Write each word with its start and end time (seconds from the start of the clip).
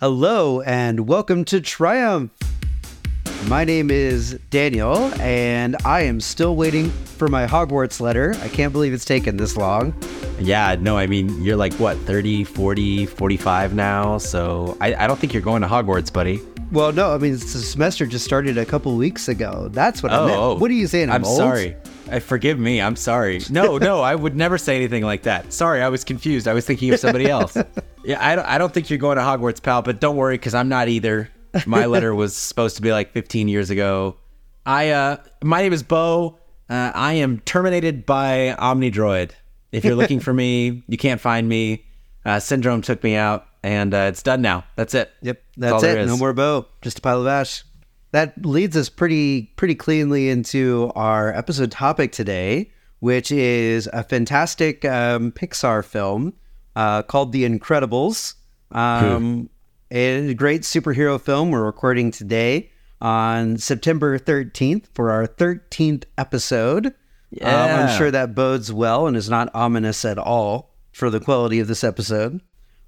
Hello 0.00 0.62
and 0.62 1.06
welcome 1.08 1.44
to 1.46 1.60
Triumph. 1.60 2.32
My 3.48 3.64
name 3.64 3.90
is 3.90 4.38
Daniel, 4.50 4.96
and 5.20 5.76
I 5.84 6.02
am 6.02 6.20
still 6.20 6.56
waiting 6.56 6.90
for 6.90 7.28
my 7.28 7.46
Hogwarts 7.46 8.00
letter. 8.00 8.34
I 8.42 8.48
can't 8.48 8.72
believe 8.72 8.92
it's 8.94 9.04
taken 9.04 9.36
this 9.36 9.56
long. 9.56 9.94
Yeah, 10.38 10.76
no, 10.80 10.96
I 10.96 11.06
mean, 11.06 11.42
you're 11.42 11.56
like, 11.56 11.74
what, 11.74 11.98
30, 11.98 12.44
40, 12.44 13.06
45 13.06 13.74
now? 13.74 14.16
So 14.18 14.76
I, 14.80 14.94
I 14.94 15.06
don't 15.06 15.18
think 15.18 15.34
you're 15.34 15.42
going 15.42 15.62
to 15.62 15.68
Hogwarts, 15.68 16.10
buddy. 16.12 16.40
Well, 16.72 16.92
no, 16.92 17.14
I 17.14 17.18
mean, 17.18 17.32
the 17.32 17.38
semester 17.38 18.06
just 18.06 18.24
started 18.24 18.56
a 18.56 18.64
couple 18.64 18.94
weeks 18.96 19.28
ago. 19.28 19.68
That's 19.72 20.02
what 20.02 20.12
I 20.12 20.18
Oh, 20.18 20.26
meant. 20.26 20.38
oh. 20.38 20.54
What 20.56 20.70
are 20.70 20.74
you 20.74 20.86
saying? 20.86 21.10
I'm, 21.10 21.16
I'm 21.16 21.24
sorry. 21.24 21.76
I 22.10 22.18
forgive 22.18 22.58
me. 22.58 22.80
I'm 22.80 22.96
sorry. 22.96 23.40
No, 23.50 23.78
no, 23.78 24.00
I 24.00 24.14
would 24.14 24.34
never 24.34 24.58
say 24.58 24.76
anything 24.76 25.04
like 25.04 25.22
that. 25.22 25.52
Sorry, 25.52 25.80
I 25.80 25.88
was 25.88 26.02
confused. 26.02 26.48
I 26.48 26.54
was 26.54 26.66
thinking 26.66 26.92
of 26.92 26.98
somebody 26.98 27.26
else. 27.26 27.56
yeah, 28.04 28.24
I 28.24 28.34
don't, 28.34 28.46
I 28.46 28.58
don't 28.58 28.74
think 28.74 28.90
you're 28.90 28.98
going 28.98 29.16
to 29.16 29.22
Hogwarts, 29.22 29.62
pal, 29.62 29.82
but 29.82 30.00
don't 30.00 30.16
worry 30.16 30.34
because 30.34 30.54
I'm 30.54 30.68
not 30.68 30.88
either. 30.88 31.30
My 31.66 31.86
letter 31.86 32.14
was 32.14 32.36
supposed 32.36 32.76
to 32.76 32.82
be 32.82 32.92
like 32.92 33.12
15 33.12 33.48
years 33.48 33.70
ago. 33.70 34.16
I, 34.66 34.90
uh, 34.90 35.16
my 35.42 35.62
name 35.62 35.72
is 35.72 35.82
Bo. 35.82 36.38
Uh, 36.68 36.92
I 36.94 37.14
am 37.14 37.40
terminated 37.40 38.06
by 38.06 38.56
Omnidroid. 38.58 39.32
If 39.72 39.84
you're 39.84 39.94
looking 39.94 40.20
for 40.20 40.32
me, 40.32 40.82
you 40.88 40.96
can't 40.96 41.20
find 41.20 41.48
me. 41.48 41.86
Uh, 42.24 42.40
Syndrome 42.40 42.82
took 42.82 43.02
me 43.02 43.14
out, 43.16 43.46
and 43.62 43.94
uh, 43.94 44.06
it's 44.08 44.22
done 44.22 44.42
now. 44.42 44.64
That's 44.76 44.94
it. 44.94 45.10
Yep, 45.22 45.42
all 45.62 45.80
that's 45.80 45.82
it. 45.84 46.06
No 46.06 46.16
more 46.16 46.32
Bo. 46.32 46.66
just 46.82 46.98
a 46.98 47.02
pile 47.02 47.20
of 47.20 47.26
ash. 47.26 47.64
That 48.12 48.44
leads 48.44 48.76
us 48.76 48.88
pretty 48.88 49.52
pretty 49.56 49.74
cleanly 49.74 50.28
into 50.28 50.90
our 50.94 51.32
episode 51.32 51.70
topic 51.70 52.10
today, 52.10 52.72
which 52.98 53.30
is 53.30 53.88
a 53.92 54.02
fantastic 54.02 54.84
um, 54.84 55.30
Pixar 55.32 55.84
film 55.84 56.34
uh, 56.74 57.02
called 57.02 57.32
The 57.32 57.48
Incredibles. 57.48 58.34
Um, 58.72 59.48
a 59.90 60.34
great 60.34 60.62
superhero 60.62 61.20
film. 61.20 61.50
We're 61.50 61.64
recording 61.64 62.10
today 62.10 62.70
on 63.00 63.58
September 63.58 64.18
13th 64.18 64.86
for 64.94 65.10
our 65.10 65.26
13th 65.26 66.04
episode. 66.18 66.86
Um, 66.86 66.90
I'm 67.42 67.96
sure 67.96 68.10
that 68.10 68.34
bodes 68.34 68.72
well 68.72 69.06
and 69.06 69.16
is 69.16 69.30
not 69.30 69.50
ominous 69.54 70.04
at 70.04 70.18
all 70.18 70.74
for 70.92 71.10
the 71.10 71.20
quality 71.20 71.60
of 71.60 71.68
this 71.68 71.84
episode. 71.84 72.40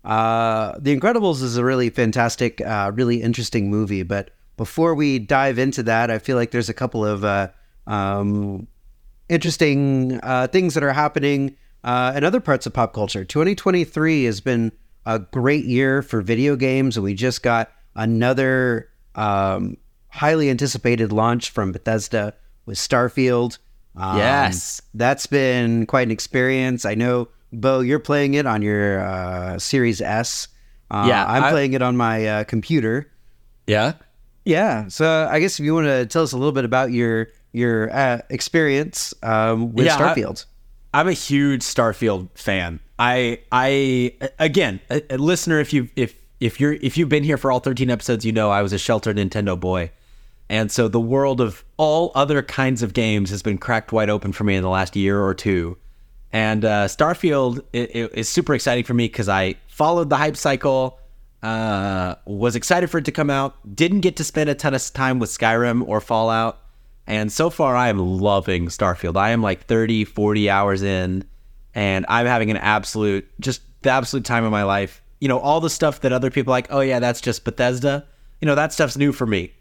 Uh, 0.05 0.75
the 0.79 0.98
Incredibles 0.98 1.42
is 1.42 1.57
a 1.57 1.64
really 1.64 1.91
fantastic, 1.91 2.61
uh, 2.61 2.91
really 2.92 3.23
interesting 3.23 3.70
movie. 3.70 4.03
But 4.03 4.31
before 4.62 4.94
we 4.94 5.18
dive 5.18 5.58
into 5.58 5.82
that, 5.82 6.08
I 6.08 6.18
feel 6.20 6.36
like 6.36 6.52
there's 6.52 6.68
a 6.68 6.74
couple 6.74 7.05
of 7.05 7.24
uh, 7.24 7.48
um, 7.88 8.68
interesting 9.28 10.20
uh, 10.22 10.46
things 10.46 10.74
that 10.74 10.84
are 10.84 10.92
happening 10.92 11.56
uh, 11.82 12.12
in 12.16 12.22
other 12.22 12.38
parts 12.38 12.64
of 12.64 12.72
pop 12.72 12.92
culture. 12.92 13.24
2023 13.24 14.22
has 14.24 14.40
been 14.40 14.70
a 15.05 15.18
great 15.18 15.64
year 15.64 16.00
for 16.00 16.20
video 16.22 16.55
games, 16.55 16.96
and 16.96 17.02
we 17.02 17.12
just 17.12 17.42
got 17.42 17.72
another 17.96 18.88
um, 19.16 19.77
highly 20.10 20.48
anticipated 20.48 21.10
launch 21.10 21.50
from 21.50 21.72
Bethesda 21.72 22.34
with 22.66 22.78
Starfield. 22.78 23.58
Um, 23.96 24.16
Yes. 24.18 24.80
that's 24.94 25.27
been 25.27 25.86
quite 25.86 26.06
an 26.06 26.12
experience. 26.12 26.84
I 26.84 26.94
know, 26.94 27.28
Bo, 27.52 27.80
you're 27.80 27.98
playing 27.98 28.34
it 28.34 28.46
on 28.46 28.62
your 28.62 29.01
uh, 29.05 29.58
Series 29.58 30.01
S. 30.01 30.46
Uh, 30.89 31.06
Yeah, 31.08 31.27
I'm 31.27 31.42
I- 31.45 31.51
playing 31.51 31.72
it 31.72 31.83
on 31.83 31.96
my 31.96 32.27
uh, 32.28 32.45
computer. 32.45 33.11
Yeah. 33.67 33.95
Yeah, 34.45 34.89
so 34.89 35.29
I 35.30 35.39
guess 35.41 35.58
if 35.61 35.64
you 35.64 35.75
want 35.75 35.86
to 35.86 36.07
tell 36.07 36.23
us 36.23 36.33
a 36.33 36.36
little 36.36 36.53
bit 36.53 36.64
about 36.64 36.91
your 36.92 37.29
your 37.53 37.95
uh, 37.95 38.23
experience 38.30 39.14
um, 39.23 39.73
with 39.73 39.86
Yeah, 39.86 39.97
I- 39.97 40.01
Starfield. 40.14 40.47
I'm 40.95 41.08
a 41.08 41.13
huge 41.13 41.63
Starfield 41.63 42.29
fan. 42.35 42.81
I 42.98 43.39
I 43.51 44.14
again, 44.39 44.81
a, 44.91 45.02
a 45.14 45.17
listener 45.19 45.58
if 45.61 45.73
you 45.73 45.89
if 45.97 46.14
if 46.41 46.61
you're 46.61 46.73
if 46.75 46.98
you've 46.98 47.08
been 47.08 47.25
here 47.25 47.36
for 47.39 47.51
all 47.52 47.61
13 47.61 47.89
episodes, 47.89 48.25
you 48.27 48.33
know 48.33 48.51
I 48.51 48.63
was 48.63 48.73
a 48.73 48.79
sheltered 48.79 49.17
Nintendo 49.17 49.58
boy. 49.58 49.91
And 50.51 50.70
so 50.70 50.86
the 50.89 51.01
world 51.01 51.41
of 51.41 51.64
all 51.79 52.13
other 52.14 52.42
kinds 52.42 52.83
of 52.83 52.92
games 52.92 53.31
has 53.31 53.42
been 53.42 53.57
cracked 53.57 53.91
wide 53.91 54.11
open 54.11 54.33
for 54.33 54.45
me 54.45 54.55
in 54.57 54.63
the 54.63 54.69
last 54.69 54.95
year 54.97 55.19
or 55.19 55.33
two. 55.35 55.79
And 56.31 56.63
uh, 56.64 56.89
Starfield 56.89 57.61
i- 57.73 57.79
i- 57.95 58.11
is 58.13 58.29
super 58.29 58.55
exciting 58.55 58.85
for 58.85 58.92
me 58.92 59.07
because 59.07 59.31
I 59.31 59.55
followed 59.69 60.11
the 60.11 60.17
hype 60.19 60.36
cycle, 60.36 60.98
uh, 61.42 62.14
was 62.25 62.55
excited 62.55 62.89
for 62.89 62.98
it 62.98 63.05
to 63.05 63.13
come 63.13 63.30
out, 63.30 63.57
didn't 63.75 64.01
get 64.01 64.17
to 64.17 64.25
spend 64.25 64.48
a 64.48 64.55
ton 64.55 64.75
of 64.75 64.92
time 64.92 65.19
with 65.19 65.30
Skyrim 65.30 65.86
or 65.86 66.01
Fallout. 66.01 66.58
And 67.07 67.33
so 67.33 67.51
far, 67.51 67.75
I 67.75 67.89
am 67.89 67.98
loving 67.98 68.69
Starfield. 68.69 69.17
I 69.17 69.30
am 69.30 69.42
like 69.42 69.67
30, 69.67 70.05
40 70.05 70.48
hours 70.48 70.83
in, 70.83 71.25
and 71.75 72.07
I'm 72.08 72.27
having 72.27 72.51
an 72.51 72.58
absolute, 72.58 73.29
just 73.41 73.63
the 73.83 73.91
absolute 73.91 74.25
time 74.25 74.45
of 74.45 74.52
my 74.52 74.63
life. 74.63 75.02
You 75.20 75.29
know, 75.29 75.39
all 75.39 75.61
the 75.61 75.70
stuff 75.70 76.01
that 76.02 76.13
other 76.13 76.31
people 76.31 76.52
like, 76.52 76.69
oh, 76.70 76.81
yeah, 76.81 77.01
that's 77.01 77.20
just 77.20 77.45
Bethesda. 77.45 78.07
You 78.41 78.47
know, 78.47 78.55
that 78.55 78.73
stuff's 78.73 78.97
new 78.97 79.13
for 79.13 79.27
me. 79.27 79.52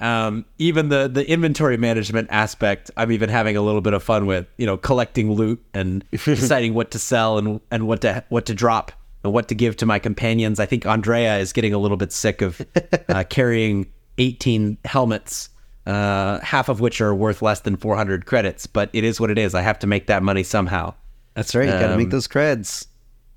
Um, 0.00 0.44
even 0.58 0.90
the 0.90 1.08
the 1.08 1.28
inventory 1.28 1.76
management 1.76 2.28
aspect, 2.30 2.88
I'm 2.96 3.10
even 3.10 3.28
having 3.28 3.56
a 3.56 3.62
little 3.62 3.80
bit 3.80 3.94
of 3.94 4.02
fun 4.02 4.26
with. 4.26 4.46
You 4.56 4.66
know, 4.66 4.76
collecting 4.76 5.32
loot 5.32 5.60
and 5.74 6.04
deciding 6.24 6.74
what 6.74 6.92
to 6.92 7.00
sell 7.00 7.36
and 7.36 7.60
and 7.72 7.88
what 7.88 8.02
to 8.02 8.24
what 8.28 8.46
to 8.46 8.54
drop 8.54 8.92
and 9.24 9.32
what 9.32 9.48
to 9.48 9.54
give 9.54 9.76
to 9.78 9.86
my 9.86 9.98
companions. 9.98 10.60
I 10.60 10.66
think 10.66 10.86
Andrea 10.86 11.38
is 11.38 11.52
getting 11.52 11.72
a 11.74 11.78
little 11.78 11.96
bit 11.96 12.12
sick 12.12 12.40
of 12.42 12.60
uh, 13.08 13.24
carrying 13.28 13.86
18 14.18 14.78
helmets, 14.84 15.48
uh, 15.86 16.40
half 16.40 16.68
of 16.68 16.80
which 16.80 17.00
are 17.00 17.14
worth 17.14 17.42
less 17.42 17.60
than 17.60 17.76
400 17.76 18.26
credits. 18.26 18.66
But 18.66 18.90
it 18.92 19.04
is 19.04 19.20
what 19.20 19.30
it 19.30 19.38
is. 19.38 19.54
I 19.54 19.62
have 19.62 19.78
to 19.80 19.86
make 19.86 20.06
that 20.06 20.22
money 20.22 20.42
somehow. 20.42 20.94
That's 21.34 21.54
right. 21.54 21.66
You 21.66 21.72
got 21.72 21.88
to 21.88 21.96
make 21.96 22.06
Um, 22.06 22.10
those 22.10 22.28
creds. 22.28 22.86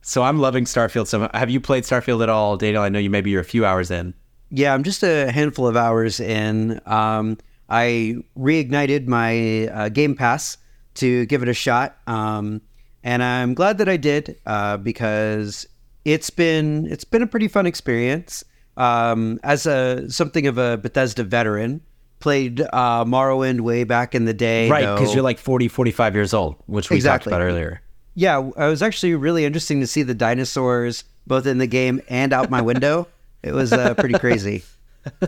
So 0.02 0.24
I'm 0.24 0.40
loving 0.40 0.66
Starfield. 0.66 1.08
So 1.08 1.30
have 1.34 1.50
you 1.52 1.62
played 1.62 1.84
Starfield 1.84 2.24
at 2.24 2.30
all, 2.30 2.58
Daniel? 2.58 2.82
I 2.82 2.90
know 2.90 2.98
you 3.00 3.10
maybe 3.12 3.30
you're 3.30 3.42
a 3.42 3.46
few 3.46 3.66
hours 3.66 3.92
in. 3.92 4.14
Yeah, 4.50 4.74
I'm 4.74 4.84
just 4.84 5.04
a 5.04 5.32
handful 5.32 5.68
of 5.68 5.78
hours 5.78 6.20
in. 6.20 6.82
Um, 6.88 7.38
I 7.70 8.16
reignited 8.38 9.08
my 9.08 9.68
uh, 9.68 9.90
Game 9.90 10.16
Pass 10.16 10.58
to 10.96 11.26
give 11.28 11.42
it 11.42 11.48
a 11.48 11.54
shot, 11.54 11.98
um, 12.08 12.62
and 13.04 13.24
I'm 13.24 13.54
glad 13.54 13.78
that 13.78 13.88
I 13.88 13.96
did 13.96 14.36
uh, 14.46 14.76
because 14.76 15.66
it's 16.06 16.30
been 16.30 16.88
it's 16.88 17.04
been 17.04 17.22
a 17.22 17.28
pretty 17.28 17.48
fun 17.48 17.66
experience. 17.66 18.44
Um, 18.78 19.40
as 19.44 19.66
a 19.66 20.10
something 20.10 20.48
of 20.48 20.58
a 20.58 20.78
Bethesda 20.78 21.24
veteran, 21.24 21.82
played 22.20 22.62
uh, 22.62 23.04
Morrowind 23.06 23.62
way 23.62 23.84
back 23.84 24.16
in 24.16 24.26
the 24.26 24.34
day. 24.34 24.70
Right, 24.70 24.94
because 24.96 25.14
you're 25.14 25.24
like 25.24 25.38
40, 25.38 25.68
45 25.68 26.16
years 26.16 26.34
old, 26.34 26.56
which 26.68 26.90
we 26.90 26.96
Exactly. 26.96 27.32
talked 27.32 27.42
about 27.42 27.46
earlier. 27.46 27.82
Yeah, 28.16 28.40
it 28.40 28.56
was 28.56 28.82
actually 28.82 29.16
really 29.16 29.46
interesting 29.46 29.80
to 29.82 29.88
see 29.88 30.04
the 30.04 30.14
dinosaurs 30.14 31.04
both 31.28 31.46
in 31.46 31.58
the 31.58 31.68
game 31.68 32.02
and 32.10 32.34
out 32.34 32.50
my 32.50 32.62
window. 32.62 33.08
It 33.44 33.54
was 33.54 33.74
uh, 33.74 33.94
pretty 33.96 34.18
crazy. 34.20 34.64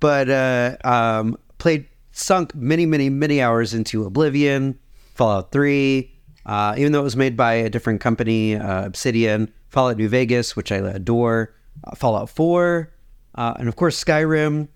but 0.00 0.28
uh, 0.30 0.76
um, 0.84 1.36
played, 1.58 1.86
sunk 2.12 2.54
many, 2.54 2.86
many, 2.86 3.10
many 3.10 3.42
hours 3.42 3.74
into 3.74 4.04
Oblivion, 4.04 4.78
Fallout 5.14 5.52
3, 5.52 6.10
uh, 6.46 6.74
even 6.76 6.92
though 6.92 7.00
it 7.00 7.04
was 7.04 7.16
made 7.16 7.36
by 7.36 7.54
a 7.54 7.70
different 7.70 8.00
company, 8.00 8.56
uh, 8.56 8.86
Obsidian, 8.86 9.52
Fallout 9.70 9.96
New 9.96 10.08
Vegas, 10.08 10.54
which 10.56 10.70
I 10.70 10.76
adore, 10.76 11.54
uh, 11.84 11.94
Fallout 11.94 12.30
4, 12.30 12.90
uh, 13.34 13.54
and 13.58 13.68
of 13.68 13.76
course 13.76 14.02
Skyrim. 14.02 14.68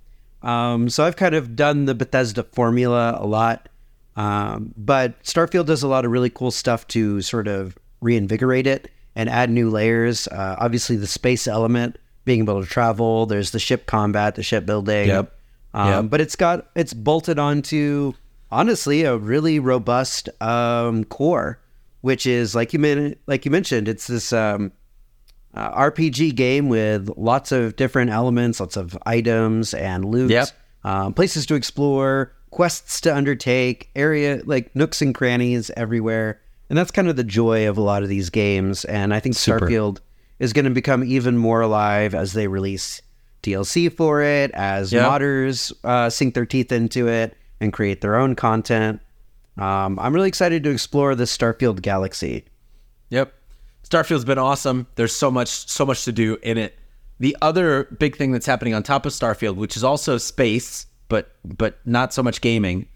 Um, 0.42 0.88
so 0.88 1.04
I've 1.04 1.16
kind 1.16 1.34
of 1.34 1.56
done 1.56 1.84
the 1.84 1.94
Bethesda 1.94 2.44
formula 2.44 3.18
a 3.20 3.26
lot. 3.26 3.68
Um, 4.16 4.74
but 4.76 5.22
Starfield 5.22 5.66
does 5.66 5.82
a 5.82 5.88
lot 5.88 6.04
of 6.04 6.10
really 6.10 6.30
cool 6.30 6.50
stuff 6.50 6.86
to 6.88 7.20
sort 7.22 7.46
of 7.46 7.78
reinvigorate 8.00 8.66
it 8.66 8.90
and 9.14 9.28
add 9.28 9.50
new 9.50 9.70
layers. 9.70 10.26
Uh, 10.28 10.56
obviously, 10.58 10.96
the 10.96 11.06
space 11.06 11.46
element, 11.46 11.98
being 12.24 12.40
able 12.40 12.60
to 12.60 12.68
travel. 12.68 13.26
There's 13.26 13.52
the 13.52 13.58
ship 13.58 13.86
combat, 13.86 14.34
the 14.34 14.42
ship 14.42 14.66
building. 14.66 15.08
Yep. 15.08 15.34
Um, 15.74 15.88
Yep. 15.88 16.10
But 16.10 16.20
it's 16.20 16.36
got 16.36 16.66
it's 16.74 16.94
bolted 16.94 17.38
onto 17.38 18.12
honestly 18.50 19.02
a 19.04 19.16
really 19.16 19.58
robust 19.58 20.28
um, 20.42 21.04
core, 21.04 21.60
which 22.00 22.26
is 22.26 22.54
like 22.54 22.72
you 22.72 22.78
men- 22.78 23.16
like 23.26 23.44
you 23.44 23.50
mentioned, 23.50 23.88
it's 23.88 24.06
this 24.06 24.32
um, 24.32 24.72
uh, 25.54 25.90
RPG 25.90 26.34
game 26.34 26.68
with 26.68 27.10
lots 27.16 27.52
of 27.52 27.76
different 27.76 28.10
elements, 28.10 28.60
lots 28.60 28.76
of 28.76 28.96
items 29.06 29.74
and 29.74 30.04
loot, 30.04 30.30
Yep. 30.30 30.48
um, 30.84 31.14
places 31.14 31.46
to 31.46 31.54
explore, 31.54 32.32
quests 32.50 33.00
to 33.02 33.14
undertake, 33.14 33.90
area 33.96 34.40
like 34.44 34.74
nooks 34.76 35.00
and 35.02 35.14
crannies 35.14 35.70
everywhere. 35.76 36.40
And 36.68 36.76
that's 36.76 36.90
kind 36.90 37.08
of 37.08 37.16
the 37.16 37.24
joy 37.24 37.66
of 37.68 37.78
a 37.78 37.80
lot 37.80 38.02
of 38.02 38.10
these 38.10 38.28
games. 38.28 38.84
And 38.84 39.14
I 39.14 39.20
think 39.20 39.36
Super. 39.36 39.60
Starfield 39.68 40.00
is 40.38 40.52
going 40.52 40.66
to 40.66 40.70
become 40.70 41.02
even 41.02 41.38
more 41.38 41.62
alive 41.62 42.14
as 42.14 42.34
they 42.34 42.46
release 42.46 43.00
DLC 43.42 43.90
for 43.90 44.20
it, 44.20 44.50
as 44.52 44.92
Yep. 44.92 45.02
modders 45.10 45.72
uh, 45.82 46.10
sink 46.10 46.34
their 46.34 46.44
teeth 46.44 46.70
into 46.72 47.08
it 47.08 47.36
and 47.60 47.72
create 47.72 48.00
their 48.00 48.16
own 48.16 48.34
content. 48.34 49.00
Um, 49.56 49.98
I'm 49.98 50.14
really 50.14 50.28
excited 50.28 50.62
to 50.64 50.70
explore 50.70 51.14
this 51.14 51.36
Starfield 51.36 51.82
galaxy. 51.82 52.44
Yep. 53.10 53.32
Starfield's 53.88 54.24
been 54.24 54.38
awesome. 54.38 54.86
There's 54.96 55.14
so 55.14 55.30
much 55.30 55.48
so 55.48 55.86
much 55.86 56.04
to 56.04 56.12
do 56.12 56.38
in 56.42 56.58
it. 56.58 56.78
The 57.20 57.36
other 57.42 57.84
big 57.98 58.16
thing 58.16 58.32
that's 58.32 58.46
happening 58.46 58.74
on 58.74 58.82
top 58.82 59.06
of 59.06 59.12
Starfield, 59.12 59.56
which 59.56 59.76
is 59.76 59.82
also 59.82 60.18
space, 60.18 60.86
but 61.08 61.34
but 61.44 61.78
not 61.84 62.12
so 62.12 62.22
much 62.22 62.40
gaming, 62.40 62.86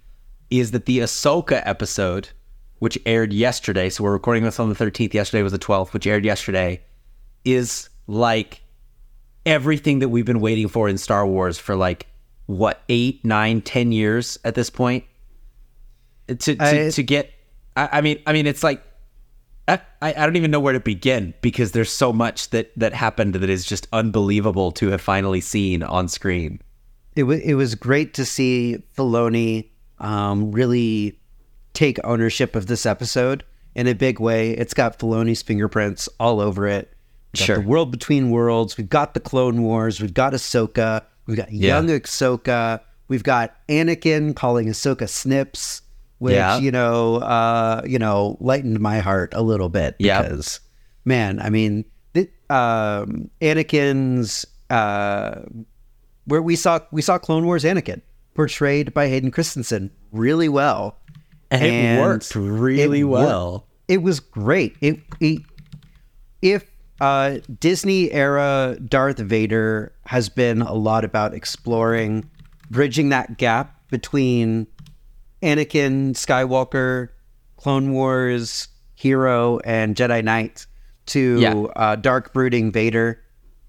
is 0.50 0.70
that 0.72 0.86
the 0.86 1.00
Ahsoka 1.00 1.62
episode, 1.64 2.28
which 2.78 2.98
aired 3.06 3.32
yesterday, 3.32 3.88
so 3.88 4.04
we're 4.04 4.12
recording 4.12 4.44
this 4.44 4.60
on 4.60 4.68
the 4.68 4.74
13th, 4.74 5.14
yesterday 5.14 5.42
was 5.42 5.52
the 5.52 5.58
12th, 5.58 5.92
which 5.92 6.06
aired 6.06 6.24
yesterday, 6.24 6.80
is 7.44 7.88
like 8.06 8.62
everything 9.46 10.00
that 10.00 10.10
we've 10.10 10.26
been 10.26 10.40
waiting 10.40 10.68
for 10.68 10.88
in 10.88 10.98
Star 10.98 11.26
Wars 11.26 11.58
for 11.58 11.74
like 11.74 12.06
what 12.58 12.82
eight, 12.88 13.24
nine, 13.24 13.60
ten 13.62 13.92
years 13.92 14.38
at 14.44 14.54
this 14.54 14.70
point. 14.70 15.04
To 16.28 16.36
to, 16.36 16.56
I- 16.60 16.90
to 16.90 17.02
get, 17.02 17.30
I, 17.76 17.88
I 17.94 18.00
mean, 18.00 18.20
I 18.26 18.32
mean, 18.32 18.46
it's 18.46 18.62
like 18.62 18.82
I, 19.68 19.80
I 20.02 20.12
don't 20.26 20.36
even 20.36 20.50
know 20.50 20.60
where 20.60 20.72
to 20.72 20.80
begin 20.80 21.34
because 21.40 21.72
there's 21.72 21.90
so 21.90 22.12
much 22.12 22.50
that 22.50 22.72
that 22.76 22.92
happened 22.92 23.34
that 23.34 23.48
is 23.48 23.64
just 23.64 23.86
unbelievable 23.92 24.72
to 24.72 24.88
have 24.88 25.00
finally 25.00 25.40
seen 25.40 25.82
on 25.82 26.08
screen. 26.08 26.60
it 27.16 27.22
was 27.24 27.40
it 27.40 27.54
was 27.54 27.74
great 27.74 28.14
to 28.14 28.24
see 28.24 28.82
Filoni 28.96 29.68
um, 29.98 30.50
really 30.52 31.18
take 31.74 31.98
ownership 32.04 32.54
of 32.56 32.66
this 32.66 32.84
episode 32.86 33.44
in 33.74 33.86
a 33.86 33.94
big 33.94 34.20
way. 34.20 34.50
It's 34.50 34.74
got 34.74 34.98
Filoni's 34.98 35.42
fingerprints 35.42 36.08
all 36.20 36.40
over 36.40 36.66
it. 36.66 36.88
We've 37.32 37.38
got 37.40 37.46
Sure. 37.46 37.56
the 37.58 37.66
world 37.68 37.90
between 37.92 38.30
worlds. 38.30 38.76
We've 38.76 38.88
got 38.90 39.14
the 39.14 39.20
Clone 39.20 39.62
Wars. 39.62 40.00
We've 40.00 40.12
got 40.12 40.32
Ahsoka. 40.34 41.04
We've 41.26 41.36
got 41.36 41.52
young 41.52 41.88
Ahsoka. 41.88 42.80
We've 43.08 43.22
got 43.22 43.54
Anakin 43.68 44.34
calling 44.34 44.68
Ahsoka 44.68 45.08
Snips, 45.08 45.82
which 46.18 46.34
Yeah. 46.34 46.58
you 46.58 46.70
know, 46.70 47.16
uh, 47.16 47.82
you 47.86 47.98
know, 47.98 48.36
lightened 48.40 48.80
my 48.80 48.98
heart 49.00 49.32
a 49.34 49.42
little 49.42 49.68
bit 49.68 49.96
Yeah. 49.98 50.22
because, 50.22 50.60
man, 51.04 51.40
I 51.40 51.50
mean, 51.50 51.84
th- 52.14 52.30
um, 52.50 53.30
Anakin's 53.40 54.44
uh, 54.70 55.42
where 56.24 56.40
we 56.42 56.56
saw 56.56 56.78
we 56.92 57.02
saw 57.02 57.18
Clone 57.18 57.44
Wars 57.44 57.64
Anakin 57.64 58.00
portrayed 58.34 58.94
by 58.94 59.08
Hayden 59.08 59.30
Christensen 59.30 59.90
really 60.12 60.48
well, 60.48 60.98
And 61.50 61.62
it 61.64 62.00
worked 62.00 62.34
really 62.34 63.00
it 63.00 63.04
worked. 63.04 63.26
well. 63.26 63.66
It 63.88 64.02
was 64.02 64.20
great. 64.20 64.76
It, 64.80 65.00
it 65.20 65.42
if 66.40 66.64
uh, 67.02 67.38
Disney 67.58 68.10
era 68.12 68.76
Darth 68.88 69.18
Vader 69.18 69.92
has 70.06 70.28
been 70.28 70.62
a 70.62 70.72
lot 70.72 71.04
about 71.04 71.34
exploring, 71.34 72.30
bridging 72.70 73.08
that 73.08 73.38
gap 73.38 73.74
between 73.90 74.66
Anakin 75.42 76.12
Skywalker, 76.14 77.08
Clone 77.56 77.92
Wars 77.92 78.68
hero, 78.94 79.58
and 79.64 79.96
Jedi 79.96 80.22
Knight 80.22 80.66
to 81.06 81.40
Yeah. 81.40 81.54
uh, 81.74 81.96
dark 81.96 82.32
brooding 82.32 82.70
Vader. 82.70 83.20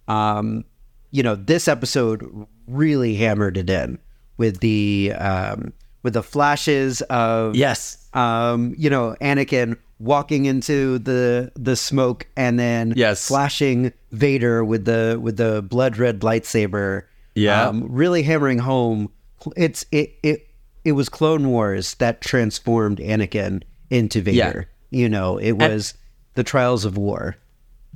Um, 0.07 0.63
you 1.11 1.23
know, 1.23 1.35
this 1.35 1.67
episode 1.67 2.23
really 2.67 3.15
hammered 3.15 3.57
it 3.57 3.69
in 3.69 3.97
with 4.37 4.59
the 4.59 5.13
um, 5.17 5.73
with 6.03 6.13
the 6.13 6.23
flashes 6.23 7.01
of 7.03 7.55
Yes. 7.55 8.09
um, 8.13 8.75
you 8.77 8.89
know, 8.89 9.15
Anakin 9.21 9.77
walking 10.03 10.45
into 10.45 10.99
the 10.99 11.51
the 11.55 11.75
smoke 11.75 12.27
and 12.35 12.59
then 12.59 12.93
Yes. 12.95 13.27
flashing 13.27 13.93
Vader 14.11 14.63
with 14.63 14.85
the 14.85 15.17
with 15.21 15.37
the 15.37 15.61
blood 15.61 15.97
red 15.97 16.19
lightsaber. 16.21 17.03
Yeah. 17.35 17.67
um, 17.69 17.87
really 17.89 18.23
hammering 18.23 18.59
home. 18.59 19.09
It's 19.55 19.85
it 19.91 20.13
it 20.23 20.47
it 20.85 20.91
was 20.93 21.09
Clone 21.09 21.49
Wars 21.49 21.95
that 21.95 22.21
transformed 22.21 22.99
Anakin 22.99 23.63
into 23.89 24.21
Vader. 24.21 24.67
You 24.91 25.09
know, 25.09 25.37
it 25.37 25.53
was 25.53 25.93
the 26.35 26.43
trials 26.43 26.85
of 26.85 26.97
war. 26.97 27.35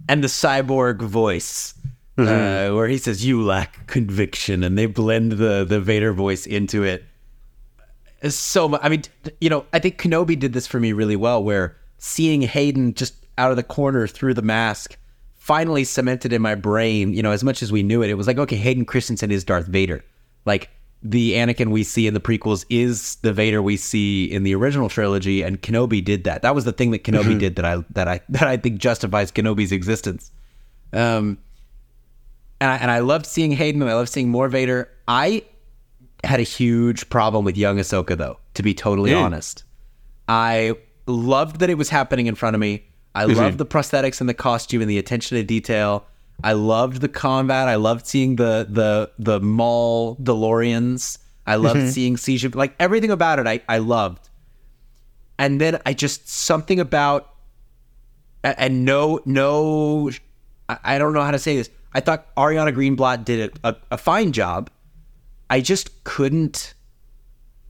and 0.09 0.24
the 0.24 0.27
cyborg 0.30 1.01
voice 1.01 1.74
uh, 2.18 2.69
where 2.71 2.88
he 2.88 2.98
says 2.98 3.25
you 3.25 3.44
lack 3.44 3.86
conviction 3.88 4.63
and 4.63 4.77
they 4.77 4.86
blend 4.88 5.33
the 5.33 5.65
the 5.65 5.80
vader 5.81 6.13
voice 6.13 6.45
into 6.48 6.83
it 6.83 7.04
so 8.30 8.68
much 8.68 8.81
i 8.83 8.89
mean 8.89 9.04
you 9.42 9.50
know 9.50 9.65
i 9.74 9.80
think 9.80 9.98
kenobi 10.01 10.38
did 10.38 10.54
this 10.54 10.65
for 10.68 10.80
me 10.80 10.92
really 10.94 11.15
well 11.15 11.44
where 11.44 11.75
seeing 11.97 12.41
hayden 12.41 12.94
just 12.94 13.15
out 13.38 13.51
of 13.51 13.57
the 13.57 13.63
corner 13.63 14.07
through 14.07 14.33
the 14.33 14.41
mask 14.41 14.97
finally 15.33 15.83
cemented 15.83 16.33
in 16.33 16.41
my 16.41 16.55
brain 16.55 17.13
you 17.13 17.23
know 17.23 17.31
as 17.31 17.44
much 17.44 17.63
as 17.63 17.71
we 17.71 17.83
knew 17.83 18.01
it 18.01 18.09
it 18.09 18.15
was 18.15 18.27
like 18.27 18.38
okay 18.38 18.55
hayden 18.55 18.85
christensen 18.85 19.31
is 19.31 19.44
darth 19.44 19.67
vader. 19.67 20.03
Like 20.45 20.69
the 21.03 21.33
anakin 21.33 21.69
we 21.69 21.83
see 21.83 22.07
in 22.07 22.13
the 22.13 22.19
prequels 22.19 22.65
is 22.69 23.17
the 23.17 23.31
vader 23.31 23.61
we 23.61 23.77
see 23.77 24.25
in 24.25 24.44
the 24.44 24.55
original 24.55 24.89
trilogy 24.89 25.44
and 25.44 25.61
kenobi 25.61 26.03
did 26.03 26.23
that. 26.23 26.41
That 26.41 26.55
was 26.55 26.65
the 26.65 26.71
thing 26.71 26.91
that 26.91 27.03
kenobi 27.03 27.38
did 27.38 27.55
that 27.57 27.65
i 27.65 27.83
that 27.91 28.07
i 28.07 28.19
that 28.29 28.44
i 28.44 28.57
think 28.57 28.79
justifies 28.79 29.31
kenobi's 29.31 29.71
existence. 29.71 30.31
Um 30.94 31.38
and 32.59 32.71
I, 32.71 32.75
and 32.77 32.89
I 32.89 32.99
loved 32.99 33.27
seeing 33.27 33.51
Hayden 33.51 33.83
and 33.83 33.91
I 33.91 33.94
loved 33.94 34.09
seeing 34.09 34.29
more 34.29 34.49
Vader. 34.49 34.89
I 35.07 35.44
had 36.23 36.39
a 36.39 36.44
huge 36.44 37.07
problem 37.07 37.45
with 37.45 37.55
young 37.55 37.77
Ahsoka 37.77 38.17
though, 38.17 38.39
to 38.55 38.63
be 38.63 38.73
totally 38.73 39.13
honest. 39.13 39.63
I 40.27 40.73
loved 41.07 41.59
that 41.59 41.69
it 41.69 41.77
was 41.77 41.89
happening 41.89 42.27
in 42.27 42.36
front 42.36 42.56
of 42.56 42.59
me. 42.59 42.86
I 43.15 43.25
loved 43.25 43.57
the 43.57 43.65
prosthetics 43.65 44.19
and 44.19 44.30
the 44.30 44.36
costume 44.36 44.81
and 44.81 44.89
the 44.89 45.00
attention 45.00 45.38
to 45.38 45.44
detail. 45.44 46.06
I 46.44 46.54
loved 46.54 47.01
the 47.01 47.09
combat. 47.09 47.68
I 47.68 47.75
loved 47.75 48.06
seeing 48.06 48.36
the 48.36 48.68
the 48.69 49.12
the 49.18 49.39
Mandalorians. 49.39 51.18
I 51.48 51.56
loved 51.56 51.80
mm-hmm. 51.80 51.89
seeing 51.89 52.18
Siege. 52.18 52.54
Like 52.54 52.75
everything 52.80 53.09
about 53.09 53.39
it, 53.39 53.48
I, 53.48 53.62
I 53.68 53.80
loved. 53.80 54.30
And 55.39 55.59
then 55.62 55.81
I 55.86 55.94
just 55.94 56.30
something 56.30 56.80
about 56.80 57.33
and 58.44 58.86
no 58.86 59.19
no 59.25 60.12
I- 60.69 60.80
I 60.83 60.98
don't 61.00 61.13
know 61.13 61.24
how 61.24 61.31
to 61.31 61.39
say 61.39 61.56
this. 61.56 61.69
I 61.94 62.01
thought 62.01 62.36
Ariana 62.36 62.75
Greenblatt 62.75 63.25
did 63.25 63.51
a, 63.63 63.69
a, 63.69 63.75
a 63.92 63.98
fine 63.98 64.31
job. 64.31 64.69
I 65.50 65.62
just 65.62 66.04
couldn't 66.04 66.75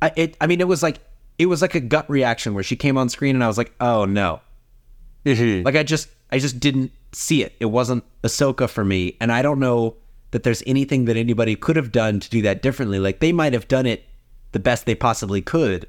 I 0.02 0.12
it 0.16 0.36
I 0.42 0.48
mean 0.48 0.60
it 0.60 0.68
was 0.68 0.84
like 0.84 1.00
it 1.38 1.46
was 1.46 1.62
like 1.62 1.76
a 1.76 1.80
gut 1.80 2.10
reaction 2.10 2.54
where 2.54 2.64
she 2.64 2.76
came 2.76 2.98
on 2.98 3.10
screen 3.10 3.36
and 3.36 3.44
I 3.44 3.48
was 3.48 3.58
like, 3.58 3.74
"Oh 3.80 4.06
no." 4.06 4.42
Mm-hmm. 5.26 5.66
Like 5.66 5.76
I 5.76 5.84
just 5.84 6.10
I 6.32 6.40
just 6.40 6.60
didn't 6.60 6.92
see 7.12 7.44
it. 7.44 7.54
It 7.60 7.66
wasn't 7.66 8.04
Ahsoka 8.24 8.70
for 8.70 8.84
me, 8.84 9.18
and 9.20 9.32
I 9.32 9.42
don't 9.42 9.60
know 9.60 9.96
that 10.32 10.44
there's 10.44 10.64
anything 10.66 11.06
that 11.06 11.18
anybody 11.18 11.56
could 11.56 11.76
have 11.76 11.92
done 11.92 12.20
to 12.20 12.30
do 12.30 12.42
that 12.42 12.62
differently. 12.62 13.00
Like 13.00 13.20
they 13.20 13.32
might 13.32 13.54
have 13.54 13.68
done 13.68 13.86
it 13.86 14.04
the 14.52 14.60
best 14.60 14.86
they 14.86 14.96
possibly 14.96 15.42
could, 15.42 15.88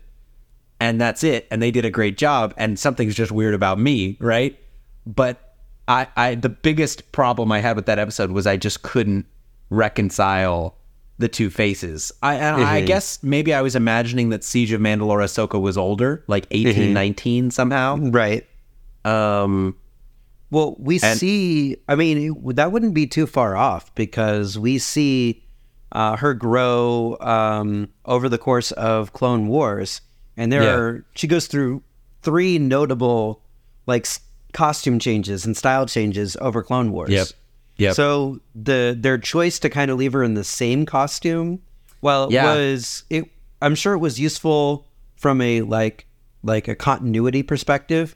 and 0.81 1.01
that's 1.01 1.25
it. 1.25 1.47
And 1.51 1.63
they 1.63 1.71
did 1.71 1.85
a 1.85 1.91
great 1.91 2.19
job. 2.19 2.55
And 2.57 2.79
something's 2.79 3.15
just 3.15 3.33
weird 3.33 3.55
about 3.55 3.79
me, 3.79 4.17
right? 4.21 4.59
But 5.07 5.55
I, 5.87 6.07
I 6.17 6.35
the 6.35 6.49
biggest 6.49 7.13
problem 7.13 7.51
I 7.51 7.61
had 7.61 7.77
with 7.77 7.87
that 7.87 7.99
episode 7.99 8.31
was 8.31 8.47
I 8.47 8.57
just 8.57 8.83
couldn't 8.83 9.27
reconcile 9.71 10.78
the 11.19 11.29
two 11.29 11.51
faces. 11.51 12.13
I 12.23 12.35
and 12.37 12.63
I 12.63 12.81
guess 12.81 13.23
maybe 13.23 13.53
I 13.53 13.61
was 13.61 13.75
imagining 13.77 14.29
that 14.31 14.45
Siege 14.45 14.73
of 14.73 14.81
Mandalore 14.81 15.23
Ahsoka 15.23 15.61
was 15.61 15.77
older, 15.77 16.25
like 16.29 16.47
18, 16.51 16.93
19 16.93 17.51
somehow. 17.51 17.97
Right. 17.97 18.47
Um, 19.05 19.77
Well, 20.51 20.77
we 20.79 20.99
see. 20.99 21.77
I 21.89 21.95
mean, 21.95 22.55
that 22.55 22.73
wouldn't 22.73 22.95
be 22.95 23.07
too 23.07 23.27
far 23.27 23.57
off 23.57 23.95
because 23.95 24.59
we 24.59 24.79
see 24.79 25.43
uh, 25.93 26.17
her 26.17 26.35
grow 26.35 27.17
um, 27.21 27.89
over 28.05 28.29
the 28.29 28.39
course 28.39 28.71
of 28.73 29.13
Clone 29.13 29.49
Wars, 29.49 30.01
and 30.37 30.53
there 30.53 30.63
Yeah. 30.63 30.75
are 30.75 31.05
she 31.15 31.27
goes 31.27 31.47
through 31.49 31.83
three 32.23 32.59
notable 32.59 33.43
like 33.87 34.07
costume 34.53 34.99
changes 34.99 35.45
and 35.47 35.57
style 35.57 35.87
changes 35.87 36.37
over 36.41 36.63
Clone 36.63 36.93
Wars. 36.93 37.11
Yep. 37.11 37.27
Yep. 37.79 37.95
So 37.95 38.41
the 38.55 38.97
their 38.99 39.19
choice 39.19 39.59
to 39.61 39.71
kind 39.71 39.91
of 39.91 39.99
leave 39.99 40.13
her 40.13 40.23
in 40.23 40.35
the 40.35 40.45
same 40.45 40.85
costume, 40.87 41.61
well, 42.03 42.29
Yeah. 42.31 42.55
was 42.55 43.05
it. 43.11 43.25
I'm 43.63 43.75
sure 43.75 43.95
it 43.95 43.99
was 43.99 44.19
useful 44.21 44.87
from 45.17 45.41
a 45.41 45.63
like 45.63 46.07
like 46.43 46.69
a 46.69 46.75
continuity 46.75 47.43
perspective. 47.43 48.15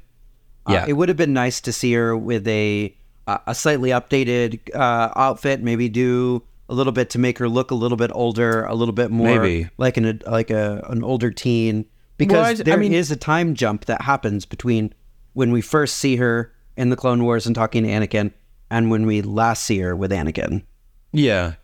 Uh, 0.66 0.72
Yeah. 0.74 0.84
it 0.88 0.92
would 0.94 1.08
have 1.08 1.16
been 1.16 1.32
nice 1.32 1.60
to 1.62 1.72
see 1.72 1.92
her 1.94 2.16
with 2.16 2.46
a 2.46 2.94
uh, 3.26 3.38
a 3.46 3.54
slightly 3.54 3.90
updated 3.90 4.58
uh, 4.74 5.10
outfit. 5.16 5.62
Maybe 5.62 5.88
do 5.88 6.42
a 6.68 6.74
little 6.74 6.92
bit 6.92 7.10
to 7.10 7.18
make 7.18 7.38
her 7.38 7.48
look 7.48 7.70
a 7.70 7.74
little 7.74 7.96
bit 7.96 8.10
older, 8.14 8.64
a 8.64 8.74
little 8.74 8.94
bit 8.94 9.10
more 9.10 9.40
Maybe. 9.40 9.68
like 9.78 9.96
an 9.96 10.22
like 10.26 10.50
a 10.50 10.84
an 10.88 11.02
older 11.04 11.30
teen. 11.30 11.84
Because 12.18 12.58
I- 12.58 12.62
I 12.62 12.64
there 12.64 12.80
is 12.82 13.10
mean- 13.10 13.16
a 13.16 13.18
time 13.20 13.54
jump 13.54 13.84
that 13.86 14.02
happens 14.02 14.44
between 14.44 14.92
when 15.34 15.50
we 15.52 15.60
first 15.60 15.96
see 15.98 16.16
her 16.16 16.52
in 16.76 16.90
the 16.90 16.96
Clone 16.96 17.22
Wars 17.24 17.46
and 17.46 17.54
talking 17.54 17.82
to 17.84 17.88
Anakin, 17.88 18.32
and 18.72 18.90
when 18.90 19.06
we 19.06 19.22
last 19.22 19.62
see 19.64 19.78
her 19.78 19.94
with 19.94 20.10
Anakin. 20.10 20.64
yeah. 21.12 21.54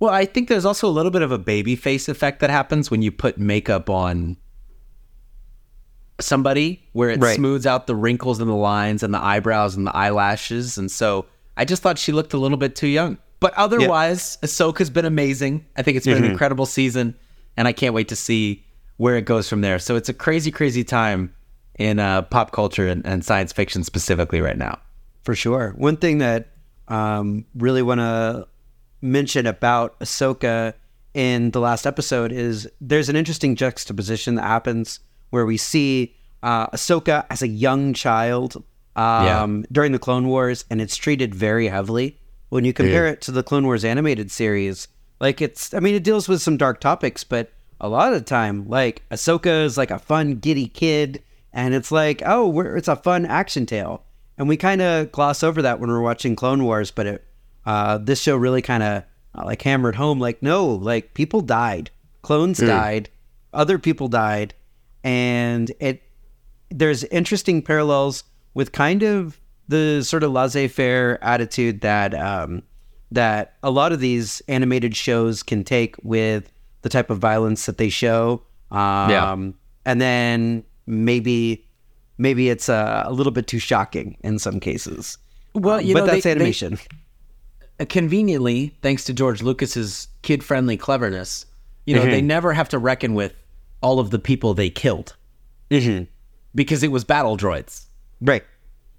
Well, 0.00 0.12
I 0.14 0.26
think 0.26 0.48
there's 0.48 0.64
also 0.64 0.86
a 0.86 0.94
little 0.94 1.10
bit 1.10 1.22
of 1.22 1.32
a 1.32 1.38
baby 1.38 1.74
face 1.74 2.08
effect 2.08 2.38
that 2.40 2.50
happens 2.50 2.88
when 2.88 3.02
you 3.02 3.10
put 3.10 3.36
makeup 3.36 3.90
on 3.90 4.36
somebody 6.20 6.82
where 6.92 7.10
it 7.10 7.20
Right. 7.20 7.36
smooths 7.36 7.66
out 7.66 7.86
the 7.86 7.96
wrinkles 7.96 8.40
and 8.40 8.48
the 8.48 8.54
lines 8.54 9.02
and 9.02 9.12
the 9.12 9.22
eyebrows 9.22 9.76
and 9.76 9.86
the 9.86 9.96
eyelashes. 9.96 10.78
And 10.78 10.90
so 10.90 11.26
I 11.56 11.64
just 11.64 11.82
thought 11.82 11.98
she 11.98 12.12
looked 12.12 12.32
a 12.32 12.38
little 12.38 12.58
bit 12.58 12.76
too 12.76 12.86
young. 12.88 13.18
But 13.40 13.54
otherwise, 13.54 14.36
Ahsoka's 14.42 14.90
been 14.90 15.04
amazing. 15.04 15.64
I 15.76 15.82
think 15.82 15.96
it's 15.96 16.06
been 16.06 16.16
an 16.24 16.30
incredible 16.30 16.66
season, 16.66 17.14
and 17.56 17.68
I 17.68 17.72
can't 17.72 17.94
wait 17.94 18.08
to 18.08 18.16
see 18.16 18.64
where 18.96 19.16
it 19.16 19.24
goes 19.26 19.48
from 19.48 19.60
there. 19.60 19.78
So 19.78 19.94
it's 19.94 20.08
a 20.08 20.14
crazy, 20.14 20.50
crazy 20.50 20.82
time 20.82 21.32
in 21.78 22.00
uh, 22.00 22.22
pop 22.22 22.50
culture 22.50 22.88
and, 22.88 23.06
and 23.06 23.24
science 23.24 23.52
fiction 23.52 23.84
specifically 23.84 24.40
right 24.40 24.58
now. 24.58 24.78
For 25.28 25.34
sure. 25.34 25.74
One 25.76 25.98
thing 25.98 26.18
that 26.18 26.52
um, 26.88 27.44
really 27.54 27.82
want 27.82 28.00
to 28.00 28.48
mention 29.02 29.46
about 29.46 30.00
Ahsoka 30.00 30.72
in 31.12 31.50
the 31.50 31.60
last 31.60 31.86
episode 31.86 32.32
is 32.32 32.66
there's 32.80 33.10
an 33.10 33.14
interesting 33.14 33.54
juxtaposition 33.54 34.36
that 34.36 34.44
happens 34.44 35.00
where 35.28 35.44
we 35.44 35.58
see 35.58 36.16
uh, 36.42 36.68
Ahsoka 36.68 37.26
as 37.28 37.42
a 37.42 37.46
young 37.46 37.92
child 37.92 38.64
um, 38.96 39.66
during 39.70 39.92
the 39.92 39.98
Clone 39.98 40.28
Wars, 40.28 40.64
and 40.70 40.80
it's 40.80 40.96
treated 40.96 41.34
very 41.34 41.68
heavily. 41.68 42.18
When 42.48 42.64
you 42.64 42.72
compare 42.72 43.06
it 43.06 43.20
to 43.20 43.30
the 43.30 43.42
Clone 43.42 43.66
Wars 43.66 43.84
animated 43.84 44.30
series, 44.30 44.88
like 45.20 45.42
it's, 45.42 45.74
I 45.74 45.80
mean, 45.80 45.94
it 45.94 46.04
deals 46.04 46.26
with 46.26 46.40
some 46.40 46.56
dark 46.56 46.80
topics, 46.80 47.22
but 47.22 47.52
a 47.82 47.88
lot 47.90 48.14
of 48.14 48.18
the 48.18 48.24
time, 48.24 48.66
like 48.66 49.02
Ahsoka 49.10 49.66
is 49.66 49.76
like 49.76 49.90
a 49.90 49.98
fun, 49.98 50.36
giddy 50.36 50.68
kid, 50.68 51.22
and 51.52 51.74
it's 51.74 51.92
like, 51.92 52.22
oh, 52.24 52.48
we're, 52.48 52.78
it's 52.78 52.88
a 52.88 52.96
fun 52.96 53.26
action 53.26 53.66
tale, 53.66 54.04
and 54.38 54.48
we 54.48 54.56
kind 54.56 54.80
of 54.80 55.12
gloss 55.12 55.42
over 55.42 55.60
that 55.62 55.80
when 55.80 55.90
we're 55.90 56.00
watching 56.00 56.36
Clone 56.36 56.64
Wars, 56.64 56.90
but 56.90 57.06
it, 57.06 57.24
uh, 57.66 57.98
this 57.98 58.22
show 58.22 58.36
really 58.36 58.62
kind 58.62 58.82
of 58.82 59.02
uh, 59.34 59.44
like 59.44 59.60
hammered 59.62 59.96
home, 59.96 60.18
like, 60.18 60.42
no, 60.42 60.66
like 60.66 61.12
people 61.14 61.40
died, 61.42 61.90
clones 62.22 62.58
died, 62.58 63.10
other 63.52 63.78
people 63.78 64.08
died, 64.08 64.54
and 65.04 65.70
it 65.80 66.02
there's 66.70 67.04
interesting 67.04 67.62
parallels 67.62 68.24
with 68.54 68.72
kind 68.72 69.02
of 69.02 69.40
the 69.68 70.02
sort 70.02 70.22
of 70.22 70.32
laissez-faire 70.32 71.22
attitude 71.22 71.80
that 71.80 72.14
um, 72.14 72.62
that 73.10 73.54
a 73.62 73.70
lot 73.70 73.92
of 73.92 74.00
these 74.00 74.40
animated 74.48 74.94
shows 74.94 75.42
can 75.42 75.64
take 75.64 75.96
with 76.02 76.52
the 76.82 76.88
type 76.88 77.10
of 77.10 77.18
violence 77.18 77.66
that 77.66 77.78
they 77.78 77.88
show. 77.88 78.42
Um, 78.70 79.10
Yeah. 79.10 79.32
and 79.86 80.00
then 80.00 80.64
maybe 80.86 81.64
maybe 82.18 82.50
it's 82.50 82.68
uh, 82.68 83.04
a 83.06 83.12
little 83.12 83.32
bit 83.32 83.46
too 83.46 83.58
shocking 83.58 84.16
in 84.22 84.38
some 84.38 84.60
cases. 84.60 85.16
Well, 85.54 85.78
Um, 85.78 85.84
you 85.84 85.94
but 85.94 86.00
know, 86.00 86.06
that's 86.06 86.24
they- 86.24 86.34
they- 86.34 86.40
animation. 86.40 86.78
Uh, 87.80 87.84
conveniently, 87.88 88.74
thanks 88.82 89.04
to 89.04 89.12
George 89.14 89.40
Lucas's 89.40 90.08
kid-friendly 90.22 90.76
cleverness, 90.76 91.46
you 91.86 91.94
know, 91.94 92.04
they 92.04 92.20
never 92.20 92.52
have 92.52 92.68
to 92.70 92.78
reckon 92.78 93.14
with 93.14 93.32
all 93.80 94.00
of 94.00 94.10
the 94.10 94.18
people 94.18 94.52
they 94.52 94.68
killed 94.68 95.14
because 96.54 96.82
it 96.82 96.90
was 96.92 97.04
battle 97.04 97.36
droids. 97.36 97.86
right. 98.20 98.44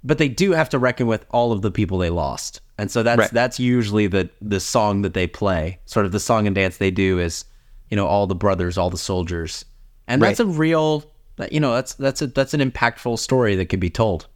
But 0.02 0.18
they 0.18 0.30
do 0.30 0.52
have 0.54 0.70
to 0.70 0.80
reckon 0.80 1.08
with 1.08 1.26
all 1.30 1.52
of 1.52 1.62
the 1.62 1.72
people 1.72 1.98
they 1.98 2.10
lost. 2.10 2.62
And 2.78 2.90
so 2.90 3.04
that's 3.04 3.20
Right. 3.20 3.32
that's 3.32 3.60
usually 3.60 4.08
the 4.08 4.30
the 4.42 4.62
song 4.62 5.02
that 5.02 5.14
they 5.14 5.28
play. 5.28 5.80
Sort 5.86 6.06
of 6.06 6.14
the 6.14 6.22
song 6.22 6.48
and 6.48 6.56
dance 6.56 6.78
they 6.78 6.90
do 6.90 7.20
is, 7.20 7.44
you 7.90 7.98
know, 7.98 8.08
all 8.08 8.26
the 8.26 8.34
brothers, 8.36 8.78
all 8.78 8.90
the 8.90 8.98
soldiers. 8.98 9.66
And 10.08 10.22
that's 10.22 10.40
a 10.40 10.46
real 10.46 11.09
you 11.48 11.60
know, 11.60 11.74
that's 11.74 11.94
that's 11.96 12.22
a 12.22 12.28
that's 12.28 12.54
an 12.54 12.60
impactful 12.62 13.18
story 13.20 13.56
that 13.56 13.66
could 13.68 13.80
be 13.80 13.90
told. 13.90 14.28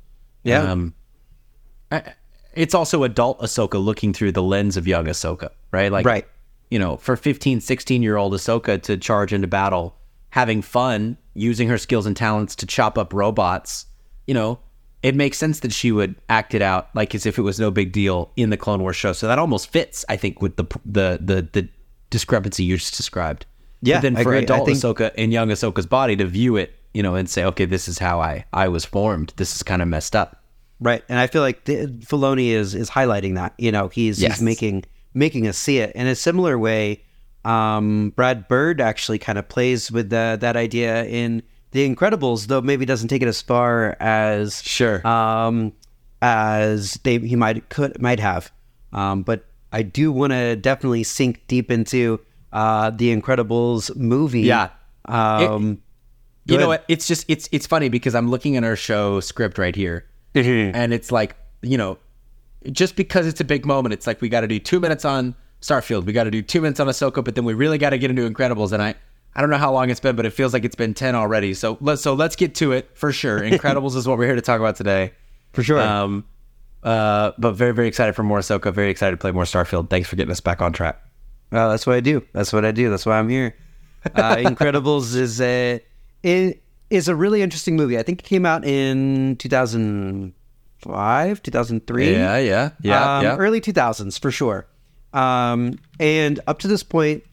Yeah. 0.44 0.62
Um, 0.72 0.94
I- 1.92 2.14
it's 2.54 2.76
also 2.76 3.04
adult 3.04 3.40
Ahsoka 3.42 3.84
looking 3.84 4.14
through 4.14 4.32
the 4.32 4.44
lens 4.44 4.78
of 4.78 4.88
young 4.88 5.06
Ahsoka, 5.06 5.50
right? 5.72 5.92
Like, 5.92 6.06
Right. 6.06 6.28
you 6.70 6.78
know, 6.78 6.98
for 6.98 7.16
15, 7.16 7.62
16 7.62 8.04
year 8.04 8.16
old 8.16 8.32
Ahsoka 8.34 8.80
to 8.84 8.96
charge 8.96 9.34
into 9.34 9.48
battle, 9.48 9.96
having 10.30 10.62
fun, 10.62 11.18
using 11.34 11.68
her 11.70 11.80
skills 11.80 12.06
and 12.06 12.16
talents 12.16 12.56
to 12.58 12.68
chop 12.68 12.96
up 12.98 13.12
robots, 13.12 13.88
you 14.28 14.36
know, 14.36 14.60
it 15.02 15.16
makes 15.16 15.38
sense 15.40 15.62
that 15.62 15.74
she 15.74 15.92
would 15.92 16.14
act 16.30 16.54
it 16.54 16.62
out 16.62 16.90
like 16.96 17.16
as 17.16 17.26
if 17.26 17.40
it 17.40 17.42
was 17.42 17.60
no 17.60 17.72
big 17.72 17.92
deal 17.92 18.32
in 18.36 18.52
the 18.52 18.58
Clone 18.58 18.82
Wars 18.82 18.96
show. 18.96 19.14
So 19.14 19.28
that 19.28 19.40
almost 19.40 19.70
fits, 19.72 20.06
I 20.08 20.16
think, 20.16 20.40
with 20.42 20.56
the 20.56 20.66
the 20.86 21.18
the, 21.22 21.48
the 21.54 21.70
discrepancy 22.12 22.64
you 22.64 22.78
just 22.78 22.96
described. 22.96 23.48
Yeah, 23.82 23.98
but 23.98 24.02
then 24.04 24.18
I 24.18 24.24
for 24.24 24.30
agree. 24.30 24.40
I 24.40 24.42
adult 24.44 24.66
think- 24.68 24.78
Ahsoka 24.78 25.12
and 25.18 25.34
young 25.34 25.50
Ahsoka's 25.50 25.88
body 25.88 26.16
to 26.18 26.26
view 26.26 26.56
it, 26.58 26.74
you 26.94 27.02
know, 27.04 27.16
and 27.16 27.30
say, 27.30 27.44
okay, 27.46 27.66
this 27.66 27.88
is 27.88 28.00
how 28.00 28.20
I 28.22 28.46
I 28.54 28.68
was 28.68 28.86
formed. 28.86 29.34
This 29.38 29.56
is 29.56 29.64
kind 29.64 29.82
of 29.82 29.88
messed 29.88 30.16
up. 30.16 30.44
Right, 30.80 31.04
and 31.08 31.18
I 31.20 31.28
feel 31.28 31.42
like 31.42 31.66
the, 31.66 31.88
Filoni 32.06 32.50
is 32.50 32.76
is 32.76 32.90
highlighting 32.90 33.36
that. 33.36 33.54
You 33.58 33.72
know, 33.72 33.88
he's 33.88 34.22
Yes. 34.22 34.34
he's 34.34 34.42
making 34.42 34.84
making 35.14 35.48
us 35.48 35.58
see 35.58 35.78
it 35.80 35.92
in 35.96 36.08
a 36.08 36.16
similar 36.16 36.58
way. 36.58 37.04
Um, 37.46 38.12
Brad 38.16 38.48
Bird 38.48 38.80
actually 38.82 39.20
kind 39.20 39.38
of 39.38 39.48
plays 39.50 39.92
with 39.92 40.10
the, 40.10 40.38
that 40.40 40.56
idea 40.56 41.04
in 41.06 41.44
The 41.72 41.88
Incredibles, 41.94 42.48
though 42.48 42.62
maybe 42.62 42.86
doesn't 42.86 43.10
take 43.10 43.22
it 43.22 43.28
as 43.28 43.42
far 43.42 43.98
as 44.00 44.62
Sure. 44.64 45.06
um, 45.06 45.74
as 46.22 46.94
they 47.04 47.20
he 47.20 47.36
might 47.36 47.70
could 47.70 48.02
might 48.02 48.20
have. 48.20 48.52
Um, 48.94 49.24
but 49.24 49.46
I 49.72 49.82
do 49.84 50.12
want 50.12 50.32
to 50.34 50.56
definitely 50.56 51.04
sink 51.04 51.42
deep 51.48 51.70
into 51.72 52.20
uh, 52.52 52.90
the 52.92 53.16
Incredibles 53.16 53.96
movie. 53.96 54.42
Yeah. 54.42 54.70
Um, 55.06 55.80
You 56.46 56.58
know 56.58 56.68
what? 56.68 56.84
It's 56.88 57.08
just 57.08 57.26
it's 57.30 57.48
it's 57.52 57.66
funny 57.68 57.90
because 57.90 58.16
I'm 58.16 58.30
looking 58.30 58.58
at 58.58 58.64
our 58.64 58.76
show 58.76 59.20
script 59.20 59.58
right 59.58 59.76
here, 59.76 60.06
Mm-hmm. 60.36 60.76
and 60.76 60.94
it's 60.94 61.12
like 61.12 61.36
you 61.62 61.78
know, 61.78 61.98
just 62.72 62.96
because 62.96 63.28
it's 63.28 63.40
a 63.40 63.46
big 63.46 63.66
moment, 63.66 63.94
it's 63.94 64.06
like 64.08 64.20
we 64.22 64.30
got 64.30 64.42
to 64.42 64.48
do 64.48 64.60
two 64.60 64.80
minutes 64.80 65.06
on 65.06 65.36
Starfield, 65.62 66.04
we 66.06 66.12
got 66.14 66.26
to 66.26 66.32
do 66.32 66.42
two 66.42 66.60
minutes 66.60 66.80
on 66.82 66.88
Ahsoka, 66.88 67.24
but 67.24 67.36
then 67.36 67.46
we 67.46 67.54
really 67.54 67.78
got 67.78 67.92
to 67.92 67.98
get 67.98 68.10
into 68.10 68.30
Incredibles, 68.30 68.72
and 68.74 68.82
I 68.84 68.96
I 69.36 69.42
don't 69.42 69.50
know 69.50 69.58
how 69.58 69.72
long 69.72 69.90
it's 69.90 70.00
been, 70.02 70.16
but 70.16 70.26
it 70.26 70.32
feels 70.32 70.54
like 70.54 70.66
it's 70.66 70.76
been 70.76 70.94
ten 70.94 71.16
already. 71.16 71.54
So 71.54 71.78
let's 71.80 72.02
so 72.02 72.14
let's 72.14 72.36
get 72.36 72.56
to 72.56 72.74
it 72.74 72.90
for 72.94 73.12
sure. 73.14 73.40
Incredibles 73.42 73.96
is 73.96 74.08
what 74.08 74.18
we're 74.18 74.26
here 74.28 74.36
to 74.36 74.42
talk 74.42 74.60
about 74.60 74.76
today, 74.76 75.14
for 75.54 75.64
sure. 75.64 75.80
um, 75.82 76.26
uh, 76.84 77.32
but 77.38 77.54
very 77.54 77.74
very 77.74 77.88
excited 77.88 78.14
for 78.14 78.24
more 78.24 78.40
Ahsoka, 78.40 78.74
very 78.74 78.90
excited 78.92 79.12
to 79.12 79.18
play 79.18 79.32
more 79.32 79.46
Starfield. 79.46 79.90
Thanks 79.90 80.10
for 80.10 80.18
getting 80.18 80.32
us 80.32 80.42
back 80.42 80.62
on 80.62 80.74
track. 80.74 81.02
Well, 81.52 81.70
that's 81.70 81.88
what 81.88 81.96
I 81.96 82.02
do. 82.02 82.22
That's 82.34 82.52
what 82.52 82.66
I 82.66 82.72
do. 82.72 82.90
That's 82.90 83.06
why 83.06 83.18
I'm 83.20 83.30
here. 83.30 83.56
Uh, 84.06 84.36
Incredibles 84.38 85.16
is 85.16 85.40
a 85.40 85.80
it 86.24 86.64
is 86.90 87.08
a 87.08 87.16
really 87.16 87.42
interesting 87.42 87.76
movie. 87.76 88.00
I 88.00 88.04
think 88.04 88.22
it 88.22 88.26
came 88.26 88.46
out 88.46 88.66
in 88.66 89.36
2005, 89.38 91.44
2003. 91.44 92.12
Yeah, 92.12 92.38
yeah, 92.38 92.72
yeah, 92.82 93.18
um, 93.18 93.24
yeah. 93.24 93.38
Early 93.38 93.62
2000s 93.62 94.20
for 94.20 94.32
sure. 94.32 94.68
Um, 95.14 95.80
and 96.00 96.40
up 96.48 96.60
to 96.60 96.68
this 96.68 96.84
point, 96.84 97.24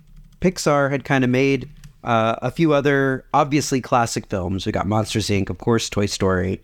Pixar 0.41 0.91
had 0.91 1.05
kind 1.05 1.25
of 1.25 1.31
made 1.31 1.69
uh, 2.05 2.37
a 2.43 2.51
few 2.51 2.73
other 2.73 3.25
obviously 3.33 3.81
classic 3.81 4.27
films. 4.27 4.67
We 4.67 4.73
got 4.73 4.87
Monsters 4.87 5.29
Inc., 5.29 5.51
of 5.51 5.59
course, 5.59 5.89
Toy 5.89 6.07
Story, 6.07 6.63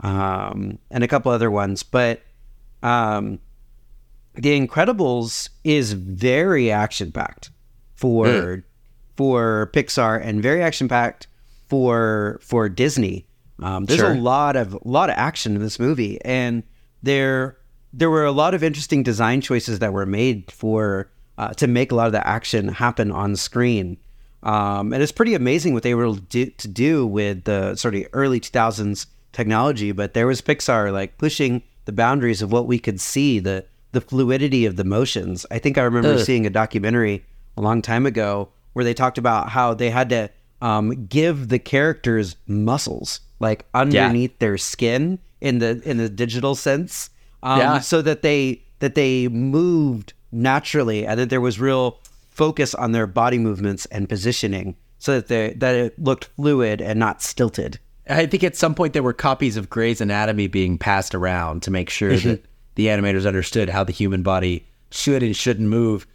um, 0.00 0.78
and 0.90 1.04
a 1.04 1.08
couple 1.08 1.32
other 1.32 1.50
ones. 1.50 1.82
But 1.82 2.22
um, 2.82 3.40
The 4.34 4.60
Incredibles 4.60 5.48
is 5.64 5.94
very 5.94 6.70
action 6.70 7.12
packed 7.12 7.50
for 7.96 8.64
for 9.16 9.70
Pixar 9.72 10.20
and 10.22 10.42
very 10.42 10.62
action 10.62 10.88
packed 10.88 11.28
for 11.68 12.38
for 12.42 12.68
Disney. 12.68 13.26
Um, 13.62 13.84
there's 13.84 14.00
Sure. 14.00 14.12
a 14.12 14.18
lot 14.18 14.56
of 14.56 14.76
lot 14.84 15.10
of 15.10 15.16
action 15.16 15.54
in 15.56 15.62
this 15.62 15.78
movie, 15.78 16.18
and 16.24 16.62
there 17.02 17.56
there 17.92 18.10
were 18.10 18.24
a 18.24 18.32
lot 18.32 18.54
of 18.54 18.64
interesting 18.64 19.02
design 19.02 19.40
choices 19.40 19.78
that 19.78 19.92
were 19.92 20.06
made 20.06 20.50
for 20.50 21.10
uh, 21.38 21.48
to 21.54 21.66
make 21.66 21.92
a 21.92 21.94
lot 21.94 22.06
of 22.06 22.12
the 22.12 22.26
action 22.26 22.68
happen 22.68 23.10
on 23.12 23.36
screen. 23.36 23.96
Um, 24.42 24.92
and 24.92 25.02
it's 25.02 25.12
pretty 25.12 25.34
amazing 25.34 25.72
what 25.72 25.82
they 25.84 25.94
were 25.94 26.04
able 26.04 26.16
to 26.16 26.20
do, 26.22 26.46
to 26.46 26.68
do 26.68 27.06
with 27.06 27.44
the 27.44 27.74
sort 27.76 27.94
of 27.94 28.04
early 28.12 28.40
2000s 28.40 29.06
technology. 29.32 29.90
But 29.92 30.12
there 30.14 30.26
was 30.26 30.42
Pixar 30.42 30.92
like 30.92 31.16
pushing 31.16 31.62
the 31.86 31.92
boundaries 31.92 32.42
of 32.42 32.52
what 32.52 32.66
we 32.66 32.78
could 32.78 33.00
see, 33.00 33.38
the 33.38 33.64
the 33.92 34.00
fluidity 34.00 34.66
of 34.66 34.74
the 34.76 34.84
motions. 34.84 35.46
I 35.52 35.58
think 35.60 35.78
I 35.78 35.82
remember 35.82 36.14
Ugh. 36.14 36.18
seeing 36.20 36.46
a 36.46 36.50
documentary 36.50 37.24
a 37.56 37.62
long 37.62 37.80
time 37.80 38.06
ago 38.06 38.48
where 38.72 38.84
they 38.84 38.92
talked 38.94 39.18
about 39.18 39.50
how 39.50 39.72
they 39.72 39.90
had 39.90 40.08
to 40.10 40.28
um, 40.64 41.06
give 41.06 41.48
the 41.48 41.58
characters 41.58 42.36
muscles 42.46 43.20
like 43.38 43.66
underneath 43.74 44.38
their 44.38 44.56
skin 44.56 45.18
in 45.40 45.58
the 45.58 45.80
in 45.84 45.98
the 45.98 46.08
digital 46.08 46.54
sense, 46.54 47.10
um, 47.42 47.58
Yeah. 47.60 47.78
so 47.80 48.00
that 48.02 48.22
they 48.22 48.62
that 48.78 48.94
they 48.94 49.28
moved 49.28 50.14
naturally 50.32 51.06
and 51.06 51.20
that 51.20 51.28
there 51.30 51.40
was 51.40 51.60
real 51.60 51.98
focus 52.30 52.74
on 52.74 52.92
their 52.92 53.06
body 53.06 53.38
movements 53.38 53.86
and 53.86 54.08
positioning, 54.08 54.74
so 54.98 55.12
that 55.16 55.28
they 55.28 55.52
that 55.58 55.74
it 55.74 55.98
looked 55.98 56.24
fluid 56.36 56.80
and 56.80 56.98
not 56.98 57.20
stilted. 57.22 57.78
I 58.08 58.26
think 58.26 58.42
at 58.44 58.56
some 58.56 58.74
point 58.74 58.92
there 58.94 59.02
were 59.02 59.12
copies 59.14 59.56
of 59.56 59.70
Gray's 59.70 60.00
Anatomy 60.00 60.46
being 60.46 60.78
passed 60.78 61.14
around 61.14 61.62
to 61.62 61.70
make 61.70 61.90
sure 61.90 62.16
that 62.16 62.44
the 62.74 62.86
animators 62.86 63.26
understood 63.26 63.68
how 63.68 63.84
the 63.84 63.92
human 63.92 64.22
body 64.22 64.66
should 64.90 65.22
and 65.22 65.36
shouldn't 65.36 65.68
move. 65.68 66.06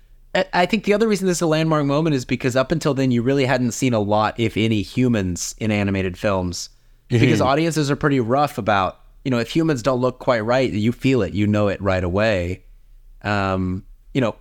I- 0.53 0.65
think 0.65 0.83
the 0.83 0.93
other 0.93 1.07
reason 1.07 1.27
this 1.27 1.37
is 1.37 1.41
a 1.41 1.47
landmark 1.47 1.85
moment 1.85 2.15
is 2.15 2.23
because 2.25 2.55
up 2.55 2.71
until 2.71 2.93
then 2.93 3.11
you 3.11 3.21
really 3.21 3.45
hadn't 3.45 3.71
seen 3.71 3.93
a 3.93 3.99
lot, 3.99 4.39
if 4.39 4.57
any, 4.57 4.81
humans 4.81 5.55
in 5.59 5.71
animated 5.71 6.17
films. 6.17 6.69
Because 7.19 7.41
audiences 7.41 7.89
are 7.89 7.95
pretty 7.95 8.19
rough 8.19 8.57
about, 8.59 8.99
you 9.25 9.31
know, 9.31 9.39
if 9.39 9.49
humans 9.49 9.81
don't 9.81 9.99
look 9.99 10.19
quite 10.19 10.41
right, 10.41 10.71
you 10.71 10.91
feel 10.91 11.23
it, 11.23 11.33
you 11.33 11.47
know 11.47 11.67
it 11.67 11.81
right 11.81 12.03
away. 12.03 12.63
Um, 13.23 13.83
you 14.13 14.21
know, 14.21 14.35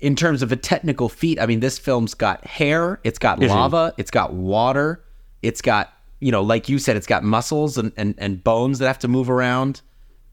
in 0.00 0.16
terms 0.16 0.42
of 0.42 0.50
a 0.50 0.56
technical 0.56 1.08
feat, 1.08 1.40
I 1.40 1.46
mean, 1.46 1.60
this 1.60 1.78
film's 1.78 2.14
got 2.14 2.44
hair, 2.44 3.00
it's 3.04 3.18
got 3.18 3.38
lava, 3.54 3.94
it's 3.96 4.10
got 4.10 4.32
water, 4.32 5.04
it's 5.42 5.62
got, 5.62 5.92
you 6.20 6.32
know, 6.32 6.42
like 6.42 6.68
you 6.68 6.78
said, 6.80 6.96
it's 6.96 7.06
got 7.06 7.22
muscles 7.22 7.78
and, 7.78 7.92
and, 7.96 8.14
and 8.18 8.42
bones 8.42 8.80
that 8.80 8.86
have 8.88 8.98
to 9.00 9.08
move 9.08 9.30
around. 9.30 9.80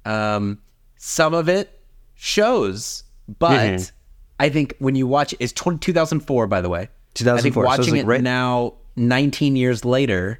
Um, 0.05 0.59
some 0.97 1.33
of 1.35 1.47
it 1.49 1.79
shows, 2.15 3.03
but 3.39 3.91
I 4.39 4.49
think 4.49 4.75
when 4.79 4.95
you 4.95 5.07
watch 5.07 5.33
it's 5.39 5.53
20, 5.53 5.79
2004, 5.79 6.47
by 6.47 6.61
the 6.61 6.69
way. 6.69 6.79
I 6.79 7.41
think 7.41 7.53
2004, 7.55 7.63
so 7.63 7.67
watching 7.67 7.93
like 7.93 8.03
it 8.03 8.05
right- 8.07 8.21
now, 8.21 8.73
19 8.95 9.55
years 9.55 9.85
later, 9.85 10.39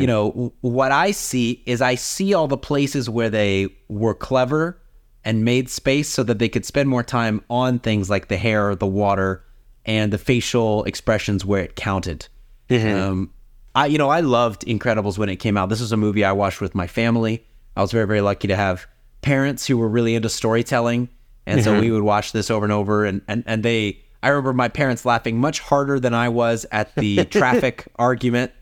you 0.00 0.06
know, 0.06 0.52
what 0.62 0.90
I 0.92 1.12
see 1.12 1.62
is 1.64 1.80
I 1.80 1.94
see 1.94 2.34
all 2.34 2.48
the 2.48 2.56
places 2.58 3.08
where 3.08 3.30
they 3.30 3.68
were 3.88 4.14
clever 4.14 4.80
and 5.24 5.44
made 5.44 5.68
space 5.68 6.08
so 6.08 6.22
that 6.24 6.38
they 6.38 6.48
could 6.48 6.64
spend 6.64 6.88
more 6.88 7.02
time 7.02 7.42
on 7.48 7.78
things 7.78 8.10
like 8.10 8.28
the 8.28 8.36
hair, 8.36 8.74
the 8.74 8.86
water, 8.86 9.44
and 9.86 10.12
the 10.12 10.18
facial 10.18 10.82
expressions 10.84 11.44
where 11.44 11.62
it 11.62 11.76
counted. 11.76 12.26
Um, 12.94 13.30
I, 13.74 13.86
you 13.86 13.98
know, 13.98 14.08
I 14.08 14.20
loved 14.20 14.62
Incredibles 14.66 15.18
when 15.18 15.28
it 15.28 15.36
came 15.36 15.56
out. 15.56 15.68
This 15.68 15.80
was 15.80 15.92
a 15.92 15.96
movie 15.96 16.24
I 16.24 16.32
watched 16.32 16.60
with 16.60 16.74
my 16.74 16.86
family. 16.86 17.44
I 17.76 17.82
was 17.82 17.92
very, 17.92 18.06
very 18.06 18.20
lucky 18.20 18.48
to 18.48 18.56
have 18.56 18.86
parents 19.22 19.66
who 19.66 19.76
were 19.78 19.88
really 19.88 20.14
into 20.14 20.28
storytelling 20.28 21.08
And 21.50 21.64
so 21.64 21.80
we 21.80 21.90
would 21.90 22.02
watch 22.02 22.32
this 22.32 22.50
over 22.50 22.64
and 22.64 22.72
over 22.72 23.04
and, 23.04 23.22
and, 23.28 23.44
and 23.46 23.62
they 23.62 24.00
I 24.22 24.28
remember 24.28 24.52
my 24.52 24.68
parents 24.68 25.04
laughing 25.04 25.38
much 25.38 25.60
harder 25.60 25.98
than 25.98 26.14
I 26.14 26.28
was 26.28 26.66
at 26.70 26.94
the 26.94 27.24
traffic 27.30 27.88
argument 27.96 28.52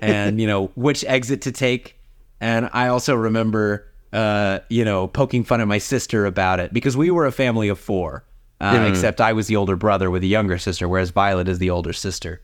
and 0.00 0.40
you 0.40 0.46
know 0.46 0.66
which 0.74 1.04
exit 1.04 1.42
to 1.42 1.52
take. 1.52 1.98
And 2.40 2.68
I 2.72 2.88
also 2.88 3.14
remember 3.14 3.86
uh, 4.14 4.60
you 4.68 4.84
know, 4.84 5.08
poking 5.08 5.42
fun 5.42 5.60
at 5.60 5.66
my 5.66 5.78
sister 5.78 6.24
about 6.24 6.60
it 6.60 6.72
because 6.72 6.96
we 6.96 7.10
were 7.10 7.26
a 7.26 7.32
family 7.32 7.68
of 7.68 7.78
four. 7.78 8.24
Uh, 8.60 8.88
except 8.88 9.20
I 9.20 9.32
was 9.32 9.48
the 9.48 9.56
older 9.56 9.76
brother 9.76 10.10
with 10.10 10.22
a 10.22 10.26
younger 10.26 10.56
sister, 10.56 10.88
whereas 10.88 11.10
Violet 11.10 11.48
is 11.48 11.58
the 11.58 11.68
older 11.68 11.92
sister. 11.92 12.40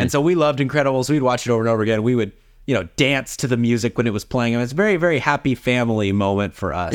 And 0.00 0.10
so 0.10 0.20
we 0.20 0.34
loved 0.34 0.58
Incredibles. 0.58 1.10
We'd 1.10 1.22
watch 1.22 1.46
it 1.46 1.50
over 1.50 1.60
and 1.60 1.68
over 1.68 1.82
again. 1.82 2.02
We 2.02 2.14
would, 2.16 2.32
you 2.66 2.74
know, 2.74 2.84
dance 2.96 3.36
to 3.36 3.46
the 3.46 3.58
music 3.58 3.96
when 3.98 4.06
it 4.06 4.12
was 4.12 4.24
playing. 4.24 4.54
And 4.54 4.62
it's 4.62 4.72
a 4.72 4.74
very, 4.74 4.96
very 4.96 5.18
happy 5.18 5.54
family 5.54 6.10
moment 6.10 6.54
for 6.54 6.72
us. 6.72 6.94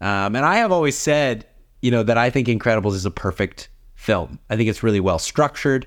Um, 0.00 0.36
and 0.36 0.44
I 0.44 0.56
have 0.56 0.72
always 0.72 0.96
said, 0.96 1.46
you 1.80 1.90
know, 1.90 2.02
that 2.02 2.18
I 2.18 2.30
think 2.30 2.48
Incredibles 2.48 2.94
is 2.94 3.06
a 3.06 3.10
perfect 3.10 3.68
film. 3.94 4.38
I 4.50 4.56
think 4.56 4.68
it's 4.68 4.82
really 4.82 5.00
well 5.00 5.18
structured. 5.18 5.86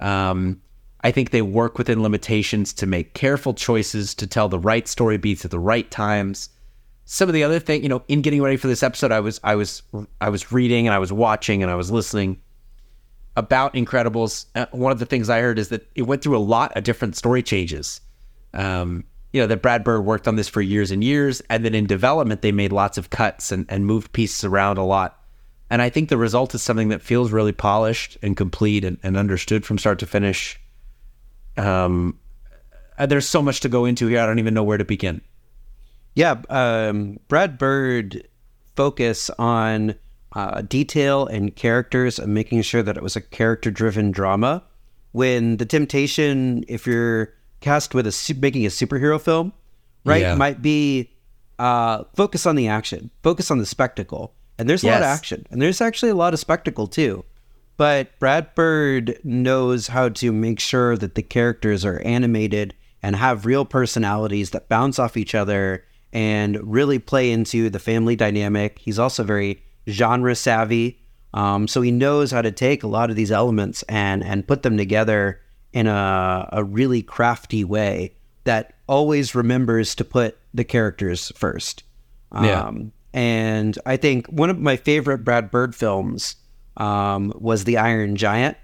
Um, 0.00 0.60
I 1.02 1.10
think 1.10 1.30
they 1.30 1.42
work 1.42 1.78
within 1.78 2.02
limitations 2.02 2.72
to 2.74 2.86
make 2.86 3.14
careful 3.14 3.54
choices 3.54 4.14
to 4.16 4.26
tell 4.26 4.48
the 4.48 4.58
right 4.58 4.86
story 4.86 5.16
beats 5.16 5.44
at 5.44 5.50
the 5.50 5.58
right 5.58 5.90
times. 5.90 6.50
Some 7.04 7.28
of 7.28 7.34
the 7.34 7.42
other 7.42 7.58
thing, 7.58 7.82
you 7.82 7.88
know, 7.88 8.02
in 8.08 8.22
getting 8.22 8.42
ready 8.42 8.56
for 8.56 8.68
this 8.68 8.82
episode, 8.82 9.10
I 9.10 9.20
was 9.20 9.40
I 9.42 9.54
was 9.54 9.82
I 10.20 10.28
was 10.28 10.52
reading 10.52 10.86
and 10.86 10.94
I 10.94 10.98
was 10.98 11.12
watching 11.12 11.62
and 11.62 11.70
I 11.70 11.74
was 11.74 11.90
listening 11.90 12.40
about 13.36 13.74
Incredibles. 13.74 14.46
Uh, 14.54 14.66
one 14.72 14.92
of 14.92 14.98
the 14.98 15.06
things 15.06 15.30
I 15.30 15.40
heard 15.40 15.58
is 15.58 15.70
that 15.70 15.88
it 15.94 16.02
went 16.02 16.22
through 16.22 16.36
a 16.36 16.38
lot 16.38 16.76
of 16.76 16.84
different 16.84 17.16
story 17.16 17.42
changes. 17.42 18.00
Um, 18.54 19.04
you 19.32 19.40
know, 19.40 19.46
that 19.46 19.62
Brad 19.62 19.84
Bird 19.84 20.00
worked 20.00 20.26
on 20.26 20.36
this 20.36 20.48
for 20.48 20.60
years 20.60 20.90
and 20.90 21.04
years, 21.04 21.40
and 21.48 21.64
then 21.64 21.74
in 21.74 21.86
development 21.86 22.42
they 22.42 22.52
made 22.52 22.72
lots 22.72 22.98
of 22.98 23.10
cuts 23.10 23.52
and, 23.52 23.66
and 23.68 23.86
moved 23.86 24.12
pieces 24.12 24.44
around 24.44 24.78
a 24.78 24.84
lot. 24.84 25.22
And 25.70 25.80
I 25.80 25.88
think 25.88 26.08
the 26.08 26.18
result 26.18 26.54
is 26.54 26.62
something 26.62 26.88
that 26.88 27.00
feels 27.00 27.30
really 27.30 27.52
polished 27.52 28.18
and 28.22 28.36
complete 28.36 28.84
and, 28.84 28.98
and 29.04 29.16
understood 29.16 29.64
from 29.64 29.78
start 29.78 30.00
to 30.00 30.06
finish. 30.06 30.58
Um, 31.56 32.18
uh, 32.98 33.06
there's 33.06 33.28
so 33.28 33.40
much 33.40 33.60
to 33.60 33.68
go 33.68 33.84
into 33.84 34.08
here. 34.08 34.20
I 34.20 34.26
don't 34.26 34.40
even 34.40 34.54
know 34.54 34.64
where 34.64 34.78
to 34.78 34.84
begin. 34.84 35.20
Yeah, 36.16 36.42
um, 36.48 37.20
Brad 37.28 37.56
Bird 37.56 38.26
focus 38.74 39.30
on 39.38 39.94
uh, 40.32 40.62
detail 40.62 41.26
and 41.26 41.54
characters 41.54 42.18
and 42.18 42.34
making 42.34 42.62
sure 42.62 42.82
that 42.82 42.96
it 42.96 43.02
was 43.02 43.14
a 43.14 43.20
character-driven 43.20 44.10
drama. 44.10 44.64
When 45.12 45.58
the 45.58 45.66
temptation, 45.66 46.64
if 46.66 46.86
you're 46.86 47.32
cast 47.60 47.94
with 47.94 48.06
a 48.06 48.34
making 48.40 48.64
a 48.64 48.68
superhero 48.68 49.20
film, 49.20 49.52
right, 50.04 50.22
Yeah. 50.22 50.34
might 50.34 50.62
be 50.62 51.10
uh, 51.58 52.04
focus 52.16 52.46
on 52.46 52.56
the 52.56 52.68
action, 52.68 53.10
focus 53.22 53.50
on 53.50 53.58
the 53.58 53.66
spectacle, 53.66 54.32
and 54.58 54.68
there's 54.68 54.82
a 54.82 54.86
lot 54.86 54.96
of 55.02 55.02
action, 55.02 55.46
and 55.50 55.60
there's 55.60 55.80
actually 55.80 56.10
a 56.10 56.14
lot 56.14 56.32
of 56.32 56.40
spectacle 56.40 56.86
too. 56.86 57.24
But 57.76 58.18
Brad 58.18 58.54
Bird 58.54 59.18
knows 59.24 59.86
how 59.88 60.10
to 60.10 60.32
make 60.32 60.60
sure 60.60 60.96
that 60.96 61.14
the 61.14 61.22
characters 61.22 61.84
are 61.84 61.98
animated 62.00 62.74
and 63.02 63.16
have 63.16 63.46
real 63.46 63.64
personalities 63.64 64.50
that 64.50 64.68
bounce 64.68 64.98
off 64.98 65.16
each 65.16 65.34
other 65.34 65.84
and 66.12 66.58
really 66.62 66.98
play 66.98 67.30
into 67.30 67.70
the 67.70 67.78
family 67.78 68.16
dynamic. 68.16 68.78
He's 68.78 68.98
also 68.98 69.22
very 69.24 69.62
genre 69.88 70.34
savvy. 70.34 70.98
Um, 71.32 71.68
so 71.68 71.80
he 71.80 71.90
knows 71.90 72.30
how 72.32 72.42
to 72.42 72.50
take 72.52 72.82
a 72.82 72.86
lot 72.88 73.08
of 73.08 73.16
these 73.16 73.30
elements 73.32 73.82
and 73.84 74.22
and 74.24 74.46
put 74.46 74.62
them 74.62 74.76
together 74.76 75.40
in 75.72 75.86
a, 75.86 76.48
a 76.52 76.64
really 76.64 77.02
crafty 77.02 77.64
way 77.64 78.12
that 78.44 78.74
always 78.86 79.34
remembers 79.34 79.94
to 79.96 80.04
put 80.04 80.36
the 80.52 80.64
characters 80.64 81.30
first. 81.36 81.84
Yeah. 82.34 82.62
Um, 82.64 82.92
and 83.12 83.78
I 83.86 83.96
think 83.96 84.26
one 84.28 84.50
of 84.50 84.58
my 84.58 84.76
favorite 84.76 85.18
Brad 85.18 85.50
Bird 85.50 85.74
films 85.74 86.36
um, 86.76 87.32
was 87.36 87.64
The 87.64 87.76
Iron 87.76 88.16
Giant. 88.16 88.56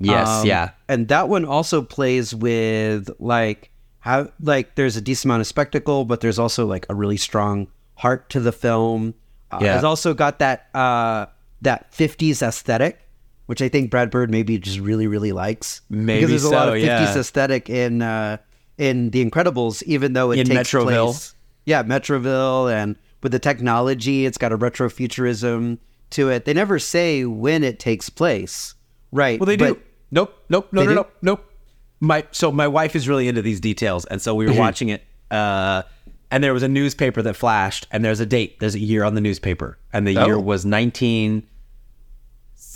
Yes, 0.00 0.28
Um, 0.28 0.46
yeah. 0.46 0.70
and 0.88 1.08
that 1.08 1.28
one 1.28 1.44
also 1.44 1.80
plays 1.82 2.34
with 2.34 3.08
like 3.20 3.70
how 4.00 4.28
like 4.40 4.74
there's 4.74 4.96
a 4.96 5.00
decent 5.00 5.26
amount 5.26 5.42
of 5.42 5.46
spectacle, 5.46 6.04
but 6.04 6.20
there's 6.20 6.38
also 6.38 6.66
like 6.66 6.86
a 6.88 6.94
really 6.94 7.16
strong 7.18 7.68
heart 7.94 8.28
to 8.30 8.40
the 8.40 8.50
film. 8.52 9.14
Uh, 9.50 9.58
Yeah. 9.62 9.76
It's 9.76 9.84
also 9.84 10.12
got 10.12 10.38
that 10.40 10.68
uh, 10.74 11.26
that 11.60 11.92
50s 11.92 12.42
aesthetic, 12.42 12.98
which 13.46 13.60
I 13.62 13.68
think 13.68 13.90
Brad 13.90 14.10
Bird 14.10 14.30
maybe 14.30 14.58
just 14.58 14.78
really 14.78 15.06
really 15.06 15.32
likes. 15.32 15.82
Maybe 15.90 16.20
because 16.20 16.30
there's 16.30 16.42
so, 16.42 16.50
a 16.50 16.58
lot 16.58 16.68
of 16.68 16.74
50s 16.74 16.84
yeah. 16.84 17.18
aesthetic 17.18 17.68
in 17.70 18.02
uh, 18.02 18.38
in 18.78 19.10
The 19.10 19.24
Incredibles, 19.24 19.82
even 19.84 20.12
though 20.12 20.30
it 20.30 20.40
in 20.40 20.46
takes 20.46 20.70
Metroville. 20.70 21.12
place. 21.12 21.34
Yeah, 21.64 21.82
Metroville, 21.82 22.72
and 22.72 22.96
with 23.22 23.32
the 23.32 23.38
technology, 23.38 24.26
it's 24.26 24.38
got 24.38 24.52
a 24.52 24.58
retrofuturism 24.58 25.78
to 26.10 26.28
it. 26.30 26.44
They 26.44 26.54
never 26.54 26.78
say 26.78 27.24
when 27.24 27.62
it 27.62 27.78
takes 27.78 28.10
place, 28.10 28.74
right? 29.12 29.38
Well, 29.38 29.46
they 29.46 29.56
do. 29.56 29.80
Nope, 30.10 30.34
nope, 30.48 30.68
no, 30.72 30.84
no, 30.84 30.94
no, 30.94 31.06
nope. 31.22 31.52
My 32.00 32.26
so 32.32 32.52
my 32.52 32.68
wife 32.68 32.96
is 32.96 33.08
really 33.08 33.28
into 33.28 33.42
these 33.42 33.60
details, 33.60 34.04
and 34.06 34.20
so 34.20 34.34
we 34.34 34.44
were 34.44 34.50
mm-hmm. 34.50 34.60
watching 34.60 34.88
it. 34.88 35.04
Uh, 35.30 35.82
and 36.30 36.42
there 36.42 36.54
was 36.54 36.62
a 36.62 36.68
newspaper 36.68 37.22
that 37.22 37.34
flashed, 37.34 37.86
and 37.90 38.04
there's 38.04 38.20
a 38.20 38.26
date, 38.26 38.58
there's 38.58 38.74
a 38.74 38.78
year 38.78 39.04
on 39.04 39.14
the 39.14 39.20
newspaper, 39.20 39.78
and 39.92 40.06
the 40.06 40.16
oh. 40.16 40.26
year 40.26 40.38
was 40.38 40.64
19- 40.64 41.42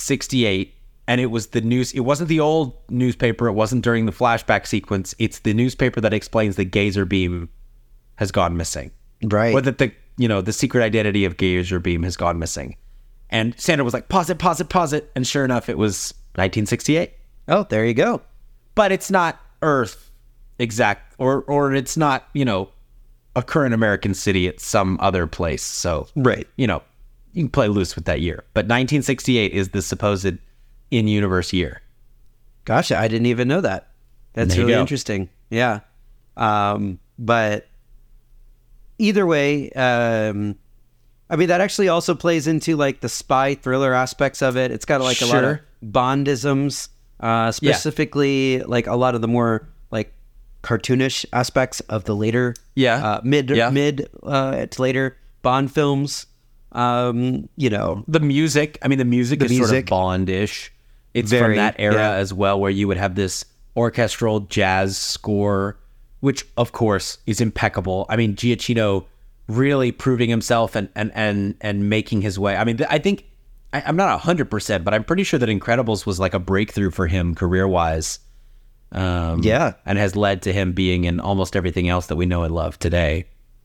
68 0.01 0.75
and 1.09 1.21
it 1.21 1.27
was 1.27 1.49
the 1.49 1.61
news 1.61 1.93
it 1.93 2.01
wasn't 2.01 2.29
the 2.29 2.41
old 2.41 2.77
newspaper 2.91 3.47
it 3.47 3.53
wasn't 3.53 3.83
during 3.83 4.07
the 4.07 4.13
flashback 4.13 4.67
sequence 4.67 5.15
it's 5.19 5.41
the 5.41 5.55
newspaper 5.55 6.01
that 6.01 6.13
explains 6.13 6.57
the 6.57 6.67
Gazerbeam 6.67 7.49
has 8.17 8.33
gone 8.33 8.57
missing. 8.57 8.91
Right. 9.23 9.55
Or 9.55 9.61
that 9.61 9.79
the 9.79 9.93
you 10.19 10.29
know 10.29 10.41
the 10.41 10.53
secret 10.53 10.83
identity 10.83 11.25
of 11.25 11.37
Gazerbeam 11.37 12.05
has 12.05 12.17
gone 12.17 12.39
missing. 12.39 12.77
And 13.31 13.59
sandra 13.59 13.85
was 13.85 13.95
like 13.95 14.09
pause 14.09 14.31
it 14.31 14.39
pause 14.39 14.61
it 14.61 14.69
pause 14.69 14.93
it. 14.93 15.11
And 15.15 15.27
sure 15.27 15.45
enough 15.45 15.69
it 15.69 15.79
was 15.79 16.13
1968 16.35 17.13
oh 17.49 17.67
there 17.69 17.87
you 17.87 17.95
go. 17.95 18.23
But 18.75 18.93
it's 18.93 19.11
not 19.11 19.41
earth 19.63 20.11
exact 20.59 21.15
or 21.19 21.43
or 21.43 21.73
it's 21.73 21.97
not 21.97 22.29
you 22.33 22.45
know 22.45 22.71
a 23.35 23.43
current 23.43 23.75
american 23.75 24.15
city 24.15 24.47
it's 24.47 24.65
some 24.65 24.99
other 25.01 25.27
place. 25.27 25.63
So 25.63 26.09
right. 26.17 26.47
you 26.57 26.67
know 26.67 26.83
you 27.37 27.43
can 27.45 27.51
play 27.51 27.69
loose 27.69 27.95
with 27.95 28.07
that 28.07 28.23
year. 28.23 28.45
But 28.55 28.65
1968 28.65 29.53
is 29.53 29.69
the 29.69 29.83
supposed 29.83 30.39
in-universe 30.91 31.53
year. 31.53 31.83
Gosh, 32.65 32.91
I 32.91 33.07
didn't 33.09 33.27
even 33.27 33.47
know 33.47 33.61
that. 33.61 33.91
That's 34.33 34.57
really 34.57 34.73
go. 34.73 34.81
interesting. 34.81 35.29
Yeah. 35.51 35.81
Um, 36.37 36.99
but 37.19 37.69
either 38.99 39.27
way, 39.27 39.71
um, 39.73 40.57
I 41.29 41.37
mean, 41.37 41.49
that 41.49 41.61
actually 41.61 41.89
also 41.89 42.15
plays 42.15 42.47
into 42.47 42.75
like 42.77 43.01
the 43.01 43.09
spy 43.09 43.55
thriller 43.55 43.93
aspects 43.93 44.41
of 44.43 44.57
it. 44.57 44.71
It's 44.71 44.87
got 44.87 45.01
like 45.03 45.21
a 45.21 45.27
lot 45.27 45.45
of 45.45 45.59
Bondisms, 45.85 46.89
uh, 47.21 47.53
specifically 47.53 48.63
like 48.63 48.87
a 48.87 48.97
lot 48.97 49.15
of 49.15 49.21
the 49.21 49.29
more 49.29 49.69
like 49.91 50.13
cartoonish 50.63 51.27
aspects 51.35 51.81
of 51.81 52.05
the 52.05 52.17
later, 52.17 52.55
Yeah. 52.75 53.05
uh, 53.07 53.21
mid, 53.23 53.51
Yeah. 53.51 53.69
mid, 53.71 54.09
uh, 54.23 54.65
to 54.67 54.83
later 54.83 55.19
Bond 55.43 55.71
films. 55.71 56.27
Um, 56.77 57.49
you 57.57 57.71
know, 57.71 58.05
The 58.07 58.21
music, 58.21 58.79
I 58.83 58.89
mean, 58.89 58.99
the 58.99 59.05
music 59.05 59.43
is 59.43 59.51
sort 59.51 59.59
music. 59.71 59.87
of 59.87 59.91
Bond-ish. 59.91 60.73
It's 61.15 61.31
Very, 61.31 61.55
from 61.55 61.57
that 61.57 61.77
era 61.79 61.95
yeah. 61.95 62.13
as 62.13 62.35
well, 62.35 62.61
where 62.61 62.71
you 62.71 62.87
would 62.87 62.99
have 62.99 63.15
this 63.15 63.45
orchestral 63.77 64.41
jazz 64.41 64.97
score, 64.99 65.79
which 66.21 66.47
of 66.59 66.73
course 66.73 67.19
is 67.27 67.41
impeccable. 67.41 68.05
I 68.11 68.17
mean, 68.17 68.37
Giacchino 68.37 69.07
really 69.49 69.93
proving 69.93 70.29
himself 70.29 70.75
and 70.77 70.89
and 70.95 71.11
and 71.15 71.55
and 71.63 71.89
making 71.89 72.21
his 72.21 72.39
way. 72.39 72.57
I 72.57 72.65
mean, 72.65 72.79
I 72.91 72.99
think 72.99 73.25
I, 73.73 73.83
I'm 73.87 73.97
not 73.97 74.21
hundred 74.21 74.51
percent, 74.51 74.85
but 74.85 74.93
I'm 74.93 75.05
pretty 75.05 75.25
sure 75.25 75.39
that 75.39 75.49
Incredibles 75.49 76.05
was 76.05 76.21
like 76.21 76.35
a 76.35 76.39
breakthrough 76.39 76.91
for 76.91 77.07
him 77.07 77.35
career 77.35 77.67
wise. 77.67 78.19
Um, 78.93 79.41
Yeah. 79.43 79.73
and 79.87 79.99
has 79.99 80.15
led 80.17 80.43
to 80.43 80.53
him 80.53 80.73
being 80.73 81.05
in 81.05 81.19
almost 81.21 81.57
everything 81.57 81.89
else 81.89 82.07
that 82.09 82.17
we 82.17 82.27
know 82.27 82.43
and 82.45 82.55
love 82.55 82.79
today. 82.79 83.25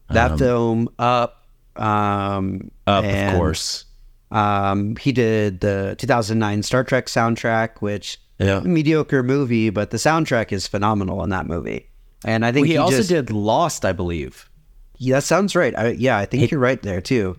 that 0.09 0.37
film 0.39 0.89
up, 0.99 1.40
um, 1.75 2.71
Up, 2.87 3.03
and- 3.03 3.31
of 3.33 3.37
course. 3.37 3.85
Um, 4.31 4.95
he 4.95 5.11
did 5.11 5.59
the 5.59 5.95
2009 5.97 6.63
Star 6.63 6.83
Trek 6.85 7.07
soundtrack, 7.07 7.79
which 7.81 8.17
Yeah. 8.39 8.61
mediocre 8.61 9.23
movie, 9.23 9.69
but 9.69 9.89
the 9.91 9.97
soundtrack 9.97 10.53
is 10.53 10.67
phenomenal 10.67 11.21
in 11.23 11.29
that 11.31 11.47
movie. 11.47 11.89
And 12.23 12.45
I 12.45 12.51
think 12.53 12.67
he, 12.67 12.73
he, 12.73 12.77
also 12.77 12.97
just, 12.97 13.09
did 13.09 13.29
Lost, 13.29 13.83
I 13.83 13.91
believe. 13.91 14.49
Yeah, 14.97 15.15
that 15.15 15.23
sounds 15.23 15.53
right. 15.55 15.77
I, 15.77 15.89
yeah, 15.89 16.17
I 16.17 16.25
think 16.25 16.49
you're 16.49 16.59
right 16.61 16.81
there 16.81 17.01
too. 17.01 17.35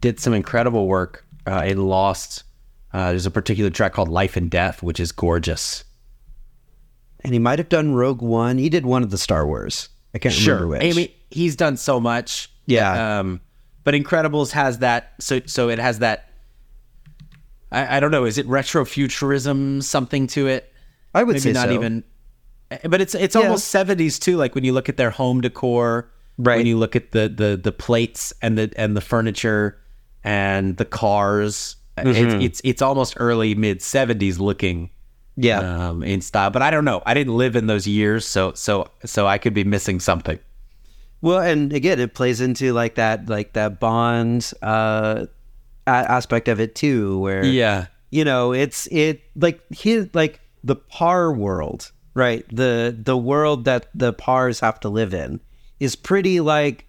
did 0.00 0.18
some 0.18 0.34
incredible 0.34 0.88
work 0.88 1.24
uh, 1.46 1.62
in 1.64 1.86
Lost. 1.86 2.42
Uh, 2.92 3.10
there's 3.10 3.26
a 3.26 3.30
particular 3.30 3.70
track 3.70 3.92
called 3.92 4.08
"Life 4.08 4.36
and 4.36 4.50
Death," 4.50 4.82
which 4.82 4.98
is 4.98 5.12
gorgeous. 5.12 5.84
And 7.20 7.32
he 7.34 7.38
might 7.38 7.58
have 7.58 7.68
done 7.68 7.94
Rogue 7.94 8.22
One. 8.22 8.58
He 8.58 8.68
did 8.68 8.86
one 8.86 9.02
of 9.02 9.10
the 9.10 9.18
Star 9.18 9.46
Wars. 9.46 9.88
I 10.14 10.18
can't 10.18 10.34
remember 10.46 10.68
which. 10.68 10.82
I 10.82 10.92
mean, 10.96 11.08
he's 11.30 11.56
done 11.56 11.76
so 11.76 12.00
much. 12.00 12.50
Yeah. 12.66 13.18
Um, 13.20 13.40
but 13.86 13.94
Incredibles 13.94 14.50
has 14.50 14.80
that. 14.80 15.14
So, 15.20 15.40
so 15.46 15.68
it 15.68 15.78
has 15.78 16.00
that. 16.00 16.28
I, 17.70 17.96
I 17.96 18.00
don't 18.00 18.10
know. 18.10 18.24
Is 18.24 18.36
it 18.36 18.48
retrofuturism 18.48 19.80
something 19.82 20.26
to 20.28 20.48
it? 20.48 20.72
I 21.14 21.22
would 21.22 21.34
Maybe 21.34 21.40
say 21.40 21.52
not 21.52 21.68
so. 21.68 21.74
even. 21.74 22.02
Eh, 22.72 22.88
but 22.88 23.00
it's 23.00 23.14
it's 23.14 23.36
almost 23.36 23.68
seventies 23.68 24.18
too. 24.18 24.36
Like 24.36 24.56
when 24.56 24.64
you 24.64 24.72
look 24.72 24.88
at 24.88 24.96
their 24.96 25.10
home 25.10 25.40
decor, 25.40 26.10
Right. 26.38 26.58
When 26.58 26.66
you 26.66 26.76
look 26.76 26.96
at 26.96 27.12
the 27.12 27.28
the 27.28 27.56
the 27.56 27.72
plates 27.72 28.32
and 28.42 28.58
the 28.58 28.72
and 28.76 28.96
the 28.96 29.00
furniture, 29.00 29.78
and 30.24 30.76
the 30.76 30.84
cars. 30.84 31.76
Eh, 31.96 32.02
it's, 32.06 32.18
mm-hmm. 32.18 32.40
it's 32.42 32.60
it's 32.64 32.82
almost 32.82 33.14
early 33.18 33.54
mid 33.54 33.80
seventies 33.80 34.38
looking 34.38 34.90
Yeah. 35.36 35.60
um, 35.90 36.02
in 36.02 36.20
style, 36.20 36.50
but 36.50 36.60
I 36.60 36.70
don't 36.70 36.84
know. 36.84 37.02
I 37.06 37.14
didn't 37.14 37.36
live 37.36 37.56
in 37.56 37.68
those 37.68 37.86
years, 37.86 38.26
so 38.26 38.52
so 38.52 38.88
so 39.04 39.26
I 39.26 39.38
could 39.38 39.54
be 39.54 39.64
missing 39.64 40.00
something. 40.00 40.38
Well, 41.22 41.40
and 41.40 41.72
again, 41.72 41.98
it 41.98 42.14
plays 42.14 42.40
into 42.40 42.72
like 42.72 42.96
that, 42.96 43.28
like 43.28 43.54
that 43.54 43.80
Bond 43.80 44.50
uh, 44.62 45.26
a- 45.86 45.90
aspect 45.90 46.48
of 46.48 46.60
it 46.60 46.74
too, 46.74 47.18
where 47.20 47.44
Yeah, 47.44 47.86
you 48.10 48.24
know, 48.24 48.52
it's 48.52 48.86
it 48.90 49.22
like 49.34 49.60
his 49.70 50.08
like 50.14 50.40
the 50.62 50.76
Parr 50.76 51.32
world, 51.32 51.90
right? 52.14 52.44
The 52.54 52.96
the 52.96 53.16
world 53.16 53.64
that 53.64 53.86
the 53.94 54.12
Parrs 54.12 54.60
have 54.60 54.78
to 54.80 54.88
live 54.88 55.14
in 55.14 55.40
is 55.80 55.96
pretty 55.96 56.40
like 56.40 56.84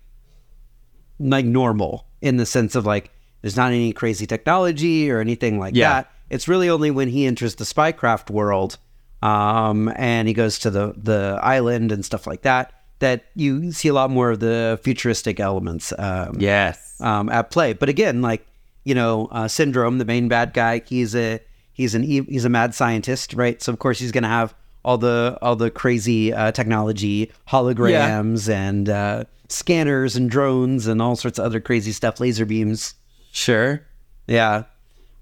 like 1.19 1.45
normal 1.45 2.05
in 2.21 2.37
the 2.37 2.45
sense 2.45 2.75
of 2.75 2.85
like 2.85 3.11
there's 3.41 3.55
not 3.57 3.71
any 3.71 3.93
crazy 3.93 4.25
technology 4.25 5.09
or 5.09 5.19
anything 5.19 5.59
like 5.59 5.75
Yeah. 5.75 5.89
that. 5.93 6.11
It's 6.29 6.47
really 6.47 6.69
only 6.69 6.91
when 6.91 7.07
he 7.07 7.25
enters 7.25 7.55
the 7.55 7.63
spycraft 7.63 8.29
world 8.29 8.77
um, 9.21 9.91
and 9.95 10.27
he 10.27 10.33
goes 10.33 10.59
to 10.59 10.69
the 10.69 10.93
the 10.97 11.39
island 11.41 11.91
and 11.91 12.03
stuff 12.05 12.27
like 12.27 12.41
that 12.43 12.73
that 12.99 13.25
you 13.35 13.71
see 13.71 13.87
a 13.87 13.93
lot 13.93 14.09
more 14.09 14.31
of 14.31 14.39
the 14.39 14.79
futuristic 14.83 15.39
elements. 15.39 15.93
Um, 15.97 16.35
yes, 16.39 16.99
um, 17.01 17.29
at 17.29 17.51
play. 17.51 17.73
But 17.73 17.89
again, 17.89 18.21
like 18.21 18.45
you 18.83 18.95
know, 18.95 19.27
uh, 19.31 19.47
Syndrome, 19.47 19.97
the 19.97 20.05
main 20.05 20.27
bad 20.27 20.53
guy, 20.53 20.81
he's 20.87 21.15
a 21.15 21.39
he's 21.73 21.93
an 21.95 22.03
he's 22.03 22.45
a 22.45 22.49
mad 22.49 22.73
scientist, 22.73 23.33
right? 23.33 23.61
So 23.61 23.71
of 23.71 23.79
course 23.79 23.99
he's 23.99 24.11
gonna 24.11 24.27
have 24.29 24.55
all 24.85 24.97
the 24.97 25.37
all 25.41 25.55
the 25.55 25.69
crazy 25.69 26.31
uh, 26.33 26.51
technology, 26.51 27.31
holograms 27.49 28.49
and 28.49 28.87
uh, 28.89 29.23
scanners 29.49 30.15
and 30.15 30.29
drones 30.29 30.87
and 30.87 31.01
all 31.01 31.15
sorts 31.15 31.37
of 31.39 31.45
other 31.45 31.59
crazy 31.59 31.91
stuff, 31.91 32.19
laser 32.19 32.45
beams. 32.45 32.93
sure. 33.31 33.81
Yeah, 34.27 34.63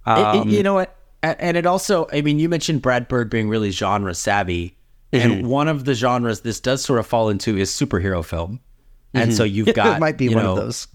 It- 0.07 0.19
it- 0.19 0.25
Um, 0.41 0.49
you 0.49 0.63
know 0.63 0.73
what? 0.75 0.95
And 1.23 1.57
it 1.57 1.65
also, 1.65 2.07
I 2.13 2.21
mean, 2.21 2.37
you 2.37 2.47
mentioned 2.49 2.83
Brad 2.83 3.07
Bird 3.07 3.29
being 3.31 3.49
really 3.49 3.71
genre 3.71 4.13
savvy, 4.13 4.74
Mm-hmm. 5.15 5.31
and 5.31 5.47
one 5.47 5.67
of 5.67 5.85
the 5.85 5.93
genres 5.93 6.41
this 6.41 6.59
does 6.59 6.83
sort 6.83 6.99
of 6.99 7.07
fall 7.07 7.29
into 7.29 7.57
is 7.57 7.71
superhero 7.71 8.23
film, 8.23 8.59
and 9.13 9.33
so 9.33 9.43
you've 9.43 9.67
got 9.75 9.85
Mm-hmm. 9.87 9.95
it 9.97 9.99
might 9.99 10.17
be 10.17 10.29
one 10.29 10.43
know, 10.43 10.51
of 10.51 10.57
those. 10.57 10.87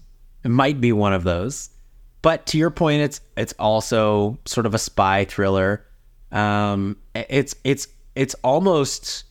It 0.43 0.49
might 0.49 0.81
be 0.81 0.91
one 0.91 1.13
of 1.13 1.23
those. 1.23 1.69
But 2.21 2.45
to 2.47 2.57
your 2.57 2.69
point, 2.69 3.01
it's 3.01 3.21
it's 3.35 3.53
also 3.57 4.37
sort 4.45 4.65
of 4.65 4.73
a 4.73 4.79
spy 4.79 5.25
thriller. 5.25 5.85
Um, 6.31 6.97
it's 7.15 7.55
it's 7.63 7.87
it's 8.15 8.35
almost 8.43 9.23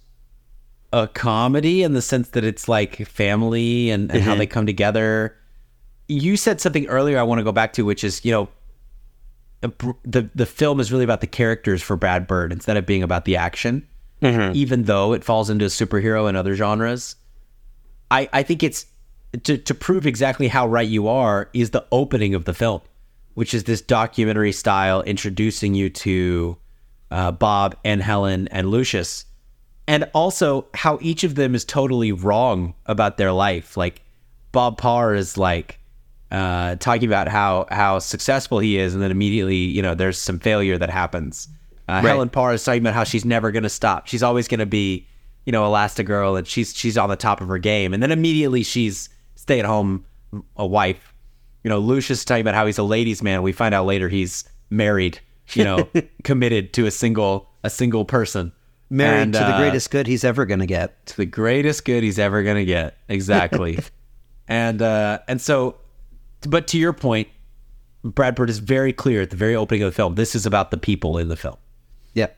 a 0.92 1.06
comedy 1.06 1.82
in 1.84 1.92
the 1.92 2.02
sense 2.02 2.30
that 2.30 2.42
it's 2.42 2.68
like 2.68 3.06
family 3.06 3.90
and, 3.90 4.10
and 4.10 4.22
how 4.22 4.34
they 4.34 4.46
come 4.46 4.66
together. 4.66 5.36
You 6.08 6.36
said 6.36 6.60
something 6.60 6.86
earlier 6.88 7.18
I 7.18 7.22
want 7.22 7.38
to 7.38 7.44
go 7.44 7.52
back 7.52 7.74
to, 7.74 7.84
which 7.84 8.02
is 8.02 8.24
you 8.24 8.32
know 8.32 8.48
the 9.62 10.28
the 10.34 10.46
film 10.46 10.80
is 10.80 10.90
really 10.90 11.04
about 11.04 11.20
the 11.20 11.26
characters 11.26 11.82
for 11.82 11.96
Brad 11.96 12.26
Bird 12.26 12.52
instead 12.52 12.76
of 12.76 12.86
being 12.86 13.02
about 13.02 13.24
the 13.24 13.36
action. 13.36 13.86
Even 14.54 14.84
though 14.84 15.12
it 15.12 15.24
falls 15.24 15.48
into 15.50 15.66
superhero 15.66 16.28
and 16.28 16.36
other 16.36 16.54
genres, 16.54 17.16
I 18.10 18.28
I 18.32 18.42
think 18.42 18.62
it's 18.62 18.86
to 19.44 19.56
to 19.56 19.74
prove 19.74 20.06
exactly 20.06 20.48
how 20.48 20.66
right 20.66 20.88
you 20.88 21.08
are 21.08 21.48
is 21.52 21.70
the 21.70 21.86
opening 21.90 22.34
of 22.34 22.44
the 22.44 22.54
film, 22.54 22.80
which 23.34 23.54
is 23.54 23.64
this 23.64 23.80
documentary 23.80 24.52
style 24.52 25.02
introducing 25.02 25.74
you 25.74 25.88
to 25.90 26.56
uh, 27.10 27.32
Bob 27.32 27.76
and 27.84 28.02
Helen 28.02 28.48
and 28.48 28.70
Lucius, 28.70 29.24
and 29.86 30.08
also 30.14 30.66
how 30.74 30.98
each 31.00 31.24
of 31.24 31.34
them 31.34 31.54
is 31.54 31.64
totally 31.64 32.12
wrong 32.12 32.74
about 32.86 33.16
their 33.16 33.32
life. 33.32 33.76
Like 33.76 34.02
Bob 34.52 34.78
Parr 34.78 35.14
is 35.14 35.38
like 35.38 35.78
uh, 36.30 36.76
talking 36.76 37.08
about 37.08 37.28
how 37.28 37.66
how 37.70 37.98
successful 37.98 38.58
he 38.58 38.78
is, 38.78 38.94
and 38.94 39.02
then 39.02 39.10
immediately, 39.10 39.56
you 39.56 39.82
know, 39.82 39.94
there's 39.94 40.18
some 40.18 40.38
failure 40.38 40.76
that 40.78 40.90
happens. 40.90 41.48
Uh, 41.90 42.00
Helen 42.00 42.28
Parr 42.28 42.54
is 42.54 42.64
talking 42.64 42.82
about 42.82 42.94
how 42.94 43.04
she's 43.04 43.24
never 43.24 43.50
going 43.50 43.62
to 43.62 43.68
stop. 43.68 44.06
She's 44.06 44.22
always 44.22 44.48
going 44.48 44.60
to 44.60 44.66
be, 44.66 45.06
you 45.44 45.52
know, 45.52 45.64
Elastigirl, 45.64 46.38
and 46.38 46.46
she's 46.46 46.74
she's 46.74 46.96
on 46.96 47.08
the 47.08 47.16
top 47.16 47.40
of 47.40 47.48
her 47.48 47.58
game. 47.58 47.92
And 47.92 48.02
then 48.02 48.12
immediately 48.12 48.62
she's 48.62 49.08
stay 49.34 49.58
at 49.58 49.66
home 49.66 50.04
a 50.56 50.66
wife. 50.66 51.14
You 51.64 51.68
know, 51.68 51.78
Lucius 51.78 52.20
is 52.20 52.24
talking 52.24 52.42
about 52.42 52.54
how 52.54 52.66
he's 52.66 52.78
a 52.78 52.82
ladies' 52.82 53.22
man. 53.22 53.42
We 53.42 53.52
find 53.52 53.74
out 53.74 53.86
later 53.86 54.08
he's 54.08 54.44
married. 54.70 55.20
You 55.52 55.64
know, 55.64 55.88
committed 56.24 56.72
to 56.74 56.86
a 56.86 56.90
single 56.90 57.48
a 57.64 57.70
single 57.70 58.04
person. 58.04 58.52
married 58.88 59.22
And, 59.22 59.32
to 59.34 59.40
the 59.40 59.46
uh, 59.46 59.58
greatest 59.58 59.90
good 59.90 60.06
he's 60.06 60.24
ever 60.24 60.46
gonna 60.46 60.66
get. 60.66 61.06
to 61.06 61.16
the 61.16 61.26
greatest 61.26 61.84
good 61.84 62.02
he's 62.02 62.18
ever 62.18 62.42
going 62.42 62.56
to 62.56 62.64
get. 62.64 62.96
Exactly. 63.08 63.78
and 64.48 64.80
uh 64.80 65.18
and 65.28 65.40
so 65.40 65.76
but 66.48 66.66
to 66.68 66.78
your 66.78 66.92
point, 66.92 67.28
Brad 68.02 68.34
Bird 68.34 68.50
is 68.50 68.58
very 68.58 68.92
clear 68.92 69.22
at 69.22 69.30
the 69.30 69.36
very 69.36 69.54
opening 69.54 69.82
of 69.82 69.90
the 69.90 69.94
film. 69.94 70.14
This 70.14 70.34
is 70.34 70.46
about 70.46 70.70
the 70.70 70.78
people 70.78 71.18
in 71.18 71.28
the 71.28 71.36
film. 71.36 71.56
Yep. 72.14 72.36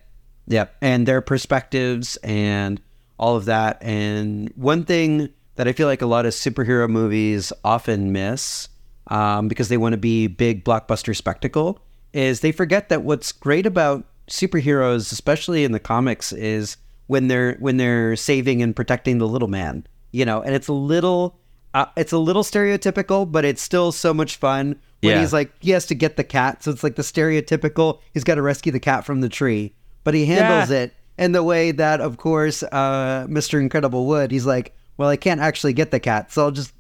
Yep. 0.48 0.76
And 0.80 1.06
their 1.06 1.20
perspectives 1.20 2.16
and 2.18 2.80
all 3.18 3.36
of 3.36 3.44
that. 3.46 3.82
And 3.82 4.52
one 4.56 4.84
thing 4.84 5.30
that 5.56 5.68
I 5.68 5.72
feel 5.72 5.86
like 5.86 6.02
a 6.02 6.06
lot 6.06 6.26
of 6.26 6.32
superhero 6.32 6.88
movies 6.88 7.52
often 7.64 8.12
miss 8.12 8.68
um, 9.08 9.48
because 9.48 9.68
they 9.68 9.76
want 9.76 9.92
to 9.92 9.98
be 9.98 10.26
big 10.26 10.64
blockbuster 10.64 11.14
spectacle 11.14 11.80
is 12.12 12.40
they 12.40 12.52
forget 12.52 12.88
that 12.88 13.02
what's 13.02 13.32
great 13.32 13.66
about 13.66 14.04
superheroes, 14.28 15.12
especially 15.12 15.64
in 15.64 15.72
the 15.72 15.80
comics, 15.80 16.32
is 16.32 16.76
when 17.06 17.28
they're 17.28 17.56
when 17.58 17.76
they're 17.76 18.16
saving 18.16 18.62
and 18.62 18.76
protecting 18.76 19.18
the 19.18 19.28
little 19.28 19.48
man. 19.48 19.86
You 20.12 20.24
know, 20.24 20.42
and 20.42 20.54
it's 20.54 20.68
a 20.68 20.72
little 20.72 21.38
uh, 21.74 21.86
it's 21.96 22.12
a 22.12 22.18
little 22.18 22.42
stereotypical, 22.42 23.30
but 23.30 23.44
it's 23.44 23.62
still 23.62 23.92
so 23.92 24.12
much 24.12 24.36
fun 24.36 24.78
when 25.02 25.12
Yeah. 25.14 25.20
he's 25.20 25.32
like 25.32 25.52
he 25.60 25.70
has 25.72 25.86
to 25.86 25.94
get 25.94 26.16
the 26.16 26.24
cat, 26.24 26.62
so 26.64 26.70
it's 26.70 26.82
like 26.82 26.96
the 26.96 27.02
stereotypical 27.02 27.98
he's 28.14 28.24
got 28.24 28.36
to 28.36 28.42
rescue 28.42 28.72
the 28.72 28.80
cat 28.80 29.04
from 29.04 29.20
the 29.20 29.28
tree, 29.28 29.74
but 30.04 30.14
he 30.14 30.24
handles 30.26 30.70
Yeah. 30.70 30.78
it 30.84 30.94
in 31.18 31.32
the 31.32 31.42
way 31.42 31.72
that, 31.72 32.00
of 32.00 32.16
course, 32.16 32.62
uh, 32.62 33.26
Mr. 33.28 33.60
Incredible 33.60 34.06
would. 34.06 34.30
He's 34.30 34.46
like, 34.46 34.74
well, 34.96 35.08
I 35.10 35.16
can't 35.16 35.40
actually 35.40 35.74
get 35.74 35.90
the 35.90 36.00
cat, 36.00 36.32
so 36.32 36.44
I'll 36.44 36.50
just 36.50 36.72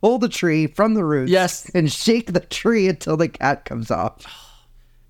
pull 0.00 0.18
the 0.18 0.28
tree 0.28 0.66
from 0.68 0.94
the 0.94 1.04
roots, 1.04 1.30
Yes. 1.32 1.68
and 1.74 1.90
shake 1.90 2.32
the 2.32 2.40
tree 2.40 2.88
until 2.88 3.16
the 3.16 3.28
cat 3.28 3.64
comes 3.64 3.90
off. 3.90 4.24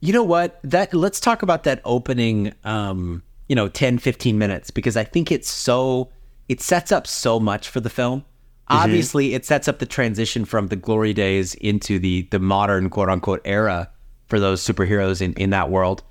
You 0.00 0.12
know 0.12 0.22
what? 0.22 0.60
That 0.62 0.94
let's 0.94 1.18
talk 1.20 1.42
about 1.42 1.64
that 1.64 1.80
opening 1.84 2.52
um, 2.64 3.22
you 3.48 3.56
know, 3.56 3.68
10 3.68 3.98
15 3.98 4.38
minutes 4.38 4.70
because 4.70 4.96
I 4.96 5.04
think 5.04 5.30
it's 5.32 5.50
so 5.50 6.10
it 6.48 6.60
sets 6.60 6.92
up 6.92 7.06
so 7.06 7.38
much 7.40 7.68
for 7.68 7.80
the 7.80 7.90
film. 7.90 8.24
Obviously, 8.68 9.34
it 9.34 9.44
sets 9.44 9.68
up 9.68 9.78
the 9.78 9.86
transition 9.86 10.44
from 10.44 10.68
the 10.68 10.76
glory 10.76 11.12
days 11.12 11.54
into 11.56 11.98
the 11.98 12.22
the 12.30 12.38
modern 12.38 12.88
quote 12.88 13.08
unquote 13.08 13.42
era 13.44 13.90
for 14.26 14.40
those 14.40 14.62
superheroes 14.62 15.20
in 15.20 15.34
in 15.34 15.50
that 15.50 15.70
world. 15.70 16.02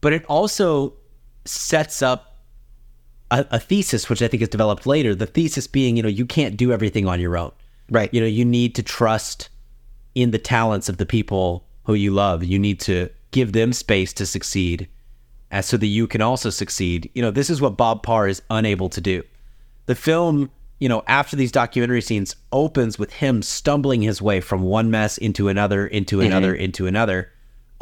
But 0.00 0.12
it 0.12 0.24
also 0.26 0.94
sets 1.44 2.02
up 2.02 2.30
a, 3.30 3.46
a 3.50 3.58
thesis 3.58 4.08
which 4.08 4.22
I 4.22 4.28
think 4.28 4.42
is 4.42 4.48
developed 4.48 4.86
later. 4.86 5.14
The 5.14 5.26
thesis 5.26 5.66
being, 5.66 5.96
you 5.96 6.02
know, 6.02 6.08
you 6.08 6.26
can't 6.26 6.56
do 6.56 6.72
everything 6.72 7.06
on 7.06 7.20
your 7.20 7.36
own. 7.36 7.52
Right. 7.90 8.12
You 8.12 8.20
know, 8.20 8.26
you 8.26 8.44
need 8.44 8.74
to 8.76 8.82
trust 8.82 9.48
in 10.14 10.30
the 10.30 10.38
talents 10.38 10.88
of 10.88 10.96
the 10.96 11.06
people 11.06 11.64
who 11.84 11.94
you 11.94 12.12
love. 12.12 12.44
You 12.44 12.58
need 12.58 12.80
to 12.80 13.10
give 13.30 13.52
them 13.52 13.72
space 13.72 14.12
to 14.14 14.26
succeed 14.26 14.88
uh, 15.50 15.62
so 15.62 15.76
that 15.76 15.86
you 15.86 16.06
can 16.06 16.20
also 16.20 16.50
succeed. 16.50 17.10
You 17.14 17.22
know, 17.22 17.30
this 17.30 17.50
is 17.50 17.60
what 17.60 17.76
Bob 17.76 18.02
Parr 18.02 18.28
is 18.28 18.42
unable 18.50 18.88
to 18.90 19.00
do. 19.00 19.22
The 19.86 19.94
film, 19.94 20.50
you 20.80 20.88
know, 20.88 21.04
after 21.06 21.36
these 21.36 21.52
documentary 21.52 22.00
scenes 22.00 22.34
opens 22.52 22.98
with 22.98 23.12
him 23.12 23.42
stumbling 23.42 24.00
his 24.00 24.20
way 24.20 24.40
from 24.40 24.62
one 24.62 24.90
mess 24.90 25.18
into 25.18 25.48
another, 25.48 25.86
into 25.86 26.20
another, 26.22 26.54
into 26.54 26.86
another. 26.86 27.30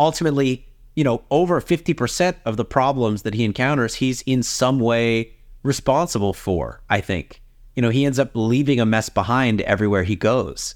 Ultimately, 0.01 0.67
you 0.97 1.05
know, 1.05 1.23
over 1.31 1.61
50% 1.61 2.35
of 2.45 2.57
the 2.57 2.65
problems 2.65 3.23
that 3.23 3.35
he 3.35 3.45
encounters, 3.45 3.95
he's 3.95 4.23
in 4.23 4.43
some 4.43 4.81
way 4.81 5.33
responsible 5.63 6.35
for, 6.35 6.83
I 6.91 7.01
think. 7.01 7.41
You 7.77 7.83
know, 7.83 7.91
he 7.91 8.05
ends 8.05 8.19
up 8.19 8.33
leaving 8.35 8.81
a 8.81 8.87
mess 8.87 9.09
behind 9.09 9.61
everywhere 9.61 10.03
he 10.03 10.17
goes. 10.17 10.75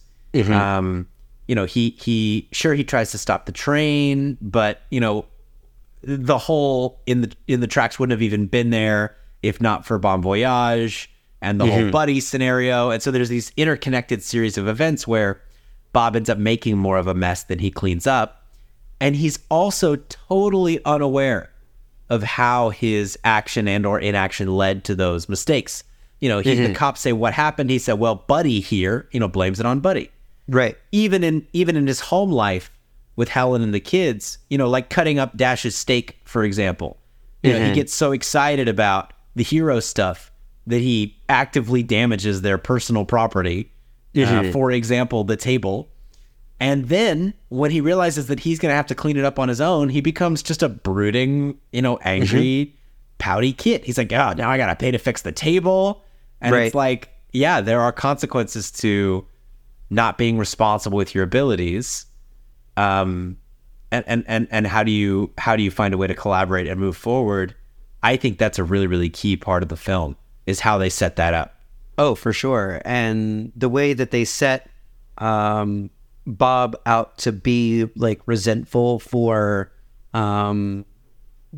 Um, 0.76 1.08
you 1.48 1.56
know, 1.56 1.64
he 1.64 1.90
he 2.00 2.48
sure 2.52 2.72
he 2.72 2.84
tries 2.84 3.10
to 3.10 3.18
stop 3.18 3.46
the 3.46 3.52
train, 3.52 4.38
but 4.40 4.82
you 4.90 5.00
know, 5.00 5.26
the 6.02 6.38
hole 6.38 7.00
in 7.04 7.22
the 7.22 7.32
in 7.48 7.58
the 7.58 7.66
tracks 7.66 7.98
wouldn't 7.98 8.12
have 8.12 8.22
even 8.22 8.46
been 8.46 8.70
there 8.70 9.16
if 9.42 9.60
not 9.60 9.84
for 9.84 9.98
Bomb 9.98 10.22
Voyage 10.22 11.11
and 11.42 11.60
the 11.60 11.66
whole 11.66 11.80
mm-hmm. 11.80 11.90
buddy 11.90 12.20
scenario. 12.20 12.90
And 12.90 13.02
so 13.02 13.10
there's 13.10 13.28
these 13.28 13.52
interconnected 13.56 14.22
series 14.22 14.56
of 14.56 14.68
events 14.68 15.06
where 15.06 15.42
Bob 15.92 16.16
ends 16.16 16.30
up 16.30 16.38
making 16.38 16.78
more 16.78 16.96
of 16.96 17.08
a 17.08 17.14
mess 17.14 17.44
than 17.44 17.58
he 17.58 17.70
cleans 17.70 18.06
up. 18.06 18.46
And 19.00 19.16
he's 19.16 19.40
also 19.50 19.96
totally 19.96 20.82
unaware 20.84 21.50
of 22.08 22.22
how 22.22 22.70
his 22.70 23.18
action 23.24 23.66
and 23.66 23.84
or 23.84 23.98
inaction 23.98 24.54
led 24.54 24.84
to 24.84 24.94
those 24.94 25.28
mistakes. 25.28 25.82
You 26.20 26.28
know, 26.28 26.38
he, 26.38 26.54
the 26.54 26.62
mm-hmm. 26.62 26.74
cops 26.74 27.00
say 27.00 27.12
what 27.12 27.34
happened. 27.34 27.68
He 27.68 27.80
said, 27.80 27.94
"Well, 27.94 28.14
Buddy 28.14 28.60
here, 28.60 29.08
you 29.10 29.18
know, 29.18 29.26
blames 29.26 29.58
it 29.58 29.66
on 29.66 29.80
Buddy." 29.80 30.10
Right. 30.48 30.76
even 30.90 31.24
in 31.24 31.46
even 31.52 31.76
in 31.76 31.86
his 31.86 32.00
home 32.00 32.30
life 32.30 32.70
with 33.16 33.28
Helen 33.28 33.62
and 33.62 33.74
the 33.74 33.80
kids, 33.80 34.38
you 34.50 34.58
know, 34.58 34.68
like 34.68 34.90
cutting 34.90 35.18
up 35.18 35.36
Dash's 35.36 35.74
steak, 35.74 36.18
for 36.24 36.44
example. 36.44 36.98
You 37.42 37.52
know, 37.52 37.58
he 37.58 37.64
mm-hmm. 37.66 37.74
gets 37.74 37.94
so 37.94 38.12
excited 38.12 38.68
about 38.68 39.12
the 39.34 39.42
hero 39.42 39.80
stuff 39.80 40.31
that 40.66 40.78
he 40.80 41.16
actively 41.28 41.82
damages 41.82 42.42
their 42.42 42.58
personal 42.58 43.04
property. 43.04 43.72
Uh, 44.48 44.52
for 44.52 44.70
example, 44.70 45.24
the 45.24 45.36
table. 45.36 45.88
And 46.60 46.88
then 46.88 47.34
when 47.48 47.70
he 47.70 47.80
realizes 47.80 48.26
that 48.28 48.40
he's 48.40 48.58
going 48.58 48.70
to 48.70 48.76
have 48.76 48.86
to 48.86 48.94
clean 48.94 49.16
it 49.16 49.24
up 49.24 49.38
on 49.38 49.48
his 49.48 49.60
own, 49.60 49.88
he 49.88 50.00
becomes 50.00 50.42
just 50.42 50.62
a 50.62 50.68
brooding, 50.68 51.58
you 51.72 51.82
know, 51.82 51.96
angry, 52.02 52.76
pouty 53.18 53.52
kid. 53.52 53.84
He's 53.84 53.98
like, 53.98 54.12
oh, 54.12 54.34
now 54.36 54.50
I 54.50 54.58
got 54.58 54.66
to 54.66 54.76
pay 54.76 54.90
to 54.92 54.98
fix 54.98 55.22
the 55.22 55.32
table. 55.32 56.04
And 56.40 56.54
Right. 56.54 56.66
it's 56.66 56.74
like, 56.74 57.08
yeah, 57.32 57.60
there 57.60 57.80
are 57.80 57.90
consequences 57.90 58.70
to 58.72 59.26
not 59.90 60.18
being 60.18 60.38
responsible 60.38 60.98
with 60.98 61.14
your 61.14 61.24
abilities. 61.24 62.06
Um, 62.76 63.38
and, 63.90 64.04
and, 64.06 64.24
and, 64.26 64.48
and 64.50 64.66
how 64.66 64.82
do 64.84 64.90
you 64.92 65.30
how 65.38 65.56
do 65.56 65.62
you 65.62 65.70
find 65.70 65.92
a 65.94 65.98
way 65.98 66.06
to 66.06 66.14
collaborate 66.14 66.66
and 66.68 66.78
move 66.78 66.96
forward? 66.96 67.54
I 68.02 68.16
think 68.16 68.38
that's 68.38 68.58
a 68.58 68.64
really, 68.64 68.86
really 68.86 69.10
key 69.10 69.36
part 69.36 69.62
of 69.62 69.68
the 69.68 69.76
film 69.76 70.16
is 70.46 70.60
how 70.60 70.78
they 70.78 70.90
set 70.90 71.16
that 71.16 71.34
up. 71.34 71.54
Oh, 71.98 72.14
for 72.14 72.32
sure. 72.32 72.80
And 72.84 73.52
the 73.54 73.68
way 73.68 73.92
that 73.92 74.10
they 74.10 74.24
set 74.24 74.68
um, 75.18 75.90
Bob 76.26 76.76
out 76.86 77.18
to 77.18 77.32
be 77.32 77.88
like 77.96 78.20
resentful 78.26 78.98
for 78.98 79.72
um, 80.14 80.84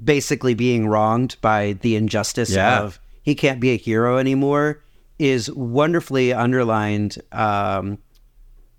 basically 0.03 0.55
being 0.55 0.87
wronged 0.89 1.37
by 1.41 1.75
the 1.81 1.97
injustice 1.97 2.51
Yeah. 2.51 2.81
of 2.83 3.01
he 3.23 3.35
can't 3.35 3.61
be 3.61 3.71
a 3.71 3.77
hero 3.77 4.19
anymore 4.19 4.83
is 5.19 5.51
wonderfully 5.53 6.33
underlined 6.33 7.19
um, 7.33 7.99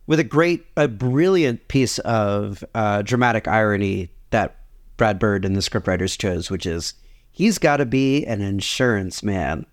with 0.08 0.20
a 0.20 0.24
great, 0.24 0.66
a 0.76 0.88
brilliant 0.88 1.68
piece 1.68 1.98
of 2.00 2.64
uh, 2.76 3.02
dramatic 3.02 3.48
irony 3.48 4.12
that 4.32 4.58
Brad 4.98 5.18
Bird 5.20 5.46
and 5.46 5.56
the 5.56 5.62
scriptwriters 5.62 6.18
chose, 6.18 6.52
which 6.52 6.66
is 6.66 6.94
he's 7.32 7.58
got 7.58 7.78
to 7.78 7.86
be 7.86 8.26
an 8.26 8.42
insurance 8.42 9.24
man 9.24 9.66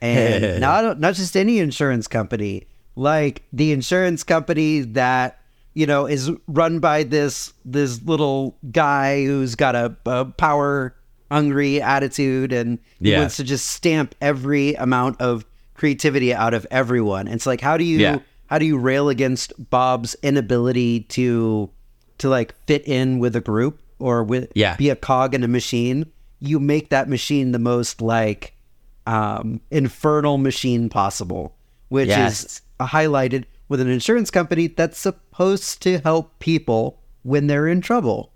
and 0.00 0.60
not 0.60 1.00
not 1.00 1.14
just 1.14 1.36
any 1.36 1.58
insurance 1.58 2.06
company, 2.08 2.66
like 2.96 3.42
the 3.52 3.72
insurance 3.72 4.24
company 4.24 4.80
that 4.80 5.38
you 5.74 5.86
know 5.86 6.06
is 6.06 6.30
run 6.46 6.78
by 6.80 7.02
this 7.04 7.52
this 7.64 8.02
little 8.02 8.56
guy 8.70 9.24
who's 9.24 9.54
got 9.54 9.74
a, 9.74 9.96
a 10.06 10.24
power 10.24 10.94
hungry 11.30 11.80
attitude 11.82 12.52
and 12.52 12.78
he 13.00 13.10
Yeah. 13.12 13.18
wants 13.20 13.36
to 13.36 13.44
just 13.44 13.66
stamp 13.68 14.14
every 14.20 14.74
amount 14.74 15.20
of 15.20 15.44
creativity 15.74 16.32
out 16.34 16.54
of 16.54 16.66
everyone. 16.70 17.26
And 17.26 17.34
it's 17.36 17.46
like 17.46 17.60
how 17.60 17.76
do 17.76 17.84
you 17.84 17.98
Yeah. 17.98 18.18
how 18.46 18.58
do 18.58 18.64
you 18.64 18.78
rail 18.78 19.08
against 19.08 19.52
Bob's 19.70 20.16
inability 20.22 21.00
to 21.10 21.70
to 22.18 22.28
like 22.28 22.54
fit 22.66 22.86
in 22.88 23.18
with 23.18 23.36
a 23.36 23.40
group 23.40 23.80
or 23.98 24.24
with 24.24 24.50
Yeah. 24.54 24.74
be 24.76 24.88
a 24.90 24.96
cog 24.96 25.34
in 25.34 25.44
a 25.44 25.48
machine? 25.48 26.06
You 26.40 26.58
make 26.60 26.88
that 26.90 27.08
machine 27.08 27.52
the 27.52 27.58
most 27.58 28.00
like 28.00 28.54
um, 29.08 29.60
infernal 29.70 30.38
machine 30.38 30.88
possible, 30.88 31.54
which 31.88 32.08
Yes. 32.08 32.44
is 32.44 32.62
highlighted 32.80 33.44
with 33.68 33.80
an 33.80 33.88
insurance 33.88 34.30
company 34.30 34.66
that's 34.68 34.98
supposed 34.98 35.82
to 35.82 35.98
help 36.00 36.38
people 36.38 37.00
when 37.22 37.46
they're 37.46 37.66
in 37.66 37.80
trouble. 37.80 38.32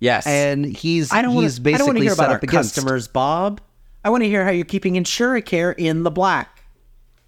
Yes. 0.00 0.26
And 0.26 0.64
he's 0.64 1.12
I 1.12 1.22
don't 1.22 1.32
he's 1.32 1.60
want 1.60 1.64
to. 1.64 1.74
I 1.74 1.78
don't 1.78 1.86
basically 1.86 2.00
hear 2.02 2.10
set 2.14 2.18
about 2.24 2.30
our 2.32 2.36
against. 2.38 2.74
customers, 2.74 3.08
Bob. 3.08 3.60
I 4.04 4.10
want 4.10 4.22
to 4.24 4.28
hear 4.28 4.44
how 4.44 4.50
you're 4.50 4.64
keeping 4.64 4.94
Insuricare 4.94 5.74
in 5.78 6.02
the 6.02 6.10
black. 6.10 6.64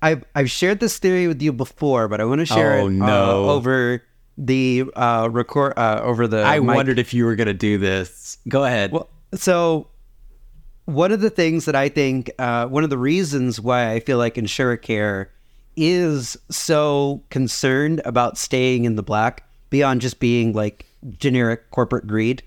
I've 0.03 0.25
I've 0.35 0.51
shared 0.51 0.81
this 0.81 0.99
theory 0.99 1.29
with 1.29 1.41
you 1.41 1.53
before, 1.53 2.09
but 2.09 2.21
I 2.21 2.25
want 2.25 2.41
to 2.41 2.47
share 2.47 2.81
Oh, 2.81 2.89
it 2.89 3.01
uh, 3.01 3.37
over 3.55 4.03
the 4.37 4.85
uh, 4.97 5.29
record 5.31 5.75
uh, 5.79 6.01
over 6.03 6.27
the. 6.27 6.43
I 6.43 6.59
mic. 6.61 6.75
wondered 6.77 6.99
if 6.99 7.15
you 7.15 7.25
were 7.27 7.37
going 7.37 7.47
to 7.47 7.55
do 7.55 7.79
this. 7.79 8.39
Go 8.49 8.65
ahead. 8.65 8.91
Well, 8.93 9.09
so 9.35 9.87
one 10.87 11.13
of 11.13 11.21
the 11.21 11.31
things 11.31 11.65
that 11.65 11.75
I 11.75 11.89
think, 11.89 12.31
uh, 12.39 12.67
one 12.67 12.85
of 12.85 12.91
the 12.91 12.99
reasons 12.99 13.61
why 13.61 13.93
I 13.93 14.01
feel 14.01 14.19
like 14.19 14.35
Insuricare 14.35 15.29
is 15.77 16.37
so 16.51 17.23
concerned 17.31 18.01
about 18.05 18.39
staying 18.39 18.85
in 18.85 18.97
the 18.97 19.03
black 19.03 19.49
beyond 19.71 20.01
just 20.01 20.21
being 20.21 20.53
like 20.53 20.87
generic 21.19 21.71
corporate 21.71 22.07
greed, 22.07 22.43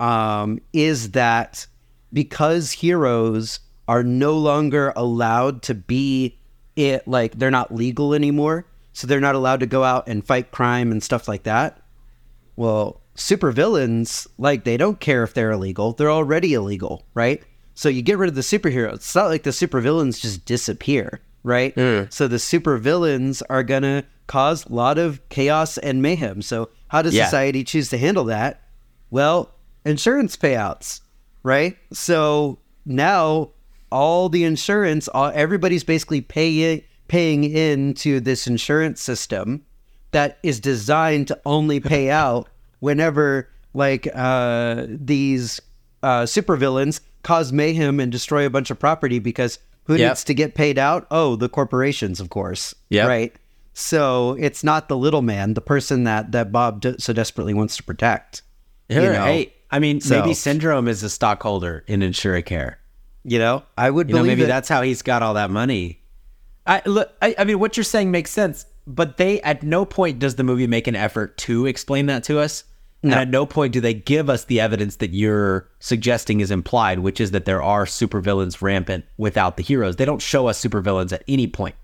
um, 0.00 0.60
is 0.72 1.12
that 1.12 1.66
because 2.12 2.72
heroes 2.72 3.60
are 3.86 4.02
no 4.02 4.36
longer 4.36 4.92
allowed 4.96 5.62
to 5.62 5.74
be 5.74 6.38
it 6.76 7.06
like 7.06 7.38
they're 7.38 7.50
not 7.50 7.74
legal 7.74 8.14
anymore, 8.14 8.66
so 8.92 9.06
they're 9.06 9.20
not 9.20 9.34
allowed 9.34 9.60
to 9.60 9.66
go 9.66 9.84
out 9.84 10.08
and 10.08 10.26
fight 10.26 10.50
crime 10.50 10.90
and 10.90 11.02
stuff 11.02 11.28
like 11.28 11.42
that. 11.42 11.80
Well, 12.56 13.00
supervillains, 13.16 14.26
like 14.38 14.64
they 14.64 14.76
don't 14.76 14.98
care 14.98 15.22
if 15.22 15.34
they're 15.34 15.52
illegal. 15.52 15.92
They're 15.92 16.10
already 16.10 16.54
illegal, 16.54 17.04
right? 17.14 17.42
So 17.80 17.88
you 17.88 18.02
get 18.02 18.18
rid 18.18 18.28
of 18.28 18.34
the 18.34 18.42
superheroes. 18.42 18.96
It's 18.96 19.14
not 19.14 19.28
like 19.28 19.42
the 19.42 19.48
supervillains 19.52 20.20
just 20.20 20.44
disappear, 20.44 21.18
right? 21.42 21.72
So 22.10 22.28
the 22.28 22.36
supervillains 22.36 23.40
are 23.48 23.62
gonna 23.62 24.04
cause 24.26 24.66
a 24.66 24.72
lot 24.74 24.98
of 24.98 25.26
chaos 25.30 25.78
and 25.78 26.02
mayhem. 26.02 26.42
So 26.42 26.68
how 26.88 27.00
does 27.00 27.14
Yeah. 27.14 27.24
society 27.24 27.64
choose 27.64 27.88
to 27.88 27.96
handle 27.96 28.24
that? 28.24 28.60
Well, 29.10 29.54
insurance 29.86 30.36
payouts, 30.36 31.00
right? 31.42 31.78
So 31.90 32.58
now 32.84 33.52
all 33.90 34.28
the 34.28 34.44
insurance, 34.44 35.08
all, 35.08 35.32
everybody's 35.34 35.82
basically 35.82 36.20
paying 36.20 36.82
paying 37.08 37.44
into 37.44 38.20
this 38.20 38.46
insurance 38.46 39.00
system 39.00 39.62
that 40.10 40.36
is 40.42 40.60
designed 40.60 41.28
to 41.28 41.40
only 41.46 41.80
pay 41.80 42.10
out 42.10 42.46
whenever 42.80 43.48
like 43.72 44.06
uh, 44.14 44.84
these 44.86 45.62
uh, 46.02 46.24
supervillains 46.24 47.00
cause 47.22 47.52
mayhem 47.52 48.00
and 48.00 48.10
destroy 48.10 48.46
a 48.46 48.50
bunch 48.50 48.70
of 48.70 48.78
property 48.78 49.18
because 49.18 49.58
who 49.84 49.94
Yep. 49.96 50.10
needs 50.10 50.24
to 50.24 50.34
get 50.34 50.54
paid 50.54 50.78
out? 50.78 51.06
Oh, 51.10 51.36
the 51.36 51.48
corporations, 51.48 52.20
of 52.20 52.30
course. 52.30 52.74
Yeah. 52.88 53.06
Right. 53.06 53.34
So 53.72 54.36
it's 54.38 54.62
not 54.64 54.88
the 54.88 54.96
little 54.96 55.22
man, 55.22 55.54
the 55.54 55.60
person 55.60 56.04
that 56.04 56.32
that 56.32 56.52
Bob 56.52 56.80
de- 56.80 57.00
so 57.00 57.12
desperately 57.12 57.54
wants 57.54 57.76
to 57.76 57.82
protect. 57.82 58.42
Sure. 58.90 59.02
you 59.04 59.12
know? 59.12 59.24
hey, 59.24 59.52
I 59.70 59.78
mean, 59.78 60.00
So- 60.00 60.20
maybe 60.20 60.34
Syndrome 60.34 60.88
is 60.88 61.02
a 61.02 61.08
stockholder 61.10 61.84
in 61.86 62.00
Insuricare. 62.00 62.74
You 63.22 63.38
know, 63.38 63.62
I 63.78 63.90
would 63.90 64.08
You 64.08 64.16
know, 64.16 64.22
maybe 64.24 64.44
that's 64.44 64.68
how 64.68 64.82
he's 64.82 65.02
got 65.02 65.22
all 65.22 65.34
that 65.34 65.50
money. 65.50 66.00
I 66.66 66.82
look. 66.86 67.12
I, 67.22 67.34
I 67.38 67.44
mean, 67.44 67.58
what 67.58 67.76
you're 67.76 67.84
saying 67.84 68.10
makes 68.10 68.30
sense, 68.30 68.64
but 68.86 69.16
they 69.18 69.40
at 69.42 69.62
no 69.62 69.84
point 69.84 70.18
does 70.18 70.34
the 70.36 70.42
movie 70.44 70.66
make 70.66 70.86
an 70.86 70.96
effort 70.96 71.36
to 71.38 71.66
explain 71.66 72.06
that 72.06 72.24
to 72.24 72.38
us. 72.38 72.64
And 73.02 73.14
at 73.14 73.28
no 73.30 73.46
point 73.46 73.72
do 73.72 73.80
they 73.80 73.94
give 73.94 74.28
us 74.28 74.44
the 74.44 74.60
evidence 74.60 74.96
that 74.96 75.14
you're 75.14 75.66
suggesting 75.78 76.40
is 76.40 76.50
implied, 76.50 76.98
which 76.98 77.18
is 77.18 77.30
that 77.30 77.46
there 77.46 77.62
are 77.62 77.86
supervillains 77.86 78.60
rampant 78.60 79.06
without 79.16 79.56
the 79.56 79.62
heroes. 79.62 79.96
They 79.96 80.04
don't 80.04 80.20
show 80.20 80.48
us 80.48 80.62
supervillains 80.62 81.10
at 81.12 81.24
any 81.26 81.46
point, 81.46 81.76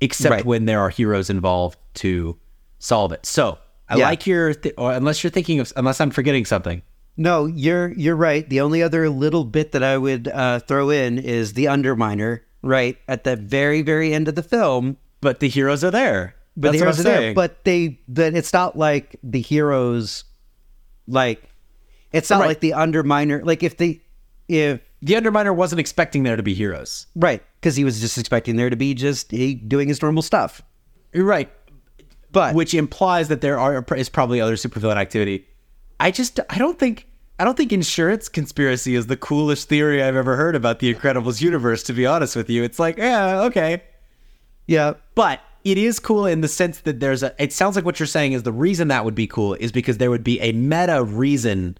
except 0.00 0.30
Right. 0.30 0.44
when 0.46 0.66
there 0.66 0.80
are 0.80 0.90
heroes 0.90 1.30
involved 1.30 1.78
to 1.94 2.36
solve 2.78 3.10
it. 3.12 3.26
So 3.26 3.58
I 3.88 3.96
Yeah. 3.96 4.08
like 4.08 4.26
your, 4.26 4.54
th- 4.54 4.74
or 4.78 4.92
unless 4.92 5.24
you're 5.24 5.30
thinking 5.32 5.58
of, 5.60 5.72
unless 5.76 6.00
I'm 6.00 6.10
forgetting 6.10 6.44
something. 6.44 6.82
No, 7.16 7.46
you're 7.46 7.92
you're 7.92 8.16
right. 8.16 8.48
The 8.48 8.60
only 8.60 8.82
other 8.82 9.08
little 9.08 9.44
bit 9.44 9.72
that 9.72 9.82
I 9.84 9.96
would 9.98 10.26
uh, 10.28 10.58
throw 10.60 10.90
in 10.90 11.16
is 11.18 11.52
the 11.52 11.66
Underminer, 11.66 12.40
right 12.62 12.96
at 13.06 13.22
the 13.24 13.36
very 13.36 13.82
very 13.82 14.12
end 14.12 14.26
of 14.28 14.34
the 14.34 14.42
film. 14.42 14.96
But 15.20 15.38
the 15.40 15.48
heroes 15.48 15.84
are 15.84 15.90
there. 15.92 16.34
But 16.56 16.72
the 16.72 16.78
heroes 16.78 17.00
are 17.00 17.02
there. 17.02 17.34
But 17.34 17.64
they, 17.64 17.98
that 18.08 18.34
it's 18.34 18.52
not 18.52 18.76
like 18.78 19.16
the 19.22 19.40
heroes, 19.40 20.24
like 21.08 21.48
it's 22.12 22.30
not 22.30 22.40
Right. 22.40 22.48
like 22.48 22.60
the 22.60 22.70
Underminer. 22.70 23.44
Like 23.44 23.62
if 23.62 23.76
the 23.76 24.00
if 24.48 24.80
the 25.02 25.14
Underminer 25.14 25.54
wasn't 25.54 25.80
expecting 25.80 26.22
there 26.22 26.36
to 26.36 26.42
be 26.42 26.54
heroes. 26.54 27.06
right, 27.16 27.42
because 27.60 27.76
he 27.76 27.84
was 27.84 28.00
just 28.00 28.16
expecting 28.18 28.56
there 28.56 28.70
to 28.70 28.76
be 28.76 28.94
just 28.94 29.30
he 29.30 29.54
doing 29.54 29.88
his 29.88 30.00
normal 30.00 30.22
stuff. 30.22 30.62
You're 31.12 31.24
right. 31.24 31.50
But 32.30 32.54
which 32.54 32.74
implies 32.74 33.28
that 33.28 33.40
there 33.40 33.58
are 33.58 33.84
is 33.96 34.08
probably 34.08 34.40
other 34.40 34.54
supervillain 34.56 34.96
activity. 34.96 35.46
I 36.00 36.10
just 36.10 36.40
I 36.50 36.58
don't 36.58 36.78
think 36.78 37.06
I 37.38 37.44
don't 37.44 37.56
think 37.56 37.72
insurance 37.72 38.28
conspiracy 38.28 38.94
is 38.94 39.06
the 39.08 39.16
coolest 39.16 39.68
theory 39.68 40.02
I've 40.02 40.16
ever 40.16 40.36
heard 40.36 40.54
about 40.54 40.78
the 40.78 40.92
Incredibles 40.92 41.40
universe. 41.40 41.82
To 41.84 41.92
be 41.92 42.06
honest 42.06 42.36
with 42.36 42.48
you, 42.50 42.62
it's 42.64 42.78
like 42.78 42.96
yeah 42.96 43.42
okay, 43.42 43.82
yeah, 44.66 44.94
but 45.14 45.40
it 45.64 45.78
is 45.78 45.98
cool 45.98 46.26
in 46.26 46.42
the 46.42 46.48
sense 46.48 46.80
that 46.80 47.00
there's 47.00 47.22
a. 47.22 47.34
It 47.42 47.52
sounds 47.52 47.74
like 47.76 47.84
what 47.84 47.98
you're 47.98 48.06
saying 48.06 48.32
is 48.32 48.42
the 48.42 48.52
reason 48.52 48.88
that 48.88 49.04
would 49.04 49.14
be 49.14 49.26
cool 49.26 49.54
is 49.54 49.72
because 49.72 49.98
there 49.98 50.10
would 50.10 50.24
be 50.24 50.40
a 50.40 50.52
meta 50.52 51.02
reason 51.02 51.78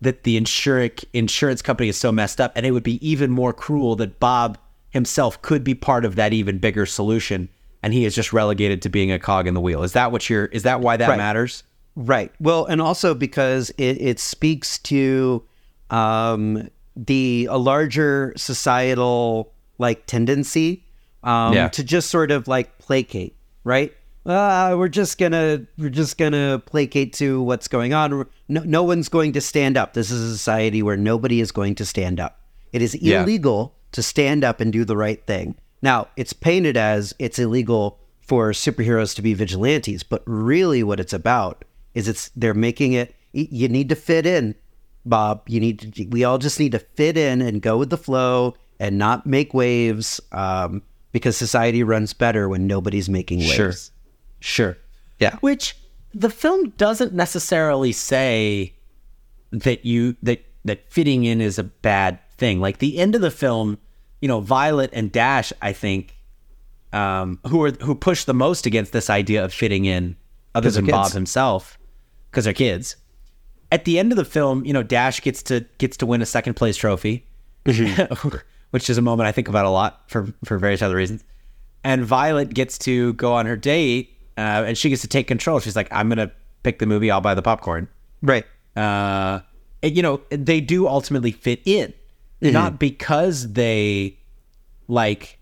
that 0.00 0.22
the 0.22 0.40
insuric 0.40 1.04
insurance 1.12 1.60
company 1.60 1.88
is 1.88 1.96
so 1.96 2.12
messed 2.12 2.40
up, 2.40 2.52
and 2.54 2.64
it 2.64 2.70
would 2.70 2.84
be 2.84 3.04
even 3.06 3.30
more 3.30 3.52
cruel 3.52 3.96
that 3.96 4.20
Bob 4.20 4.56
himself 4.90 5.42
could 5.42 5.64
be 5.64 5.74
part 5.74 6.04
of 6.04 6.14
that 6.14 6.32
even 6.32 6.58
bigger 6.58 6.86
solution, 6.86 7.48
and 7.82 7.92
he 7.92 8.04
is 8.04 8.14
just 8.14 8.32
relegated 8.32 8.80
to 8.82 8.88
being 8.88 9.10
a 9.10 9.18
cog 9.18 9.48
in 9.48 9.54
the 9.54 9.60
wheel. 9.60 9.82
Is 9.82 9.92
that 9.94 10.12
what 10.12 10.30
you're? 10.30 10.46
Is 10.46 10.62
that 10.62 10.80
why 10.80 10.96
that 10.96 11.08
Right. 11.08 11.18
matters? 11.18 11.64
Right. 11.96 12.30
Well, 12.38 12.66
and 12.66 12.80
also 12.80 13.12
because 13.12 13.70
it, 13.70 14.00
it 14.00 14.20
speaks 14.20 14.78
to 14.80 15.42
um, 15.90 16.70
the 16.96 17.48
a 17.50 17.56
larger 17.58 18.32
societal 18.36 19.52
like 19.78 20.06
tendency 20.06 20.84
um, 21.24 21.54
Yeah. 21.54 21.68
to 21.68 21.84
just 21.84 22.10
sort 22.10 22.30
of 22.30 22.48
like 22.48 22.78
placate, 22.78 23.36
right? 23.64 23.92
Uh, 24.26 24.74
we're 24.78 24.88
just 24.88 25.16
gonna 25.16 25.62
we're 25.78 25.88
just 25.88 26.18
gonna 26.18 26.62
placate 26.66 27.14
to 27.14 27.40
what's 27.42 27.66
going 27.68 27.94
on. 27.94 28.26
No, 28.48 28.62
no 28.64 28.82
one's 28.82 29.08
going 29.08 29.32
to 29.32 29.40
stand 29.40 29.76
up. 29.76 29.94
This 29.94 30.10
is 30.10 30.20
a 30.22 30.36
society 30.36 30.82
where 30.82 30.96
nobody 30.96 31.40
is 31.40 31.50
going 31.50 31.74
to 31.76 31.84
stand 31.86 32.20
up. 32.20 32.38
It 32.72 32.82
is 32.82 32.94
Yeah. 33.00 33.22
illegal 33.22 33.74
to 33.92 34.02
stand 34.02 34.44
up 34.44 34.60
and 34.60 34.70
do 34.72 34.84
the 34.84 34.96
right 34.96 35.24
thing. 35.26 35.54
Now, 35.80 36.08
it's 36.16 36.34
painted 36.34 36.76
as 36.76 37.14
it's 37.18 37.38
illegal 37.38 37.98
for 38.20 38.50
superheroes 38.50 39.14
to 39.16 39.22
be 39.22 39.32
vigilantes, 39.32 40.02
but 40.02 40.22
really 40.26 40.82
what 40.82 41.00
it's 41.00 41.14
about 41.14 41.64
is 41.94 42.06
it's 42.08 42.30
they're 42.36 42.52
making 42.52 42.92
it 42.92 43.14
you 43.32 43.68
need 43.68 43.88
to 43.88 43.94
fit 43.94 44.26
in, 44.26 44.54
Bob. 45.06 45.42
You 45.48 45.60
need 45.60 45.94
to 45.94 46.04
we 46.06 46.24
all 46.24 46.36
just 46.38 46.58
need 46.60 46.72
to 46.72 46.78
fit 46.80 47.16
in 47.16 47.40
and 47.40 47.62
go 47.62 47.78
with 47.78 47.88
the 47.88 47.96
flow 47.96 48.54
and 48.78 48.98
not 48.98 49.24
make 49.26 49.54
waves 49.54 50.20
um, 50.32 50.82
because 51.18 51.36
society 51.36 51.82
runs 51.82 52.12
better 52.12 52.48
when 52.48 52.66
nobody's 52.66 53.08
making 53.08 53.40
waves. 53.40 53.54
Sure. 53.54 53.72
Sure. 54.40 54.78
Yeah. 55.18 55.36
Which 55.40 55.76
the 56.14 56.30
film 56.30 56.70
doesn't 56.70 57.12
necessarily 57.12 57.92
say 57.92 58.74
that 59.50 59.84
you 59.84 60.16
that 60.22 60.44
that 60.64 60.90
fitting 60.90 61.24
in 61.24 61.40
is 61.40 61.58
a 61.58 61.64
bad 61.64 62.18
thing. 62.36 62.60
Like 62.60 62.78
the 62.78 62.98
end 62.98 63.14
of 63.14 63.20
the 63.20 63.30
film, 63.30 63.78
you 64.20 64.28
know, 64.28 64.40
Violet 64.40 64.90
and 64.92 65.10
Dash, 65.10 65.52
I 65.60 65.72
think, 65.72 66.16
um, 66.92 67.40
who 67.46 67.64
are 67.64 67.72
who 67.72 67.94
push 67.94 68.24
the 68.24 68.34
most 68.34 68.66
against 68.66 68.92
this 68.92 69.10
idea 69.10 69.44
of 69.44 69.52
fitting 69.52 69.84
in, 69.84 70.16
other 70.54 70.70
than 70.70 70.86
Bob 70.86 71.12
himself, 71.12 71.78
because 72.30 72.44
they're 72.44 72.54
kids. 72.54 72.96
At 73.70 73.84
the 73.84 73.98
end 73.98 74.12
of 74.12 74.16
the 74.16 74.24
film, 74.24 74.64
you 74.64 74.72
know, 74.72 74.82
Dash 74.82 75.20
gets 75.20 75.42
to 75.44 75.66
gets 75.78 75.96
to 75.98 76.06
win 76.06 76.22
a 76.22 76.26
second 76.26 76.54
place 76.54 76.76
trophy, 76.76 77.26
which 78.70 78.90
is 78.90 78.98
a 78.98 79.02
moment 79.02 79.26
I 79.26 79.32
think 79.32 79.48
about 79.48 79.64
a 79.64 79.70
lot 79.70 80.02
for 80.08 80.32
for 80.44 80.58
various 80.58 80.82
other 80.82 80.96
reasons. 80.96 81.24
And 81.84 82.04
Violet 82.04 82.52
gets 82.52 82.78
to 82.78 83.12
go 83.14 83.32
on 83.32 83.46
her 83.46 83.56
date, 83.56 84.16
uh, 84.36 84.64
and 84.66 84.76
she 84.76 84.88
gets 84.90 85.02
to 85.02 85.08
take 85.08 85.26
control. 85.28 85.60
She's 85.60 85.76
like, 85.76 85.88
"I'm 85.92 86.08
gonna 86.08 86.32
pick 86.62 86.78
the 86.78 86.86
movie. 86.86 87.10
I'll 87.10 87.20
buy 87.20 87.34
the 87.34 87.42
popcorn." 87.42 87.88
Right. 88.22 88.44
uh, 88.76 89.40
and, 89.82 89.96
you 89.96 90.02
know, 90.02 90.20
they 90.30 90.60
do 90.60 90.88
ultimately 90.88 91.32
fit 91.32 91.60
in, 91.64 91.92
not 92.40 92.78
because 92.78 93.52
they 93.52 94.18
like 94.88 95.38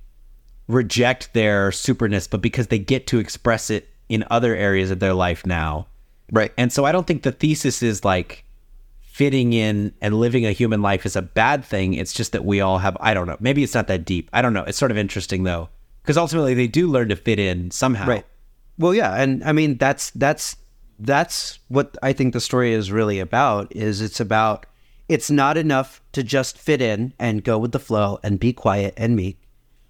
reject 0.68 1.32
their 1.32 1.70
superness, 1.70 2.28
but 2.28 2.40
because 2.40 2.66
they 2.68 2.78
get 2.78 3.06
to 3.08 3.18
express 3.18 3.70
it 3.70 3.88
in 4.08 4.24
other 4.30 4.54
areas 4.54 4.90
of 4.90 5.00
their 5.00 5.14
life 5.14 5.46
now. 5.46 5.86
Right. 6.32 6.52
And 6.58 6.72
so 6.72 6.84
I 6.84 6.92
don't 6.92 7.06
think 7.06 7.22
the 7.22 7.32
thesis 7.32 7.82
is 7.82 8.04
like 8.04 8.44
fitting 9.16 9.54
in 9.54 9.94
and 10.02 10.20
living 10.20 10.44
a 10.44 10.52
human 10.52 10.82
life 10.82 11.06
is 11.06 11.16
a 11.16 11.22
bad 11.22 11.64
thing. 11.64 11.94
It's 11.94 12.12
just 12.12 12.32
that 12.32 12.44
we 12.44 12.60
all 12.60 12.76
have, 12.76 12.98
I 13.00 13.14
don't 13.14 13.26
know, 13.26 13.38
maybe 13.40 13.62
it's 13.62 13.72
not 13.72 13.86
that 13.86 14.04
deep. 14.04 14.28
I 14.30 14.42
don't 14.42 14.52
know. 14.52 14.64
It's 14.64 14.76
sort 14.76 14.90
of 14.90 14.98
interesting 14.98 15.44
though, 15.44 15.70
because 16.02 16.18
ultimately 16.18 16.52
they 16.52 16.66
do 16.66 16.86
learn 16.86 17.08
to 17.08 17.16
fit 17.16 17.38
in 17.38 17.70
somehow. 17.70 18.06
Right. 18.06 18.26
Well, 18.76 18.92
yeah, 18.92 19.14
and 19.14 19.42
I 19.42 19.52
mean 19.52 19.78
that's 19.78 20.10
that's 20.10 20.56
that's 20.98 21.60
what 21.68 21.96
I 22.02 22.12
think 22.12 22.34
the 22.34 22.42
story 22.42 22.74
is 22.74 22.92
really 22.92 23.18
about. 23.18 23.74
Is 23.74 24.02
it's 24.02 24.20
about 24.20 24.66
it's 25.08 25.30
not 25.30 25.56
enough 25.56 26.02
to 26.12 26.22
just 26.22 26.58
fit 26.58 26.82
in 26.82 27.14
and 27.18 27.42
go 27.42 27.58
with 27.58 27.72
the 27.72 27.78
flow 27.78 28.18
and 28.22 28.38
be 28.38 28.52
quiet 28.52 28.92
and 28.98 29.16
meek, 29.16 29.40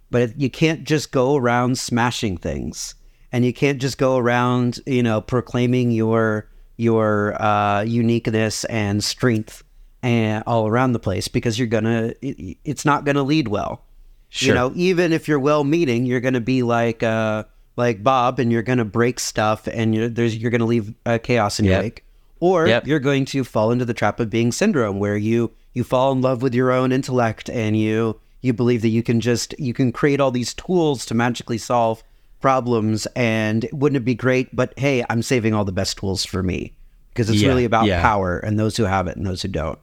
but 0.09 0.21
it, 0.21 0.35
you 0.37 0.49
can't 0.49 0.85
just 0.85 1.11
go 1.11 1.35
around 1.35 1.77
smashing 1.77 2.37
things, 2.37 2.95
and 3.33 3.43
you 3.43 3.51
can't 3.51 3.81
just 3.81 3.97
go 3.97 4.15
around 4.15 4.79
you 4.85 5.03
know 5.03 5.19
proclaiming 5.19 5.91
your 5.91 6.49
your 6.77 7.39
uh, 7.41 7.81
uniqueness 7.81 8.63
and 8.65 9.03
strength 9.03 9.63
and 10.03 10.43
all 10.47 10.67
around 10.67 10.93
the 10.93 10.99
place 10.99 11.27
because 11.27 11.57
you're 11.57 11.67
gonna 11.67 12.13
it, 12.21 12.57
it's 12.63 12.85
not 12.85 13.03
gonna 13.03 13.23
lead 13.23 13.47
well. 13.47 13.83
sure. 14.29 14.49
You 14.49 14.53
know, 14.53 14.71
even 14.75 15.11
if 15.11 15.27
you're 15.27 15.39
well 15.39 15.63
meaning, 15.63 16.05
you're 16.05 16.19
to 16.35 16.41
be 16.41 16.63
like 16.63 17.01
uh, 17.03 17.43
like 17.75 18.03
Bob, 18.03 18.39
and 18.39 18.51
you're 18.51 18.63
to 18.77 18.85
break 18.85 19.19
stuff, 19.19 19.67
and 19.67 19.93
you're 19.95 20.07
there's 20.09 20.37
you're 20.37 20.51
to 20.61 20.65
leave 20.65 20.93
uh, 21.05 21.17
chaos 21.17 21.59
in 21.59 21.65
your 21.65 21.79
wake, 21.79 22.05
or 22.39 22.67
Yep. 22.67 22.87
you're 22.87 22.99
going 22.99 23.25
to 23.25 23.43
fall 23.43 23.71
into 23.71 23.85
the 23.85 23.93
trap 23.93 24.19
of 24.19 24.29
being 24.29 24.51
syndrome, 24.51 24.99
where 24.99 25.17
you 25.17 25.51
you 25.73 25.83
fall 25.83 26.11
in 26.11 26.21
love 26.21 26.41
with 26.41 26.53
your 26.53 26.71
own 26.71 26.91
intellect, 26.91 27.49
and 27.49 27.77
you 27.77 28.19
you 28.41 28.53
believe 28.53 28.81
that 28.83 28.89
you 28.89 29.01
can 29.03 29.19
just 29.19 29.53
you 29.59 29.73
can 29.73 29.91
create 29.91 30.19
all 30.19 30.31
these 30.31 30.53
tools 30.53 31.05
to 31.07 31.15
magically 31.15 31.57
solve 31.57 32.03
problems, 32.47 33.07
and 33.15 33.67
wouldn't 33.73 33.97
it 33.97 34.05
be 34.05 34.15
great? 34.15 34.55
But 34.55 34.73
hey, 34.77 35.03
I'm 35.09 35.21
saving 35.21 35.53
all 35.53 35.65
the 35.65 35.71
best 35.71 35.97
tools 35.97 36.23
for 36.25 36.41
me 36.41 36.77
because 37.09 37.29
it's 37.29 37.41
Yeah, 37.41 37.49
really 37.49 37.65
about 37.65 37.85
yeah. 37.85 38.01
power 38.01 38.37
and 38.39 38.57
those 38.59 38.77
who 38.77 38.83
have 38.83 39.07
it 39.07 39.17
and 39.17 39.25
those 39.25 39.41
who 39.41 39.49
don't. 39.49 39.79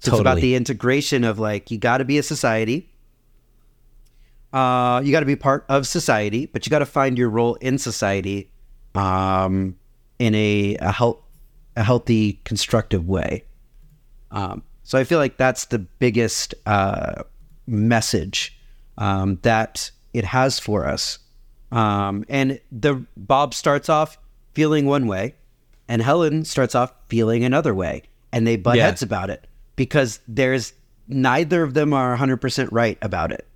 So 0.00 0.12
it's 0.12 0.20
about 0.20 0.38
the 0.38 0.54
integration 0.54 1.24
of 1.24 1.38
like 1.38 1.70
you 1.70 1.78
got 1.78 1.98
to 1.98 2.04
be 2.04 2.18
a 2.18 2.22
society 2.22 2.88
uh, 4.52 5.02
you 5.04 5.12
got 5.12 5.20
to 5.20 5.26
be 5.26 5.36
part 5.36 5.64
of 5.68 5.86
society, 5.86 6.46
but 6.46 6.64
you 6.66 6.70
got 6.70 6.78
to 6.78 6.86
find 6.86 7.18
your 7.18 7.28
role 7.28 7.54
in 7.56 7.78
society 7.78 8.50
um, 8.94 9.76
in 10.18 10.34
a 10.34 10.76
a, 10.80 10.90
health, 10.90 11.18
a 11.76 11.82
healthy, 11.82 12.40
constructive 12.44 13.06
way. 13.06 13.44
Um, 14.30 14.62
so 14.84 14.98
I 14.98 15.04
feel 15.04 15.18
like 15.18 15.36
that's 15.36 15.66
the 15.66 15.78
biggest 15.78 16.54
uh, 16.64 17.24
message 17.66 18.58
um, 18.96 19.38
that 19.42 19.90
it 20.14 20.24
has 20.24 20.58
for 20.58 20.86
us. 20.86 21.18
Um, 21.70 22.24
and 22.28 22.60
the 22.72 23.04
Bob 23.16 23.54
starts 23.54 23.88
off 23.88 24.18
feeling 24.54 24.86
one 24.86 25.06
way, 25.06 25.34
and 25.88 26.02
Helen 26.02 26.44
starts 26.44 26.74
off 26.74 26.92
feeling 27.08 27.44
another 27.44 27.74
way, 27.74 28.02
and 28.32 28.46
they 28.46 28.56
butt 28.56 28.76
Yeah. 28.76 28.86
heads 28.86 29.02
about 29.02 29.30
it 29.30 29.46
because 29.76 30.20
there's 30.26 30.72
neither 31.06 31.62
of 31.62 31.74
them 31.74 31.92
are 31.92 32.12
100% 32.16 32.68
right 32.72 32.98
about 33.02 33.32
it. 33.32 33.46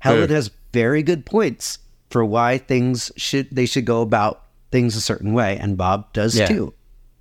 Helen 0.00 0.30
has 0.30 0.50
very 0.72 1.02
good 1.02 1.24
points 1.24 1.78
for 2.10 2.24
why 2.24 2.58
things 2.58 3.10
should 3.16 3.48
they 3.52 3.66
should 3.66 3.84
go 3.86 4.02
about 4.02 4.42
things 4.70 4.96
a 4.96 5.00
certain 5.00 5.32
way, 5.32 5.56
and 5.58 5.76
Bob 5.76 6.12
does 6.12 6.36
Yeah. 6.38 6.46
too. 6.46 6.74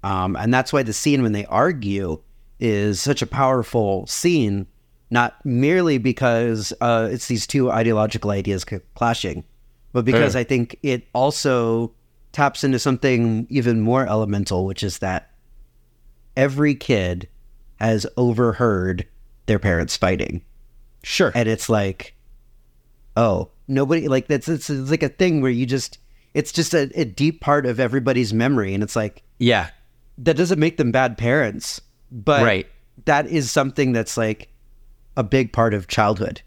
Um, 0.03 0.35
and 0.35 0.51
that's 0.53 0.73
why 0.73 0.81
the 0.83 0.93
scene 0.93 1.21
when 1.21 1.31
they 1.31 1.45
argue 1.45 2.19
is 2.59 2.99
such 3.01 3.21
a 3.21 3.27
powerful 3.27 4.07
scene, 4.07 4.65
not 5.11 5.35
merely 5.45 5.97
because 5.99 6.73
uh, 6.81 7.07
it's 7.11 7.27
these 7.27 7.45
two 7.45 7.71
ideological 7.71 8.31
ideas 8.31 8.65
clashing, 8.95 9.43
but 9.93 10.05
because 10.05 10.33
Sure. 10.33 10.41
I 10.41 10.43
think 10.43 10.77
it 10.83 11.07
also 11.13 11.93
taps 12.31 12.63
into 12.63 12.79
something 12.79 13.45
even 13.49 13.81
more 13.81 14.07
elemental, 14.07 14.65
which 14.65 14.83
is 14.83 14.99
that 14.99 15.31
every 16.37 16.75
kid 16.75 17.27
has 17.77 18.05
overheard 18.15 19.05
their 19.47 19.59
parents 19.59 19.97
fighting 19.97 20.43
Sure. 21.03 21.31
and 21.35 21.49
it's 21.49 21.67
like 21.67 22.15
oh 23.17 23.49
nobody 23.67 24.07
like 24.07 24.27
that's 24.27 24.47
it's, 24.47 24.69
it's 24.69 24.89
like 24.91 25.03
a 25.03 25.09
thing 25.09 25.41
where 25.41 25.51
you 25.51 25.65
just 25.65 25.97
it's 26.33 26.51
just 26.51 26.73
a, 26.73 26.89
a 26.95 27.03
deep 27.03 27.41
part 27.41 27.65
of 27.65 27.79
everybody's 27.79 28.33
memory 28.33 28.73
and 28.73 28.83
it's 28.83 28.95
like 28.95 29.23
yeah. 29.39 29.69
that 30.19 30.37
doesn't 30.37 30.59
make 30.59 30.77
them 30.77 30.91
bad 30.91 31.17
parents 31.17 31.81
but 32.11 32.43
Right. 32.43 32.67
that 33.05 33.27
is 33.27 33.51
something 33.51 33.91
that's 33.93 34.15
like 34.15 34.47
a 35.17 35.23
big 35.23 35.51
part 35.51 35.73
of 35.73 35.87
childhood 35.87 36.41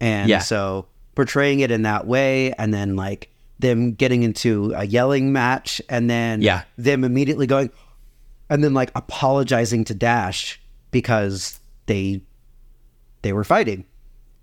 and 0.00 0.28
Yeah. 0.28 0.40
so 0.40 0.86
portraying 1.14 1.60
it 1.60 1.70
in 1.70 1.82
that 1.82 2.06
way 2.06 2.52
and 2.52 2.72
then 2.72 2.96
like 2.96 3.28
them 3.58 3.92
getting 3.92 4.22
into 4.22 4.72
a 4.74 4.84
yelling 4.84 5.32
match 5.32 5.82
and 5.88 6.08
then 6.08 6.40
Yeah. 6.40 6.62
them 6.78 7.04
immediately 7.04 7.46
going 7.46 7.70
and 8.48 8.64
then 8.64 8.72
like 8.74 8.90
apologizing 8.94 9.84
to 9.84 9.94
dash 9.94 10.60
because 10.90 11.60
they 11.86 12.22
they 13.22 13.32
were 13.32 13.44
fighting 13.44 13.84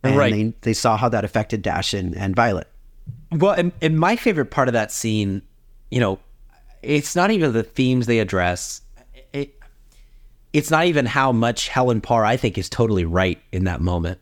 and 0.04 0.16
Right. 0.16 0.32
they, 0.32 0.54
they 0.62 0.74
saw 0.74 0.98
how 0.98 1.10
that 1.10 1.26
affected 1.26 1.62
dash 1.64 1.94
and, 1.96 2.16
and 2.16 2.36
violet 2.36 2.68
Well, 3.32 3.54
and, 3.54 3.72
and 3.82 4.00
my 4.00 4.16
favorite 4.16 4.52
part 4.52 4.68
of 4.68 4.74
that 4.74 4.92
scene, 4.92 5.42
you 5.90 6.00
know, 6.00 6.20
it's 6.84 7.16
not 7.16 7.32
even 7.32 7.54
the 7.54 7.64
themes 7.64 8.06
they 8.06 8.20
address. 8.20 8.82
It, 9.34 9.60
it's 10.54 10.70
not 10.70 10.86
even 10.86 11.06
how 11.08 11.32
much 11.32 11.70
Helen 11.70 12.02
Parr 12.02 12.24
I 12.24 12.38
think 12.38 12.58
is 12.58 12.70
totally 12.70 13.04
right 13.04 13.42
in 13.52 13.64
that 13.64 13.82
moment, 13.82 14.20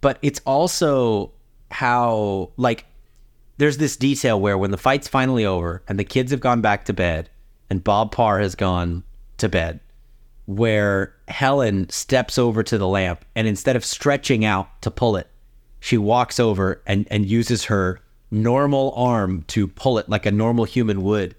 but 0.00 0.18
it's 0.22 0.40
also 0.46 1.32
how 1.72 2.50
like 2.56 2.86
there's 3.58 3.78
this 3.78 3.96
detail 3.96 4.40
where 4.40 4.58
when 4.58 4.70
the 4.70 4.76
fight's 4.78 5.08
finally 5.08 5.44
over 5.44 5.82
and 5.88 5.98
the 5.98 6.04
kids 6.04 6.30
have 6.30 6.40
gone 6.40 6.60
back 6.60 6.84
to 6.84 6.92
bed 6.92 7.30
and 7.70 7.82
Bob 7.82 8.12
Parr 8.12 8.38
has 8.40 8.54
gone 8.54 9.02
to 9.38 9.48
bed, 9.48 9.80
where 10.46 11.14
Helen 11.28 11.88
steps 11.88 12.38
over 12.38 12.62
to 12.62 12.76
the 12.76 12.88
lamp 12.88 13.24
and 13.34 13.48
instead 13.48 13.76
of 13.76 13.84
stretching 13.84 14.44
out 14.44 14.82
to 14.82 14.90
pull 14.90 15.16
it, 15.16 15.28
she 15.80 15.96
walks 15.96 16.38
over 16.38 16.82
and, 16.86 17.06
and 17.10 17.26
uses 17.26 17.64
her 17.64 18.00
normal 18.30 18.92
arm 18.96 19.44
to 19.48 19.66
pull 19.66 19.98
it 19.98 20.08
like 20.08 20.26
a 20.26 20.30
normal 20.30 20.64
human 20.64 21.02
would. 21.02 21.34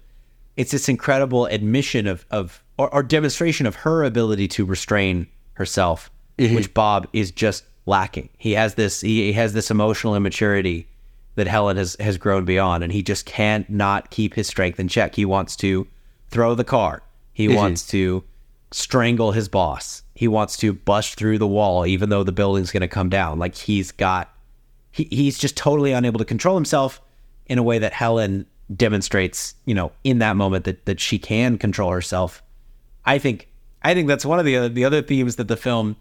It's 0.56 0.72
this 0.72 0.88
incredible 0.88 1.46
admission 1.46 2.06
of, 2.06 2.24
of 2.30 2.62
or, 2.78 2.92
or 2.92 3.02
demonstration 3.02 3.66
of 3.66 3.76
her 3.76 4.04
ability 4.04 4.48
to 4.48 4.64
restrain 4.64 5.26
herself, 5.54 6.10
mm-hmm. 6.38 6.54
which 6.54 6.74
Bob 6.74 7.08
is 7.12 7.30
just 7.30 7.64
lacking. 7.86 8.28
He 8.38 8.52
has 8.52 8.74
this 8.74 9.00
he, 9.00 9.32
has 9.32 9.52
this 9.52 9.70
emotional 9.70 10.14
immaturity 10.14 10.86
that 11.34 11.46
Helen 11.46 11.76
has 11.76 11.96
has 12.00 12.16
grown 12.16 12.44
beyond, 12.44 12.84
and 12.84 12.92
he 12.92 13.02
just 13.02 13.26
can't 13.26 13.68
not 13.68 14.10
keep 14.10 14.34
his 14.34 14.46
strength 14.46 14.78
in 14.80 14.88
check. 14.88 15.14
He 15.14 15.24
wants 15.24 15.56
to 15.56 15.86
throw 16.28 16.54
the 16.54 16.64
car. 16.64 17.02
He 17.32 17.48
wants 17.48 17.86
to 17.88 18.24
strangle 18.70 19.32
his 19.32 19.48
boss. 19.48 20.02
He 20.14 20.28
wants 20.28 20.56
to 20.58 20.72
bust 20.72 21.16
through 21.16 21.38
the 21.38 21.46
wall, 21.46 21.86
even 21.86 22.08
though 22.08 22.22
the 22.22 22.32
building's 22.32 22.70
going 22.70 22.80
to 22.82 22.88
come 22.88 23.08
down. 23.08 23.38
Like 23.38 23.56
he's 23.56 23.90
got, 23.90 24.32
he, 24.92 25.08
he's 25.10 25.38
just 25.38 25.56
totally 25.56 25.92
unable 25.92 26.18
to 26.18 26.24
control 26.24 26.54
himself 26.54 27.00
in 27.46 27.58
a 27.58 27.62
way 27.62 27.78
that 27.78 27.92
Helen 27.92 28.46
demonstrates, 28.74 29.54
you 29.64 29.74
know, 29.74 29.92
in 30.04 30.18
that 30.20 30.36
moment 30.36 30.64
that 30.64 30.86
that 30.86 31.00
she 31.00 31.18
can 31.18 31.58
control 31.58 31.90
herself. 31.90 32.42
I 33.04 33.18
think, 33.18 33.48
I 33.82 33.94
think 33.94 34.08
that's 34.08 34.24
one 34.24 34.38
of 34.38 34.44
the 34.44 34.56
other, 34.56 34.68
the 34.68 34.84
other 34.84 35.02
themes 35.02 35.36
that 35.36 35.48
the 35.48 35.56
film 35.56 35.96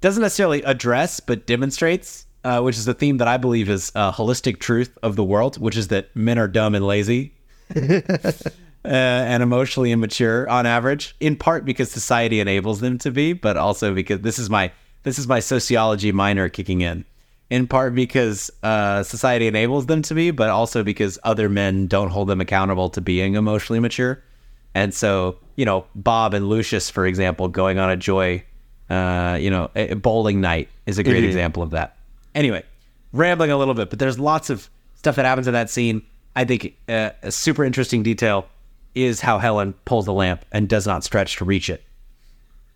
doesn't 0.00 0.22
necessarily 0.22 0.62
address, 0.62 1.20
but 1.20 1.46
demonstrates. 1.46 2.26
uh, 2.44 2.60
which 2.60 2.76
is 2.76 2.84
the 2.84 2.94
theme 2.94 3.18
that 3.18 3.28
I 3.28 3.36
believe 3.36 3.68
is 3.68 3.90
a 3.94 4.12
holistic 4.12 4.58
truth 4.58 4.96
of 5.02 5.16
the 5.16 5.24
world, 5.24 5.58
which 5.58 5.76
is 5.76 5.88
that 5.88 6.14
men 6.14 6.38
are 6.38 6.48
dumb 6.48 6.74
and 6.74 6.86
lazy. 6.86 7.34
uh, 7.76 8.38
and 8.84 9.42
emotionally 9.42 9.92
immature 9.92 10.48
on 10.48 10.64
average, 10.64 11.14
in 11.20 11.36
part 11.36 11.64
because 11.64 11.90
society 11.90 12.40
enables 12.40 12.80
them 12.80 12.96
to 12.98 13.10
be, 13.10 13.32
but 13.32 13.56
also 13.56 13.92
because 13.92 14.20
this 14.20 14.38
is 14.38 14.48
my 14.48 14.70
this 15.02 15.18
is 15.18 15.26
my 15.26 15.40
sociology 15.40 16.12
minor 16.12 16.48
kicking 16.48 16.80
in. 16.80 17.04
In 17.50 17.66
part 17.66 17.94
because 17.94 18.50
uh, 18.62 19.02
society 19.02 19.46
enables 19.46 19.86
them 19.86 20.02
to 20.02 20.14
be, 20.14 20.30
but 20.30 20.50
also 20.50 20.82
because 20.82 21.18
other 21.24 21.48
men 21.48 21.86
don't 21.86 22.10
hold 22.10 22.28
them 22.28 22.40
accountable 22.40 22.90
to 22.90 23.00
being 23.00 23.34
emotionally 23.34 23.80
mature. 23.80 24.22
And 24.74 24.92
so, 24.92 25.38
you 25.56 25.64
know, 25.64 25.86
Bob 25.94 26.34
and 26.34 26.48
Lucius, 26.48 26.90
for 26.90 27.06
example, 27.06 27.48
going 27.48 27.78
on 27.78 27.90
a 27.90 27.96
joy, 27.96 28.44
uh, 28.90 29.36
you 29.40 29.50
know, 29.50 29.70
a 29.76 29.94
bowling 29.94 30.40
night 30.40 30.68
is 30.86 30.98
a 30.98 31.02
great 31.02 31.22
Mhm. 31.24 31.28
example 31.28 31.62
of 31.62 31.70
that. 31.70 31.96
Anyway, 32.34 32.62
rambling 33.12 33.50
a 33.50 33.56
little 33.56 33.74
bit, 33.74 33.90
but 33.90 33.98
there's 33.98 34.18
lots 34.18 34.50
of 34.50 34.68
stuff 34.94 35.16
that 35.16 35.24
happens 35.24 35.46
in 35.46 35.52
that 35.54 35.70
scene. 35.70 36.02
I 36.36 36.44
think 36.44 36.74
uh, 36.88 37.10
a 37.22 37.30
super 37.32 37.64
interesting 37.64 38.02
detail 38.02 38.46
is 38.94 39.20
how 39.20 39.38
Helen 39.38 39.74
pulls 39.84 40.06
the 40.06 40.12
lamp 40.12 40.44
and 40.52 40.68
does 40.68 40.86
not 40.86 41.04
stretch 41.04 41.36
to 41.36 41.44
reach 41.44 41.68
it. 41.70 41.82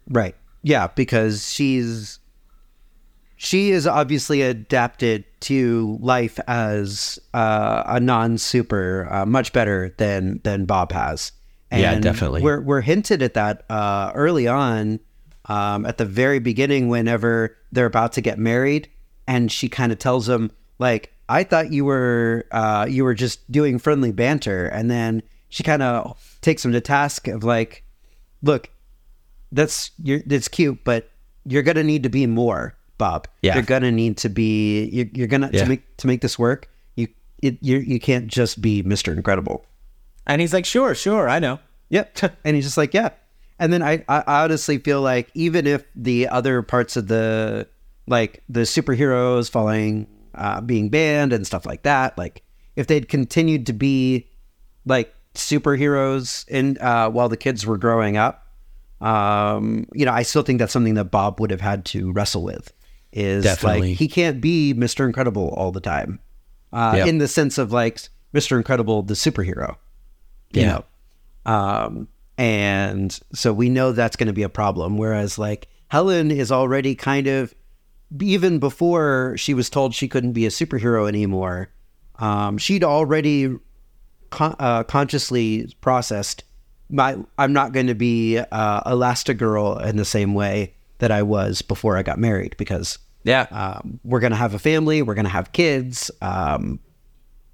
Right. 0.08 0.34
Yeah, 0.62 0.88
because 0.94 1.50
she's 1.52 2.18
she 3.36 3.70
is 3.72 3.86
obviously 3.88 4.42
adapted 4.42 5.24
to 5.40 5.98
life 6.00 6.38
as 6.46 7.18
uh, 7.34 7.82
a 7.86 7.98
non-super 7.98 9.08
uh, 9.10 9.26
much 9.26 9.52
better 9.52 9.92
than 9.98 10.40
than 10.44 10.64
Bob 10.64 10.92
has. 10.92 11.32
Yeah, 11.72 11.98
definitely. 11.98 12.42
We're 12.42 12.60
we're 12.60 12.82
hinted 12.82 13.22
at 13.22 13.34
that 13.34 13.64
uh, 13.70 14.12
early 14.14 14.46
on, 14.46 15.00
um, 15.46 15.84
at 15.86 15.98
the 15.98 16.04
very 16.04 16.38
beginning, 16.38 16.88
whenever 16.88 17.56
they're 17.72 17.86
about 17.86 18.12
to 18.12 18.20
get 18.20 18.38
married, 18.38 18.88
and 19.26 19.50
she 19.50 19.68
kind 19.68 19.92
of 19.92 19.98
tells 19.98 20.28
him 20.28 20.50
like, 20.78 21.12
"I 21.28 21.44
thought 21.44 21.72
you 21.72 21.84
were 21.84 22.46
uh, 22.52 22.86
you 22.88 23.04
were 23.04 23.14
just 23.14 23.50
doing 23.50 23.78
friendly 23.78 24.12
banter," 24.12 24.66
and 24.66 24.90
then 24.90 25.22
she 25.48 25.62
kind 25.62 25.82
of 25.82 26.38
takes 26.40 26.64
him 26.64 26.72
to 26.72 26.80
task 26.80 27.28
of 27.28 27.44
like, 27.44 27.84
"Look, 28.42 28.70
that's 29.50 29.90
you're 30.02 30.20
it's 30.28 30.48
cute, 30.48 30.84
but 30.84 31.10
you're 31.44 31.62
gonna 31.62 31.82
need 31.84 32.02
to 32.04 32.08
be 32.08 32.26
more, 32.26 32.74
Bob. 32.98 33.26
Yeah. 33.42 33.54
You're 33.54 33.64
gonna 33.64 33.92
need 33.92 34.16
to 34.18 34.28
be 34.28 34.84
you're, 34.86 35.06
you're 35.12 35.26
gonna 35.26 35.50
Yeah. 35.52 35.64
to 35.64 35.68
make 35.68 35.96
to 35.98 36.06
make 36.06 36.20
this 36.20 36.38
work. 36.38 36.68
You 36.96 37.08
it 37.42 37.58
you 37.60 37.78
you 37.78 37.98
can't 38.00 38.28
just 38.28 38.60
be 38.62 38.82
Mister 38.82 39.12
Incredible. 39.12 39.66
And 40.26 40.40
he's 40.40 40.52
like, 40.52 40.64
"Sure, 40.64 40.94
sure, 40.94 41.28
I 41.28 41.38
know." 41.40 41.58
Yep. 41.90 42.18
and 42.44 42.56
he's 42.56 42.64
just 42.64 42.78
like, 42.78 42.94
yeah. 42.94 43.10
And 43.62 43.72
then 43.72 43.80
I, 43.80 44.04
I 44.08 44.42
honestly 44.42 44.78
feel 44.78 45.00
like 45.02 45.30
even 45.34 45.68
if 45.68 45.84
the 45.94 46.26
other 46.28 46.62
parts 46.62 46.96
of 46.96 47.06
the 47.06 47.68
like 48.08 48.42
the 48.48 48.62
superheroes 48.62 49.48
falling 49.48 50.08
uh, 50.34 50.60
being 50.60 50.88
banned 50.88 51.32
and 51.32 51.46
stuff 51.46 51.64
like 51.64 51.84
that, 51.84 52.18
like 52.18 52.42
if 52.74 52.88
they'd 52.88 53.08
continued 53.08 53.66
to 53.66 53.72
be 53.72 54.28
like 54.84 55.14
superheroes 55.34 56.44
in 56.48 56.76
uh, 56.80 57.08
while 57.08 57.28
the 57.28 57.36
kids 57.36 57.64
were 57.64 57.78
growing 57.78 58.16
up, 58.16 58.48
um, 59.00 59.86
you 59.94 60.04
know, 60.06 60.12
I 60.12 60.22
still 60.22 60.42
think 60.42 60.58
that's 60.58 60.72
something 60.72 60.94
that 60.94 61.12
Bob 61.12 61.38
would 61.38 61.52
have 61.52 61.60
had 61.60 61.84
to 61.86 62.10
wrestle 62.10 62.42
with. 62.42 62.72
Is 63.12 63.44
Definitely. 63.44 63.90
like 63.90 63.98
he 63.98 64.08
can't 64.08 64.40
be 64.40 64.72
Mister 64.72 65.06
Incredible 65.06 65.50
all 65.50 65.70
the 65.70 65.80
time, 65.80 66.18
uh, 66.72 66.94
Yep. 66.96 67.06
in 67.06 67.18
the 67.18 67.28
sense 67.28 67.58
of 67.58 67.70
like 67.70 68.00
Mister 68.32 68.56
Incredible, 68.56 69.02
the 69.02 69.14
superhero 69.14 69.76
you 70.52 70.62
Yeah. 70.62 70.80
know 71.46 71.50
um 71.52 72.08
and 72.42 73.20
so 73.32 73.52
we 73.52 73.68
know 73.68 73.92
that's 73.92 74.16
going 74.16 74.26
to 74.26 74.32
be 74.32 74.42
a 74.42 74.48
problem 74.48 74.98
whereas 74.98 75.38
like 75.38 75.68
helen 75.88 76.30
is 76.32 76.50
already 76.50 76.94
kind 76.96 77.28
of 77.28 77.54
even 78.20 78.58
before 78.58 79.34
she 79.38 79.54
was 79.54 79.70
told 79.70 79.94
she 79.94 80.08
couldn't 80.08 80.32
be 80.32 80.44
a 80.44 80.48
superhero 80.50 81.06
anymore 81.06 81.68
um 82.18 82.58
she'd 82.58 82.82
already 82.82 83.48
con- 84.30 84.56
uh, 84.58 84.82
consciously 84.82 85.72
processed 85.80 86.42
my 86.90 87.16
i'm 87.38 87.52
not 87.52 87.72
going 87.72 87.86
to 87.86 87.94
be 87.94 88.38
uh 88.38 88.90
elastigirl 88.90 89.80
in 89.86 89.96
the 89.96 90.04
same 90.04 90.34
way 90.34 90.74
that 90.98 91.12
i 91.12 91.22
was 91.22 91.62
before 91.62 91.96
i 91.96 92.02
got 92.02 92.18
married 92.18 92.56
because 92.58 92.98
Yeah. 93.24 93.46
um, 93.52 94.00
we're 94.02 94.20
going 94.20 94.32
to 94.32 94.36
have 94.44 94.52
a 94.54 94.58
family 94.58 95.00
we're 95.00 95.14
going 95.14 95.26
to 95.26 95.30
have 95.30 95.52
kids 95.52 96.10
um, 96.20 96.80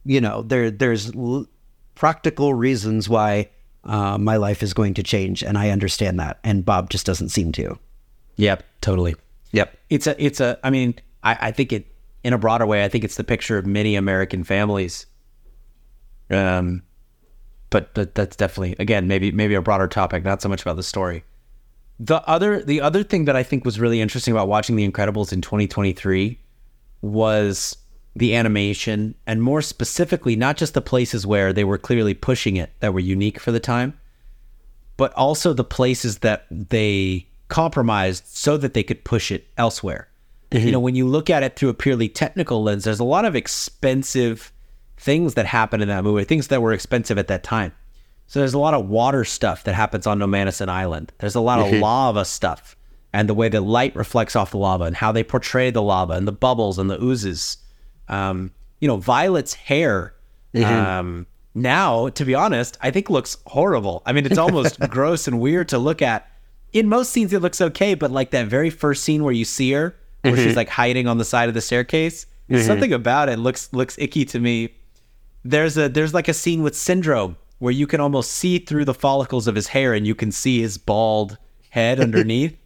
you 0.06 0.20
know 0.22 0.40
there 0.42 0.70
there's 0.70 1.14
l- 1.14 1.46
practical 1.94 2.54
reasons 2.54 3.06
why 3.08 3.50
uh, 3.88 4.16
my 4.18 4.36
life 4.36 4.62
is 4.62 4.72
going 4.72 4.94
to 4.94 5.02
change 5.02 5.42
and 5.42 5.58
i 5.58 5.70
understand 5.70 6.20
that 6.20 6.38
and 6.44 6.64
bob 6.64 6.88
just 6.90 7.04
doesn't 7.04 7.30
seem 7.30 7.50
to 7.52 7.78
Yep, 8.38 8.62
totally. 8.80 9.16
yep 9.50 9.76
It's 9.90 10.06
a, 10.06 10.24
it's 10.24 10.38
a. 10.40 10.58
I 10.62 10.70
mean, 10.70 10.94
I, 11.24 11.48
I 11.48 11.50
think 11.50 11.72
it 11.72 11.86
in 12.22 12.32
a 12.32 12.38
broader 12.38 12.66
way. 12.66 12.84
I 12.84 12.88
think 12.88 13.02
it's 13.02 13.16
the 13.16 13.24
picture 13.24 13.58
of 13.58 13.66
many 13.66 13.96
American 13.96 14.44
families. 14.44 15.06
Um, 16.30 16.82
but 17.70 17.92
but 17.94 18.14
that's 18.14 18.36
definitely 18.36 18.76
again 18.78 19.08
maybe 19.08 19.32
maybe 19.32 19.54
a 19.54 19.60
broader 19.62 19.88
topic, 19.88 20.24
not 20.24 20.40
so 20.40 20.48
much 20.48 20.62
about 20.62 20.76
the 20.76 20.82
story. 20.84 21.24
The 21.98 22.22
other 22.28 22.62
the 22.62 22.80
other 22.80 23.02
thing 23.02 23.24
that 23.24 23.34
I 23.34 23.42
think 23.42 23.64
was 23.64 23.80
really 23.80 24.00
interesting 24.00 24.32
about 24.32 24.46
watching 24.46 24.76
The 24.76 24.88
Incredibles 24.88 25.32
in 25.32 25.40
2023 25.40 26.38
was 27.02 27.76
the 28.18 28.34
animation, 28.34 29.14
and 29.26 29.42
more 29.42 29.62
specifically, 29.62 30.36
not 30.36 30.56
just 30.56 30.74
the 30.74 30.80
places 30.80 31.26
where 31.26 31.52
they 31.52 31.64
were 31.64 31.78
clearly 31.78 32.14
pushing 32.14 32.56
it 32.56 32.72
that 32.80 32.92
were 32.92 33.00
unique 33.00 33.40
for 33.40 33.52
the 33.52 33.60
time, 33.60 33.98
but 34.96 35.12
also 35.14 35.52
the 35.52 35.64
places 35.64 36.18
that 36.18 36.46
they 36.50 37.26
compromised 37.48 38.26
so 38.26 38.56
that 38.56 38.74
they 38.74 38.82
could 38.82 39.04
push 39.04 39.30
it 39.30 39.46
elsewhere. 39.56 40.08
You 40.50 40.58
mm-hmm. 40.58 40.70
know, 40.70 40.80
when 40.80 40.94
you 40.94 41.06
look 41.06 41.30
at 41.30 41.42
it 41.42 41.56
through 41.56 41.68
a 41.68 41.74
purely 41.74 42.08
technical 42.08 42.62
lens, 42.62 42.84
there's 42.84 43.00
a 43.00 43.04
lot 43.04 43.24
of 43.24 43.36
expensive 43.36 44.52
things 44.96 45.34
that 45.34 45.46
happen 45.46 45.80
in 45.80 45.88
that 45.88 46.04
movie, 46.04 46.24
things 46.24 46.48
that 46.48 46.62
were 46.62 46.72
expensive 46.72 47.18
at 47.18 47.28
that 47.28 47.44
time. 47.44 47.72
So 48.26 48.40
there's 48.40 48.54
a 48.54 48.58
lot 48.58 48.74
of 48.74 48.88
water 48.88 49.24
stuff 49.24 49.64
that 49.64 49.74
happens 49.74 50.06
on 50.06 50.18
Nomanisan 50.18 50.68
Island. 50.68 51.12
There's 51.18 51.34
a 51.34 51.40
lot 51.40 51.60
of 51.60 51.66
mm-hmm. 51.66 51.82
lava 51.82 52.24
stuff 52.24 52.76
and 53.12 53.28
the 53.28 53.34
way 53.34 53.48
the 53.48 53.60
light 53.60 53.96
reflects 53.96 54.36
off 54.36 54.50
the 54.50 54.58
lava 54.58 54.84
and 54.84 54.96
how 54.96 55.12
they 55.12 55.24
portray 55.24 55.70
the 55.70 55.82
lava 55.82 56.14
and 56.14 56.28
the 56.28 56.32
bubbles 56.32 56.78
and 56.78 56.90
the 56.90 57.02
oozes. 57.02 57.56
Um, 58.08 58.52
you 58.80 58.88
know, 58.88 58.96
Violet's 58.96 59.54
hair 59.54 60.14
um, 60.64 61.26
now, 61.54 62.08
to 62.10 62.24
be 62.24 62.34
honest, 62.34 62.78
I 62.80 62.90
think 62.90 63.10
looks 63.10 63.36
horrible. 63.46 64.02
I 64.06 64.12
mean, 64.12 64.26
it's 64.26 64.38
almost 64.38 64.78
gross 64.90 65.26
and 65.26 65.40
weird 65.40 65.68
to 65.70 65.78
look 65.78 66.02
at. 66.02 66.28
In 66.72 66.88
most 66.88 67.10
scenes, 67.12 67.32
it 67.32 67.40
looks 67.40 67.60
okay, 67.60 67.94
but 67.94 68.10
like 68.10 68.30
that 68.30 68.46
very 68.46 68.70
first 68.70 69.02
scene 69.04 69.24
where 69.24 69.32
you 69.32 69.44
see 69.44 69.72
her, 69.72 69.96
where 70.22 70.36
she's 70.36 70.56
like 70.56 70.68
hiding 70.68 71.06
on 71.06 71.18
the 71.18 71.24
side 71.24 71.48
of 71.48 71.54
the 71.54 71.60
staircase, 71.60 72.26
something 72.66 72.92
about 72.92 73.28
it 73.28 73.38
looks 73.38 73.72
looks 73.72 73.96
icky 73.98 74.24
to 74.26 74.38
me. 74.38 74.74
There's 75.44 75.78
a 75.78 75.88
there's 75.88 76.12
like 76.12 76.28
a 76.28 76.34
scene 76.34 76.62
with 76.62 76.76
Syndrome 76.76 77.36
where 77.58 77.72
you 77.72 77.86
can 77.86 78.00
almost 78.00 78.32
see 78.32 78.58
through 78.58 78.84
the 78.84 78.94
follicles 78.94 79.48
of 79.48 79.54
his 79.54 79.68
hair 79.68 79.94
and 79.94 80.06
you 80.06 80.14
can 80.14 80.30
see 80.30 80.60
his 80.60 80.78
bald 80.78 81.38
head 81.70 82.00
underneath. 82.06 82.56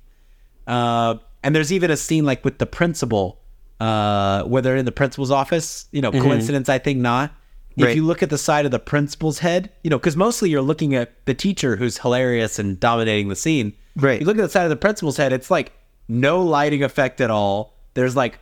Uh, 0.67 1.17
and 1.43 1.55
there's 1.55 1.73
even 1.73 1.91
a 1.91 1.97
scene 1.97 2.25
like 2.25 2.45
with 2.45 2.59
the 2.59 2.67
principal, 2.67 3.41
uh, 3.83 4.45
where 4.45 4.63
they're 4.63 4.77
in 4.77 4.85
the 4.85 4.93
principal's 4.93 5.31
office. 5.31 5.87
You 5.91 6.01
know, 6.03 6.13
coincidence? 6.13 6.69
I 6.69 6.79
think 6.79 7.01
not. 7.01 7.33
If 7.77 7.85
Right. 7.87 7.97
you 7.97 8.05
look 8.05 8.23
at 8.23 8.31
the 8.31 8.39
side 8.39 8.65
of 8.67 8.71
the 8.71 8.79
principal's 8.79 9.39
head, 9.39 9.71
you 9.83 9.91
know, 9.91 9.99
because 9.99 10.17
mostly 10.17 10.51
you're 10.51 10.61
looking 10.63 10.95
at 10.95 11.13
the 11.25 11.35
teacher 11.35 11.77
who's 11.77 11.99
hilarious 11.99 12.59
and 12.59 12.79
dominating 12.79 13.29
the 13.29 13.35
scene. 13.37 13.73
Right. 13.97 14.21
You 14.21 14.27
look 14.27 14.37
at 14.37 14.43
the 14.43 14.49
side 14.51 14.65
of 14.65 14.71
the 14.71 14.77
principal's 14.77 15.17
head, 15.17 15.33
it's 15.33 15.51
like 15.51 15.73
no 16.07 16.43
lighting 16.43 16.83
effect 16.85 17.21
at 17.21 17.31
all. 17.31 17.73
There's 17.95 18.15
like, 18.15 18.39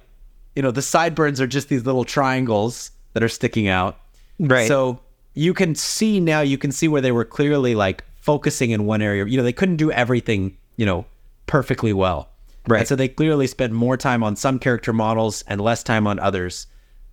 you 0.57 0.63
know, 0.63 0.73
the 0.73 0.83
sideburns 0.83 1.41
are 1.41 1.47
just 1.47 1.69
these 1.69 1.87
little 1.87 2.05
triangles 2.05 2.91
that 3.13 3.23
are 3.23 3.29
sticking 3.29 3.69
out. 3.69 3.99
Right. 4.41 4.67
So 4.67 5.01
you 5.35 5.55
can 5.55 5.77
see 5.77 6.19
now, 6.19 6.41
you 6.41 6.59
can 6.59 6.73
see 6.73 6.89
where 6.89 7.01
they 7.01 7.13
were 7.13 7.25
clearly 7.25 7.77
like 7.77 8.03
focusing 8.21 8.71
in 8.73 8.85
one 8.85 9.01
area. 9.01 9.25
You 9.27 9.37
know, 9.37 9.45
they 9.45 9.53
couldn't 9.53 9.77
do 9.77 9.93
everything, 9.93 10.57
you 10.77 10.85
know, 10.87 11.07
perfectly 11.47 11.93
well. 11.93 12.30
Right. 12.69 12.81
And 12.81 12.89
so 12.89 12.97
they 12.97 13.09
clearly 13.09 13.47
spend 13.47 13.75
more 13.75 13.97
time 13.97 14.23
on 14.23 14.37
some 14.37 14.59
character 14.59 14.93
models 14.93 15.43
and 15.47 15.61
less 15.61 15.83
time 15.83 16.07
on 16.07 16.19
others. 16.19 16.67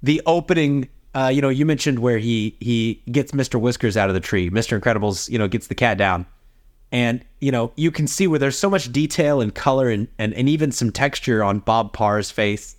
The 0.04 0.22
opening, 0.26 0.90
uh, 1.16 1.32
you 1.34 1.42
know, 1.42 1.50
you 1.50 1.66
mentioned 1.66 2.00
where 2.00 2.18
he 2.18 2.56
he 2.60 3.02
gets 3.12 3.32
Mr. 3.32 3.60
Whiskers 3.60 3.98
out 3.98 4.10
of 4.10 4.14
the 4.14 4.20
tree. 4.20 4.50
Mr. 4.50 4.80
Incredibles, 4.80 5.30
you 5.30 5.38
know, 5.38 5.48
gets 5.48 5.68
the 5.68 5.76
cat 5.76 5.98
down. 5.98 6.26
And, 6.92 7.24
you 7.40 7.52
know, 7.52 7.72
you 7.76 7.92
can 7.92 8.08
see 8.08 8.28
where 8.28 8.40
there's 8.40 8.58
so 8.58 8.70
much 8.70 8.92
detail 8.92 9.42
and 9.42 9.54
color 9.54 9.90
and, 9.90 10.08
and, 10.18 10.34
and 10.34 10.48
even 10.48 10.72
some 10.72 10.92
texture 10.92 11.44
on 11.44 11.60
Bob 11.60 11.92
Parr's 11.94 12.32
face. 12.32 12.76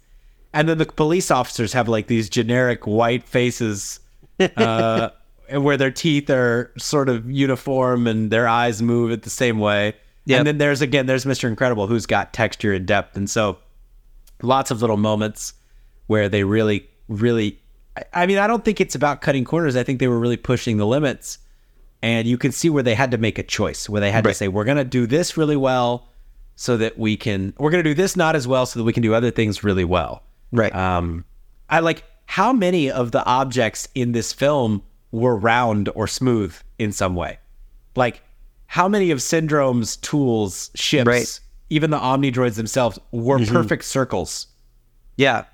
And 0.55 0.69
then 0.69 0.79
the 0.79 0.87
police 0.87 1.31
officers 1.31 1.75
have 1.75 1.89
like 1.89 2.07
these 2.07 2.31
generic 2.31 2.87
white 2.87 3.25
faces 3.25 4.01
uh, 4.57 5.11
where 5.51 5.77
their 5.77 5.91
teeth 5.91 6.31
are 6.31 6.73
sort 6.79 7.09
of 7.09 7.31
uniform 7.31 8.07
and 8.07 8.31
their 8.31 8.49
eyes 8.49 8.81
move 8.81 9.13
at 9.13 9.23
the 9.23 9.31
same 9.31 9.59
way. 9.59 9.95
Yep. 10.29 10.39
And 10.39 10.47
then 10.47 10.59
there's 10.59 10.81
again, 10.83 11.07
there's 11.07 11.25
Mr. 11.25 11.49
Incredible 11.49 11.87
who's 11.87 12.07
got 12.07 12.33
texture 12.33 12.73
and 12.73 12.87
depth. 12.87 13.17
And 13.17 13.29
so 13.29 13.59
lots 14.43 14.71
of 14.71 14.81
little 14.81 14.97
moments 14.97 15.55
where 16.07 16.29
they 16.29 16.45
really, 16.45 16.89
really, 17.09 17.59
I- 18.15 18.27
mean, 18.27 18.39
I 18.39 18.47
don't 18.47 18.65
think 18.65 18.81
it's 18.81 18.95
about 18.95 19.21
cutting 19.23 19.45
corners. 19.45 19.75
I 19.75 19.83
think 19.83 20.01
they 20.01 20.09
were 20.09 20.19
really 20.19 20.37
pushing 20.37 20.77
the 20.77 20.87
limits. 20.87 21.39
And 22.03 22.29
you 22.29 22.39
can 22.39 22.53
see 22.53 22.71
where 22.71 22.83
they 22.83 22.95
had 22.95 23.11
to 23.11 23.19
make 23.19 23.39
a 23.39 23.43
choice, 23.43 23.89
where 23.89 24.01
they 24.01 24.11
had 24.13 24.25
Right. 24.25 24.33
to 24.33 24.37
say, 24.39 24.49
we're 24.49 24.65
going 24.65 24.77
to 24.77 24.85
do 24.85 25.07
this 25.07 25.37
really 25.37 25.57
well 25.57 26.09
so 26.55 26.77
that 26.77 26.99
we 26.99 27.17
can, 27.17 27.55
we're 27.59 27.71
going 27.71 27.83
to 27.83 27.91
do 27.91 27.95
this 27.95 28.15
not 28.15 28.37
as 28.37 28.47
well 28.47 28.67
so 28.67 28.79
that 28.79 28.85
we 28.85 28.93
can 28.93 29.03
do 29.03 29.15
other 29.15 29.31
things 29.31 29.65
really 29.65 29.85
well. 29.85 30.23
Right. 30.53 30.75
Um, 30.75 31.25
I 31.71 31.81
like 31.81 32.05
how 32.27 32.53
many 32.53 32.91
of 32.91 33.11
the 33.13 33.25
objects 33.25 33.89
in 33.95 34.13
this 34.13 34.33
film 34.33 34.83
were 35.11 35.37
round 35.37 35.89
or 35.95 36.07
smooth 36.07 36.55
in 36.79 36.93
some 36.93 37.15
way. 37.17 37.39
Like 37.97 38.23
how 38.69 38.87
many 38.87 39.11
of 39.11 39.21
Syndrome's 39.21 39.97
tools, 39.97 40.71
ships, 40.75 41.07
Right. 41.07 41.41
even 41.71 41.91
the 41.91 41.99
Omnidroids 41.99 42.55
themselves 42.57 42.99
were 43.11 43.39
mm-hmm. 43.39 43.53
perfect 43.53 43.85
circles? 43.85 44.47
Yeah. 45.17 45.45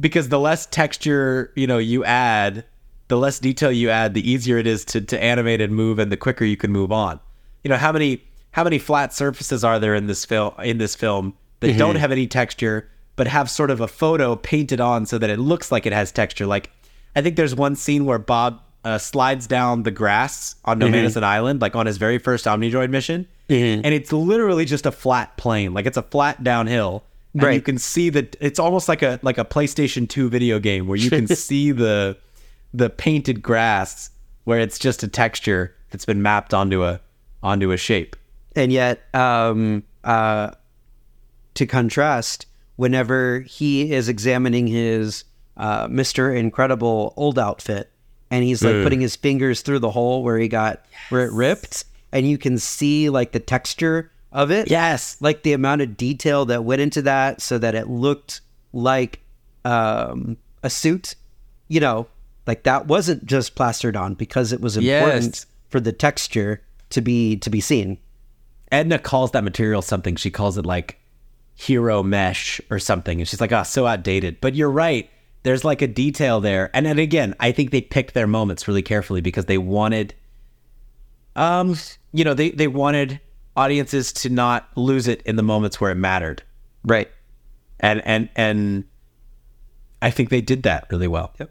because 0.00 0.30
the 0.30 0.40
less 0.40 0.64
texture 0.66 1.52
you 1.54 1.66
know 1.66 1.76
you 1.76 2.02
add 2.02 2.64
the 3.08 3.18
less 3.18 3.38
detail 3.38 3.70
you 3.70 3.90
add 3.90 4.14
the 4.14 4.30
easier 4.30 4.56
it 4.56 4.66
is 4.66 4.86
to, 4.86 5.02
to 5.02 5.22
animate 5.22 5.60
and 5.60 5.74
move 5.74 5.98
and 5.98 6.10
the 6.10 6.16
quicker 6.16 6.46
you 6.46 6.56
can 6.56 6.72
move 6.72 6.90
on. 6.90 7.20
You 7.62 7.68
know 7.68 7.76
how 7.76 7.92
many 7.92 8.24
how 8.52 8.64
many 8.64 8.78
flat 8.78 9.12
surfaces 9.12 9.62
are 9.64 9.78
there 9.78 9.94
in 9.94 10.06
this 10.06 10.24
film 10.24 10.54
in 10.62 10.78
this 10.78 10.94
film 10.94 11.34
that 11.60 11.68
mm-hmm. 11.68 11.78
don't 11.78 11.96
have 11.96 12.10
any 12.10 12.26
texture 12.26 12.88
but 13.16 13.26
have 13.26 13.50
sort 13.50 13.70
of 13.70 13.82
a 13.82 13.88
photo 13.88 14.34
painted 14.36 14.80
on 14.80 15.04
so 15.04 15.18
that 15.18 15.28
it 15.28 15.38
looks 15.38 15.70
like 15.70 15.84
it 15.84 15.92
has 15.92 16.10
texture? 16.10 16.46
Like 16.46 16.70
i 17.14 17.20
think 17.20 17.36
there's 17.36 17.54
one 17.54 17.76
scene 17.76 18.06
where 18.06 18.18
bob 18.18 18.62
uh, 18.84 18.98
slides 18.98 19.46
down 19.46 19.84
the 19.84 19.90
grass 19.90 20.56
on 20.64 20.78
no 20.78 20.86
an 20.86 21.24
island 21.24 21.60
like 21.60 21.76
on 21.76 21.86
his 21.86 21.98
very 21.98 22.18
first 22.18 22.46
omnidroid 22.46 22.90
mission. 22.90 23.28
And 23.84 23.94
it's 23.94 24.12
literally 24.12 24.64
just 24.64 24.86
a 24.86 24.92
flat 24.92 25.36
plane. 25.36 25.74
Like 25.74 25.86
it's 25.86 25.96
a 25.98 26.02
flat 26.02 26.42
downhill. 26.42 27.04
And 27.34 27.42
you 27.54 27.60
can 27.62 27.78
see 27.78 28.10
that 28.10 28.36
it's 28.40 28.58
almost 28.58 28.88
like 28.88 29.02
a 29.02 29.18
like 29.22 29.38
a 29.38 29.44
PlayStation 29.44 30.08
2 30.08 30.28
video 30.28 30.58
game 30.58 30.86
where 30.86 30.98
you 30.98 31.10
can 31.10 31.26
see 31.36 31.70
the 31.72 32.16
the 32.74 32.90
painted 32.90 33.42
grass 33.42 34.10
where 34.44 34.58
it's 34.58 34.78
just 34.78 35.02
a 35.02 35.08
texture 35.08 35.74
that's 35.90 36.04
been 36.04 36.22
mapped 36.22 36.52
onto 36.52 36.82
a 36.84 37.00
onto 37.42 37.70
a 37.70 37.76
shape. 37.76 38.16
and 38.56 38.72
yet 38.72 39.02
um 39.14 39.82
uh 40.04 40.50
to 41.54 41.66
contrast 41.66 42.46
whenever 42.76 43.40
he 43.40 43.92
is 43.92 44.08
examining 44.08 44.66
his 44.66 45.24
uh 45.56 45.86
mr 45.88 46.34
incredible 46.36 47.12
old 47.16 47.38
outfit 47.38 47.91
and 48.32 48.42
he's 48.42 48.64
like 48.64 48.82
putting 48.82 49.00
his 49.00 49.14
fingers 49.14 49.60
through 49.62 49.78
the 49.78 49.90
hole 49.90 50.24
where 50.24 50.38
he 50.38 50.48
got 50.48 50.84
where 51.10 51.24
it 51.24 51.32
ripped 51.32 51.84
and 52.10 52.28
you 52.28 52.36
can 52.38 52.58
see 52.58 53.08
like 53.10 53.30
the 53.32 53.38
texture 53.38 54.10
of 54.32 54.50
it 54.50 54.68
Yes. 54.70 55.16
like 55.20 55.42
the 55.44 55.52
amount 55.52 55.82
of 55.82 55.96
detail 55.96 56.44
that 56.46 56.64
went 56.64 56.80
into 56.80 57.02
that 57.02 57.40
so 57.40 57.58
that 57.58 57.74
it 57.76 57.88
looked 57.88 58.40
like 58.72 59.20
um 59.64 60.36
a 60.64 60.70
suit 60.70 61.14
you 61.68 61.78
know 61.78 62.06
like 62.46 62.64
that 62.64 62.86
wasn't 62.86 63.24
just 63.26 63.54
plastered 63.54 63.94
on 63.96 64.14
because 64.14 64.52
it 64.52 64.60
was 64.60 64.76
important 64.76 65.24
Yes. 65.34 65.46
for 65.68 65.78
the 65.78 65.92
texture 65.92 66.60
to 66.90 67.00
be 67.00 67.36
to 67.36 67.50
be 67.50 67.60
seen 67.60 67.98
Edna 68.72 68.98
calls 68.98 69.32
that 69.32 69.44
material 69.44 69.82
something. 69.82 70.16
She 70.16 70.30
calls 70.30 70.56
it 70.56 70.64
like 70.64 70.98
hero 71.54 72.02
mesh 72.02 72.58
or 72.70 72.78
something. 72.78 73.20
And 73.20 73.28
she's 73.28 73.38
like, 73.38 73.52
oh, 73.52 73.64
so 73.64 73.86
outdated. 73.86 74.40
But 74.40 74.54
you're 74.54 74.70
right. 74.70 75.10
There's 75.42 75.64
like 75.64 75.82
a 75.82 75.86
detail 75.86 76.40
there. 76.40 76.70
And 76.74 76.86
then 76.86 76.98
again, 76.98 77.34
I 77.40 77.52
think 77.52 77.70
they 77.70 77.80
picked 77.80 78.14
their 78.14 78.26
moments 78.26 78.68
really 78.68 78.82
carefully 78.82 79.20
because 79.20 79.46
they 79.46 79.58
wanted 79.58 80.14
um, 81.34 81.76
you 82.12 82.24
know, 82.24 82.34
they, 82.34 82.50
they 82.50 82.68
wanted 82.68 83.20
audiences 83.56 84.12
to 84.12 84.28
not 84.28 84.68
lose 84.76 85.08
it 85.08 85.22
in 85.22 85.36
the 85.36 85.42
moments 85.42 85.80
where 85.80 85.90
it 85.90 85.96
mattered. 85.96 86.42
right 86.84 87.10
And 87.80 88.02
and 88.04 88.28
and 88.36 88.84
I 90.00 90.10
think 90.10 90.30
they 90.30 90.40
did 90.40 90.62
that 90.64 90.86
really 90.90 91.08
well. 91.08 91.32
Yep. 91.38 91.50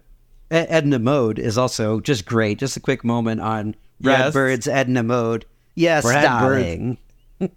Edna 0.50 0.98
Mode 0.98 1.38
is 1.38 1.56
also 1.56 2.00
just 2.00 2.26
great. 2.26 2.58
Just 2.58 2.76
a 2.76 2.80
quick 2.80 3.04
moment 3.04 3.40
on 3.40 3.74
Brad 4.00 4.26
Yes. 4.26 4.34
Bird's 4.34 4.68
Edna 4.68 5.02
Mode. 5.02 5.46
Yes, 5.74 6.04
Brad 6.04 6.22
Bird. 6.40 6.62
darling. 6.62 6.98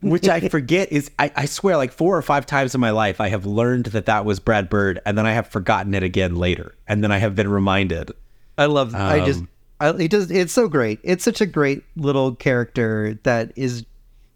Which 0.01 0.27
I 0.27 0.39
forget 0.49 0.91
is 0.91 1.11
I, 1.19 1.31
I 1.36 1.45
swear 1.45 1.77
like 1.77 1.91
four 1.91 2.17
or 2.17 2.21
five 2.21 2.45
times 2.45 2.75
in 2.75 2.81
my 2.81 2.91
life 2.91 3.21
I 3.21 3.29
have 3.29 3.45
learned 3.45 3.88
that 3.88 4.05
that 4.05 4.25
was 4.25 4.39
Brad 4.39 4.69
Bird 4.69 5.01
and 5.05 5.17
then 5.17 5.25
I 5.25 5.33
have 5.33 5.47
forgotten 5.47 5.93
it 5.93 6.03
again 6.03 6.36
later 6.36 6.75
and 6.88 7.03
then 7.03 7.11
I 7.11 7.17
have 7.17 7.36
been 7.36 7.49
reminded. 7.49 8.11
I 8.57 8.65
love. 8.65 8.95
I 8.95 9.25
just. 9.25 9.41
Um, 9.41 9.49
I, 9.79 9.89
it 9.89 10.11
does. 10.11 10.31
It's 10.31 10.53
so 10.53 10.67
great. 10.67 10.99
It's 11.03 11.23
such 11.23 11.41
a 11.41 11.45
great 11.45 11.83
little 11.97 12.36
character 12.36 13.19
that 13.23 13.51
is 13.55 13.86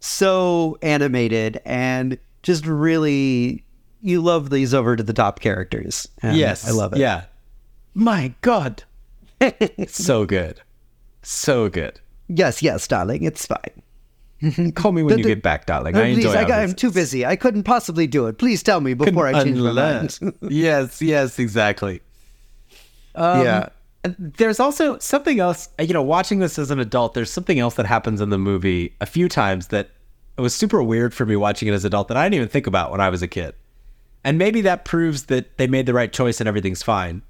so 0.00 0.78
animated 0.82 1.60
and 1.64 2.18
just 2.42 2.66
really. 2.66 3.64
You 4.02 4.22
love 4.22 4.48
these 4.48 4.72
over 4.72 4.96
to 4.96 5.02
the 5.02 5.12
top 5.12 5.40
characters. 5.40 6.08
Yes, 6.22 6.66
I 6.66 6.70
love 6.70 6.94
it. 6.94 7.00
Yeah, 7.00 7.24
my 7.92 8.32
God, 8.40 8.84
so 9.88 10.24
good, 10.24 10.62
so 11.22 11.68
good. 11.68 12.00
Yes, 12.28 12.62
yes, 12.62 12.86
darling. 12.88 13.24
It's 13.24 13.44
fine. 13.44 13.82
Call 14.74 14.92
me 14.92 15.02
when 15.02 15.18
you 15.18 15.24
the- 15.24 15.30
get 15.30 15.42
back, 15.42 15.66
darling. 15.66 15.96
Uh, 15.96 16.00
I 16.00 16.02
please, 16.14 16.24
enjoy. 16.24 16.32
I 16.38 16.42
our 16.42 16.48
got, 16.48 16.60
I'm 16.60 16.74
too 16.74 16.90
busy. 16.90 17.26
I 17.26 17.36
couldn't 17.36 17.64
possibly 17.64 18.06
do 18.06 18.26
it. 18.26 18.38
Please 18.38 18.62
tell 18.62 18.80
me 18.80 18.94
before 18.94 19.26
I 19.26 19.44
change 19.44 19.58
my 19.58 19.68
Unless- 19.70 20.20
mind. 20.22 20.34
yes, 20.48 21.02
yes, 21.02 21.38
exactly. 21.38 22.00
Um, 23.14 23.44
Yeah. 23.44 23.68
There's 24.18 24.58
also 24.60 24.98
something 24.98 25.40
else, 25.40 25.68
you 25.78 25.92
know, 25.92 26.00
watching 26.02 26.38
this 26.38 26.58
as 26.58 26.70
an 26.70 26.80
adult, 26.80 27.12
there's 27.12 27.30
something 27.30 27.58
else 27.58 27.74
that 27.74 27.84
happens 27.84 28.22
in 28.22 28.30
the 28.30 28.38
movie 28.38 28.94
a 29.02 29.04
few 29.04 29.28
times 29.28 29.66
that 29.66 29.90
it 30.38 30.40
was 30.40 30.54
super 30.54 30.82
weird 30.82 31.12
for 31.12 31.26
me 31.26 31.36
watching 31.36 31.68
it 31.68 31.72
as 31.72 31.84
an 31.84 31.88
adult 31.88 32.08
that 32.08 32.16
I 32.16 32.24
didn't 32.24 32.36
even 32.36 32.48
think 32.48 32.66
about 32.66 32.90
when 32.92 33.02
I 33.02 33.10
was 33.10 33.20
a 33.20 33.28
kid. 33.28 33.54
And 34.24 34.38
maybe 34.38 34.62
that 34.62 34.86
proves 34.86 35.24
that 35.26 35.58
they 35.58 35.66
made 35.66 35.84
the 35.84 35.92
right 35.92 36.10
choice 36.10 36.40
and 36.40 36.48
everything's 36.48 36.82
fine. 36.82 37.20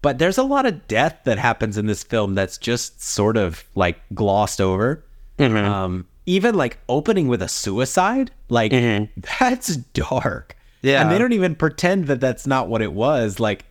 But 0.00 0.18
there's 0.18 0.38
a 0.38 0.42
lot 0.42 0.66
of 0.66 0.88
death 0.88 1.20
that 1.22 1.38
happens 1.38 1.78
in 1.78 1.86
this 1.86 2.02
film 2.02 2.34
that's 2.34 2.58
just 2.58 3.00
sort 3.00 3.36
of 3.36 3.62
like 3.76 4.00
glossed 4.12 4.60
over. 4.60 5.04
Um, 5.38 6.08
even 6.26 6.54
like 6.54 6.78
opening 6.88 7.28
with 7.28 7.42
a 7.42 7.48
suicide, 7.48 8.30
like 8.48 8.72
mm-hmm. 8.72 9.20
that's 9.38 9.76
dark. 9.76 10.56
Yeah. 10.82 11.02
And 11.02 11.10
they 11.10 11.18
don't 11.18 11.32
even 11.32 11.54
pretend 11.54 12.06
that 12.06 12.20
that's 12.20 12.46
not 12.46 12.68
what 12.68 12.82
it 12.82 12.92
was. 12.92 13.38
Like 13.40 13.64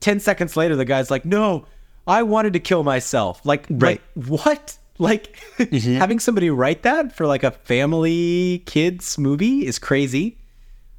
10 0.00 0.20
seconds 0.20 0.56
later, 0.56 0.76
the 0.76 0.84
guy's 0.84 1.10
like, 1.10 1.24
no, 1.24 1.66
I 2.06 2.22
wanted 2.22 2.52
to 2.54 2.60
kill 2.60 2.84
myself. 2.84 3.44
Like, 3.44 3.66
Right. 3.70 4.00
like 4.16 4.26
what? 4.28 4.78
Like 4.98 5.36
mm-hmm. 5.58 5.94
having 5.98 6.20
somebody 6.20 6.50
write 6.50 6.82
that 6.82 7.16
for 7.16 7.26
like 7.26 7.42
a 7.42 7.50
family 7.50 8.62
kids 8.66 9.18
movie 9.18 9.66
is 9.66 9.78
crazy. 9.78 10.38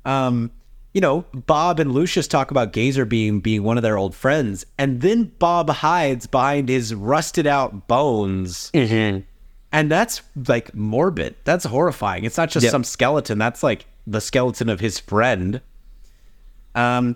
Um, 0.04 0.52
you 0.94 1.02
know, 1.02 1.26
Bob 1.34 1.80
and 1.80 1.92
Lucius 1.92 2.28
talk 2.28 2.52
about 2.52 2.72
Gazerbeam 2.72 3.44
being 3.44 3.64
one 3.64 3.76
of 3.78 3.84
their 3.84 3.98
old 3.98 4.16
friends, 4.16 4.66
and 4.78 5.02
then 5.02 5.26
Bob 5.40 5.70
hides 5.70 6.26
behind 6.26 6.70
his 6.70 6.96
rusted 6.96 7.46
out 7.46 7.90
bones. 7.90 8.72
Mm-hmm. 8.74 9.20
And 9.76 9.92
that's 9.92 10.22
like 10.48 10.74
morbid. 10.74 11.36
That's 11.44 11.66
horrifying. 11.66 12.24
It's 12.24 12.38
not 12.38 12.50
just 12.50 12.64
Yep. 12.64 12.72
some 12.72 12.84
skeleton. 12.84 13.38
That's 13.38 13.62
like 13.62 13.86
the 14.08 14.22
skeleton 14.22 14.70
of 14.70 14.80
his 14.80 15.00
friend. 15.00 15.60
Um, 16.74 17.16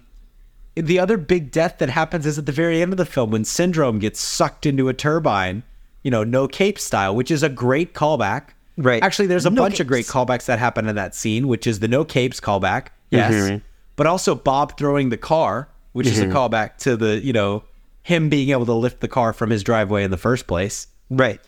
the 0.76 0.99
other 0.99 1.18
big 1.18 1.51
death 1.51 1.76
that 1.80 1.89
happens 1.89 2.26
is 2.26 2.38
at 2.38 2.45
the 2.45 2.51
very 2.51 2.82
end 2.82 2.93
of 2.93 2.97
the 2.97 3.05
film 3.05 3.32
when 3.32 3.45
Syndrome 3.45 3.99
gets 3.99 4.20
sucked 4.20 4.66
into 4.66 4.89
a 4.89 4.93
turbine, 4.93 5.64
you 6.03 6.12
know, 6.12 6.24
no 6.24 6.47
cape 6.47 6.80
style, 6.80 7.16
which 7.16 7.32
is 7.32 7.43
a 7.43 7.49
great 7.49 7.93
callback. 7.93 8.49
Right. 8.78 9.03
Actually, 9.03 9.28
there's 9.28 9.45
a 9.45 9.49
No 9.49 9.62
bunch 9.62 9.80
of 9.80 9.88
great 9.88 10.05
callbacks 10.05 10.45
that 10.45 10.60
happen 10.60 10.88
in 10.88 10.95
that 10.95 11.14
scene, 11.16 11.47
which 11.47 11.68
is 11.68 11.80
the 11.80 11.88
no 11.88 12.05
capes 12.05 12.39
callback. 12.39 12.88
Yes. 13.10 13.34
Mhm. 13.34 13.62
But 13.97 14.07
also 14.07 14.36
Bob 14.36 14.78
throwing 14.78 15.10
the 15.10 15.18
car, 15.18 15.68
which 15.91 16.07
is 16.07 16.20
a 16.20 16.28
callback 16.28 16.78
to 16.80 16.95
the, 16.95 17.20
you 17.24 17.34
know, 17.34 17.64
him 18.03 18.30
being 18.30 18.49
able 18.51 18.66
to 18.66 18.74
lift 18.74 19.01
the 19.01 19.07
car 19.10 19.34
from 19.34 19.49
his 19.49 19.64
driveway 19.64 20.03
in 20.03 20.12
the 20.12 20.18
first 20.18 20.47
place 20.47 20.88
Right. 21.10 21.41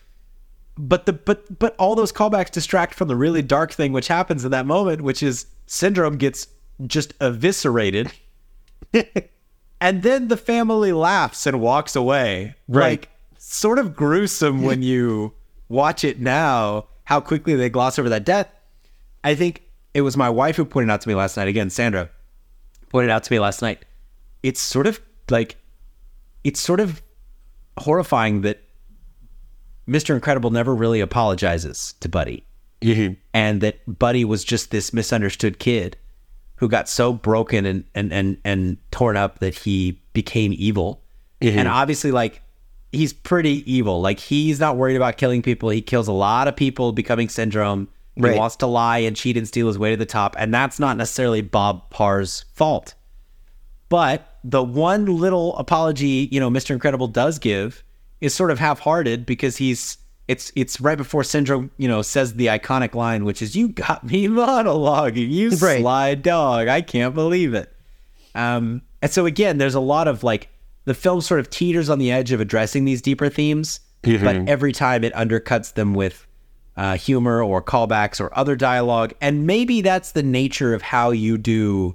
But 0.78 1.06
the 1.06 1.12
but 1.12 1.58
but 1.58 1.76
all 1.78 1.94
those 1.94 2.12
callbacks 2.12 2.50
distract 2.50 2.94
from 2.94 3.08
the 3.08 3.16
really 3.16 3.42
dark 3.42 3.72
thing 3.72 3.92
which 3.92 4.08
happens 4.08 4.44
in 4.44 4.50
that 4.50 4.66
moment 4.66 5.02
which 5.02 5.22
is 5.22 5.46
syndrome 5.66 6.16
gets 6.16 6.46
just 6.86 7.14
eviscerated. 7.20 8.12
And 9.82 10.04
then 10.04 10.28
the 10.28 10.36
family 10.36 10.92
laughs 10.92 11.44
and 11.44 11.60
walks 11.60 11.96
away. 11.96 12.54
Right. 12.68 12.90
like 12.90 13.08
sort 13.36 13.80
of 13.80 13.96
gruesome 13.96 14.62
when 14.62 14.80
you 14.92 15.34
watch 15.68 16.04
it 16.04 16.20
now 16.20 16.86
how 17.02 17.20
quickly 17.20 17.56
they 17.56 17.68
gloss 17.68 17.98
over 17.98 18.08
that 18.08 18.24
death. 18.24 18.48
I 19.24 19.34
think 19.34 19.62
it 19.92 20.02
was 20.02 20.16
my 20.16 20.30
wife 20.30 20.54
who 20.54 20.64
pointed 20.64 20.92
out 20.92 21.00
to 21.00 21.08
me 21.08 21.16
last 21.16 21.36
night. 21.36 21.48
Again 21.48 21.68
sandra 21.68 22.10
pointed 22.90 23.10
out 23.10 23.24
to 23.24 23.32
me 23.32 23.40
last 23.40 23.60
night. 23.60 23.84
It's 24.44 24.60
sort 24.60 24.86
of 24.86 25.00
like 25.28 25.56
it's 26.44 26.60
sort 26.60 26.78
of 26.78 27.02
horrifying 27.76 28.42
that 28.42 28.62
Mr. 29.88 30.14
Incredible 30.14 30.50
never 30.50 30.74
really 30.74 31.00
apologizes 31.00 31.94
to 32.00 32.08
Buddy. 32.08 32.44
Mm-hmm. 32.80 33.14
And 33.32 33.60
that 33.60 33.98
Buddy 33.98 34.24
was 34.24 34.44
just 34.44 34.70
this 34.70 34.92
misunderstood 34.92 35.58
kid 35.58 35.96
who 36.56 36.68
got 36.68 36.88
so 36.88 37.12
broken 37.12 37.66
and, 37.66 37.84
and, 37.94 38.12
and, 38.12 38.38
and 38.44 38.76
torn 38.90 39.16
up 39.16 39.40
that 39.40 39.54
he 39.54 40.00
became 40.12 40.52
evil. 40.56 41.02
Mm-hmm. 41.40 41.58
And 41.58 41.68
obviously, 41.68 42.12
like, 42.12 42.42
he's 42.92 43.12
pretty 43.12 43.70
evil. 43.72 44.00
Like, 44.00 44.18
he's 44.20 44.60
not 44.60 44.76
worried 44.76 44.96
about 44.96 45.16
killing 45.16 45.42
people. 45.42 45.70
He 45.70 45.82
kills 45.82 46.08
a 46.08 46.12
lot 46.12 46.46
of 46.48 46.54
people, 46.56 46.92
becoming 46.92 47.28
syndrome. 47.28 47.88
He 48.14 48.22
Right. 48.22 48.36
wants 48.38 48.56
to 48.56 48.66
lie 48.66 48.98
and 48.98 49.16
cheat 49.16 49.36
and 49.36 49.48
steal 49.48 49.66
his 49.66 49.78
way 49.78 49.90
to 49.90 49.96
the 49.96 50.06
top. 50.06 50.36
And 50.38 50.52
that's 50.52 50.78
not 50.78 50.96
necessarily 50.96 51.40
Bob 51.40 51.88
Parr's 51.90 52.44
fault. 52.52 52.94
But 53.88 54.38
the 54.44 54.62
one 54.62 55.06
little 55.06 55.56
apology, 55.56 56.28
you 56.30 56.38
know, 56.40 56.50
Mr. 56.50 56.70
Incredible 56.70 57.08
does 57.08 57.38
give 57.38 57.82
is 58.22 58.34
sort 58.34 58.50
of 58.50 58.58
half-hearted 58.58 59.26
because 59.26 59.58
he's 59.58 59.98
it's 60.28 60.50
it's 60.56 60.80
right 60.80 60.96
before 60.96 61.24
Syndrome, 61.24 61.70
you 61.76 61.88
know, 61.88 62.00
says 62.00 62.34
the 62.34 62.46
iconic 62.46 62.94
line, 62.94 63.24
which 63.24 63.42
is 63.42 63.54
"You 63.56 63.68
got 63.68 64.04
me 64.04 64.28
monologuing, 64.28 65.30
you 65.30 65.50
Right. 65.50 65.80
sly 65.82 66.14
dog. 66.14 66.68
I 66.68 66.80
can't 66.80 67.14
believe 67.14 67.52
it." 67.52 67.70
Um, 68.34 68.82
and 69.02 69.10
so 69.10 69.26
again, 69.26 69.58
there's 69.58 69.74
a 69.74 69.80
lot 69.80 70.08
of 70.08 70.22
like 70.22 70.48
the 70.84 70.94
film 70.94 71.20
sort 71.20 71.40
of 71.40 71.50
teeters 71.50 71.90
on 71.90 71.98
the 71.98 72.10
edge 72.10 72.32
of 72.32 72.40
addressing 72.40 72.84
these 72.84 73.02
deeper 73.02 73.28
themes, 73.28 73.80
but 74.24 74.48
every 74.48 74.72
time 74.72 75.04
it 75.04 75.12
undercuts 75.14 75.74
them 75.74 75.92
with 75.94 76.26
uh, 76.76 76.96
humor 76.96 77.42
or 77.42 77.60
callbacks 77.62 78.20
or 78.20 78.36
other 78.38 78.56
dialogue, 78.56 79.12
and 79.20 79.46
maybe 79.46 79.80
that's 79.82 80.12
the 80.12 80.22
nature 80.22 80.72
of 80.72 80.82
how 80.82 81.10
you 81.10 81.36
do 81.36 81.94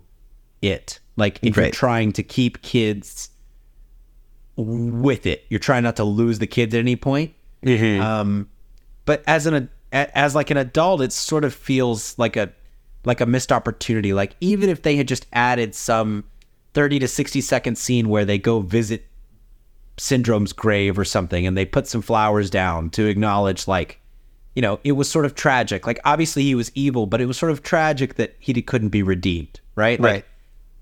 it. 0.62 1.00
Like 1.16 1.40
if 1.42 1.56
you're 1.56 1.72
trying 1.74 2.12
to 2.14 2.24
keep 2.24 2.62
kids 2.62 3.30
with 4.58 5.26
it, 5.26 5.45
you're 5.49 5.60
trying 5.60 5.84
not 5.84 5.95
to 5.97 6.03
lose 6.03 6.39
the 6.39 6.47
kids 6.47 6.74
at 6.74 6.80
any 6.80 6.95
point. 6.95 7.34
Um, 7.99 8.49
but 9.05 9.24
as 9.28 9.45
an 9.45 9.70
as 9.93 10.36
like 10.36 10.49
an 10.51 10.58
adult, 10.58 11.01
it 11.01 11.14
sort 11.14 11.45
of 11.45 11.53
feels 11.53 12.18
like 12.18 12.36
a 12.36 12.51
like 13.05 13.22
a 13.22 13.26
missed 13.26 13.51
opportunity. 13.51 14.14
Like 14.14 14.36
even 14.41 14.70
if 14.70 14.82
they 14.82 14.95
had 14.97 15.08
just 15.08 15.26
added 15.32 15.74
some 15.76 16.24
thirty 16.74 16.99
to 16.99 17.08
sixty 17.08 17.39
second 17.41 17.78
scene 17.78 18.10
where 18.10 18.26
they 18.26 18.38
go 18.38 18.60
visit 18.60 19.05
Syndrome's 19.97 20.53
grave 20.53 20.97
or 20.99 21.05
something, 21.05 21.47
and 21.47 21.58
they 21.58 21.66
put 21.66 21.88
some 21.88 22.01
flowers 22.01 22.49
down 22.49 22.89
to 22.91 23.05
acknowledge 23.05 23.68
like. 23.68 24.01
You 24.55 24.62
know, 24.62 24.80
it 24.84 24.93
was 24.93 25.08
sort 25.08 25.26
of 25.26 25.36
tragic. 25.36 25.86
Like, 25.86 25.99
obviously, 26.03 26.41
he 26.41 26.55
was 26.55 26.72
evil, 26.74 27.05
but 27.05 27.22
it 27.22 27.28
was 27.28 27.38
sort 27.38 27.51
of 27.51 27.62
tragic 27.62 28.16
that 28.16 28.36
he 28.39 28.60
couldn't 28.64 28.89
be 28.89 29.03
redeemed, 29.03 29.60
right? 29.76 29.99
Like, 29.99 30.12
Right. 30.12 30.26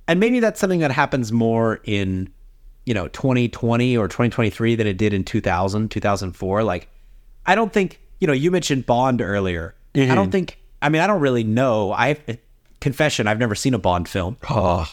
and 0.07 0.17
maybe 0.17 0.39
that's 0.39 0.61
something 0.61 0.79
that 0.79 0.91
happens 0.91 1.33
more 1.33 1.81
in 1.83 2.29
you 2.85 2.93
know 2.93 3.07
2020 3.09 3.97
or 3.97 4.07
2023 4.07 4.75
than 4.75 4.87
it 4.87 4.97
did 4.97 5.13
in 5.13 5.23
2000 5.23 5.89
2004 5.89 6.63
like 6.63 6.87
i 7.45 7.55
don't 7.55 7.73
think 7.73 7.99
you 8.19 8.27
know 8.27 8.33
you 8.33 8.51
mentioned 8.51 8.85
bond 8.85 9.21
earlier 9.21 9.73
i 9.95 10.13
don't 10.15 10.31
think 10.31 10.59
i 10.81 10.89
mean 10.89 11.01
i 11.01 11.07
don't 11.07 11.21
really 11.21 11.43
know 11.43 11.91
i 11.93 12.15
confession 12.81 13.27
i've 13.27 13.39
never 13.39 13.55
seen 13.55 13.73
a 13.73 13.79
bond 13.79 14.07
film 14.07 14.37
Oh, 14.49 14.87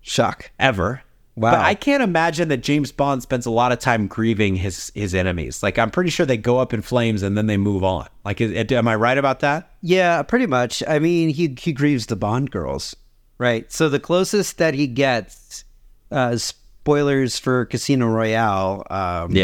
shock. 0.00 0.50
ever 0.58 1.02
Wow. 1.36 1.52
but 1.52 1.60
i 1.60 1.74
can't 1.74 2.02
imagine 2.02 2.48
that 2.48 2.58
james 2.62 2.90
bond 2.92 3.22
spends 3.22 3.46
a 3.46 3.50
lot 3.50 3.70
of 3.72 3.78
time 3.78 4.06
grieving 4.08 4.56
his 4.56 4.90
his 4.94 5.14
enemies 5.14 5.62
like 5.62 5.78
i'm 5.78 5.90
pretty 5.90 6.10
sure 6.10 6.26
they 6.26 6.36
go 6.36 6.58
up 6.58 6.74
in 6.74 6.82
flames 6.82 7.22
and 7.22 7.36
then 7.38 7.46
they 7.46 7.56
move 7.56 7.84
on 7.84 8.08
like 8.24 8.40
is, 8.40 8.52
am 8.72 8.88
i 8.88 8.94
right 8.94 9.16
about 9.18 9.40
that 9.40 9.70
Yeah, 9.82 10.22
pretty 10.22 10.46
much. 10.46 10.82
I 10.86 10.98
mean, 10.98 11.30
he 11.30 11.54
he 11.58 11.72
grieves 11.72 12.06
the 12.06 12.16
Bond 12.16 12.50
girls, 12.50 12.94
right? 13.38 13.70
So 13.72 13.88
the 13.88 13.98
closest 14.00 14.58
that 14.58 14.74
he 14.74 14.86
gets, 14.86 15.64
uh, 16.10 16.36
spoilers 16.80 17.38
for 17.38 17.66
Casino 17.66 18.06
Royale, 18.06 18.84
um, 18.90 19.36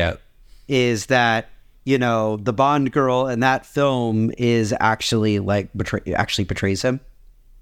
is 0.68 1.06
that 1.06 1.48
you 1.84 1.98
know 1.98 2.36
the 2.38 2.52
Bond 2.52 2.92
girl 2.92 3.28
in 3.28 3.40
that 3.40 3.66
film 3.66 4.32
is 4.38 4.74
actually 4.80 5.38
like 5.38 5.68
betray 5.76 6.00
actually 6.14 6.44
betrays 6.44 6.82
him. 6.82 7.00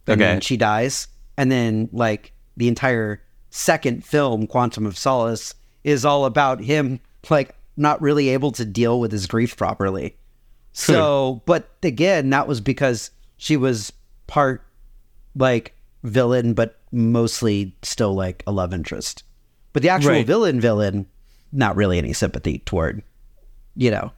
And 0.07 0.20
Okay. 0.20 0.39
she 0.41 0.57
dies, 0.57 1.09
and 1.37 1.51
then 1.51 1.89
like 1.93 2.33
the 2.57 2.68
entire 2.68 3.20
second 3.51 4.05
film, 4.05 4.47
Quantum 4.47 4.87
of 4.87 4.97
Solace, 4.99 5.55
is 5.83 6.05
all 6.05 6.25
about 6.25 6.61
him 6.61 7.01
like 7.31 7.55
not 7.77 8.01
really 8.01 8.29
able 8.29 8.53
to 8.53 8.64
deal 8.64 9.01
with 9.01 9.11
his 9.11 9.27
grief 9.27 9.57
properly. 9.57 10.16
So, 10.72 11.43
but 11.47 11.70
again, 11.83 12.31
that 12.31 12.47
was 12.47 12.61
because 12.61 13.11
she 13.37 13.57
was 13.57 13.93
part 14.27 14.62
like 15.37 15.75
villain, 16.03 16.53
but 16.55 16.79
mostly 16.93 17.75
still 17.83 18.14
like 18.14 18.43
a 18.47 18.53
love 18.53 18.72
interest. 18.75 19.25
But 19.75 19.83
the 19.83 19.91
actual 19.91 20.12
Right. 20.12 20.27
villain, 20.27 20.59
villain, 20.61 21.05
not 21.53 21.77
really 21.77 21.99
any 21.99 22.14
sympathy 22.14 22.61
toward, 22.61 23.03
you 23.77 23.91
know. 23.91 24.12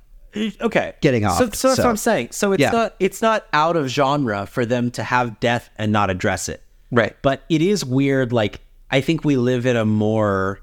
okay 0.60 0.92
Getting 1.00 1.24
off, 1.24 1.38
so, 1.38 1.44
so 1.50 1.68
that's 1.68 1.76
so- 1.78 1.82
what 1.84 1.88
i'm 1.88 1.96
saying 1.96 2.28
so 2.30 2.52
it's 2.52 2.60
Yeah. 2.60 2.70
not 2.70 2.94
it's 3.00 3.22
not 3.22 3.46
out 3.54 3.74
of 3.74 3.88
genre 3.88 4.44
for 4.44 4.66
them 4.66 4.90
to 4.90 5.02
have 5.02 5.40
death 5.40 5.70
and 5.78 5.90
not 5.92 6.10
address 6.10 6.50
it 6.50 6.62
Right. 6.92 7.16
but 7.22 7.42
it 7.48 7.62
is 7.62 7.86
weird 7.86 8.34
like 8.34 8.60
i 8.90 9.00
think 9.00 9.24
we 9.24 9.38
live 9.38 9.64
in 9.64 9.76
a 9.76 9.86
more 9.86 10.60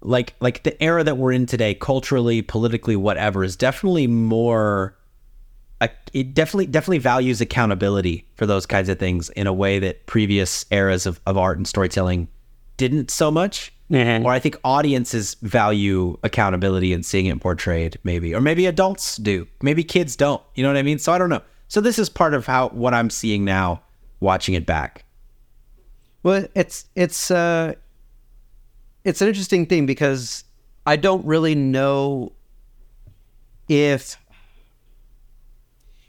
like 0.00 0.34
like 0.40 0.62
the 0.62 0.80
era 0.80 1.02
that 1.02 1.16
we're 1.18 1.32
in 1.32 1.46
today 1.46 1.74
culturally 1.74 2.40
politically 2.40 2.94
whatever 2.94 3.42
is 3.42 3.56
definitely 3.56 4.06
more 4.06 4.96
it 6.12 6.32
definitely 6.34 6.66
definitely 6.66 6.98
values 6.98 7.40
accountability 7.40 8.28
for 8.36 8.46
those 8.46 8.64
kinds 8.64 8.88
of 8.88 8.98
things 8.98 9.28
in 9.30 9.48
a 9.48 9.52
way 9.52 9.80
that 9.80 10.06
previous 10.06 10.64
eras 10.70 11.04
of, 11.06 11.20
of 11.26 11.36
art 11.36 11.56
and 11.56 11.66
storytelling 11.66 12.28
didn't 12.76 13.10
so 13.10 13.30
much 13.30 13.72
or 14.24 14.32
i 14.32 14.38
think 14.40 14.56
audiences 14.64 15.34
value 15.42 16.16
accountability 16.24 16.92
and 16.92 17.06
seeing 17.06 17.26
it 17.26 17.40
portrayed 17.40 17.96
maybe 18.02 18.34
or 18.34 18.40
maybe 18.40 18.66
adults 18.66 19.16
do. 19.16 19.46
Maybe 19.62 19.84
kids 19.84 20.16
don't. 20.16 20.42
You 20.56 20.62
know 20.64 20.70
what 20.70 20.76
i 20.76 20.82
mean? 20.82 20.98
So 20.98 21.12
i 21.12 21.18
don't 21.18 21.30
know. 21.30 21.42
So 21.68 21.80
this 21.80 21.98
is 21.98 22.08
part 22.08 22.34
of 22.34 22.46
how 22.46 22.68
what 22.70 22.94
i'm 22.94 23.10
seeing 23.10 23.44
now 23.44 23.82
watching 24.20 24.54
it 24.54 24.66
back. 24.66 25.04
Well, 26.24 26.46
it's 26.56 26.86
it's 26.96 27.30
uh 27.30 27.74
it's 29.04 29.20
an 29.22 29.28
interesting 29.28 29.66
thing 29.66 29.86
because 29.86 30.42
I 30.84 30.96
don't 30.96 31.24
really 31.24 31.54
know 31.54 32.32
if 33.68 34.16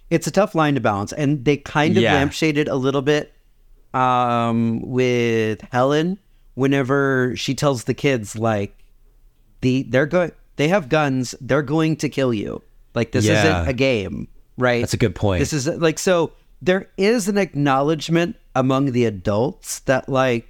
it's 0.09 0.25
a 0.25 0.31
tough 0.31 0.55
line 0.55 0.73
to 0.75 0.81
balance 0.81 1.13
and 1.13 1.45
they 1.45 1.57
kind 1.57 1.95
of 1.97 2.01
Yeah. 2.03 2.23
lampshaded 2.23 2.67
a 2.69 2.75
little 2.75 3.01
bit 3.03 3.33
um 3.93 4.81
with 4.81 5.61
Helen 5.71 6.17
whenever 6.57 7.33
she 7.35 7.53
tells 7.53 7.83
the 7.83 7.93
kids 7.93 8.35
like 8.35 8.75
the 9.61 9.83
they're 9.83 10.07
going 10.07 10.31
they 10.55 10.67
have 10.69 10.89
guns 10.89 11.35
they're 11.39 11.61
going 11.61 11.95
to 11.95 12.09
kill 12.09 12.33
you 12.33 12.61
like 12.95 13.11
this 13.11 13.25
Yeah. 13.25 13.43
isn't 13.61 13.69
a 13.69 13.73
game 13.73 14.27
right 14.57 14.81
That's 14.81 14.95
a 14.95 14.97
good 14.97 15.13
point. 15.13 15.39
this 15.39 15.53
is 15.53 15.67
like 15.67 15.99
so 15.99 16.31
there 16.59 16.89
is 16.97 17.27
an 17.27 17.37
acknowledgement 17.37 18.37
among 18.55 18.91
the 18.91 19.05
adults 19.05 19.79
that 19.81 20.09
like 20.09 20.47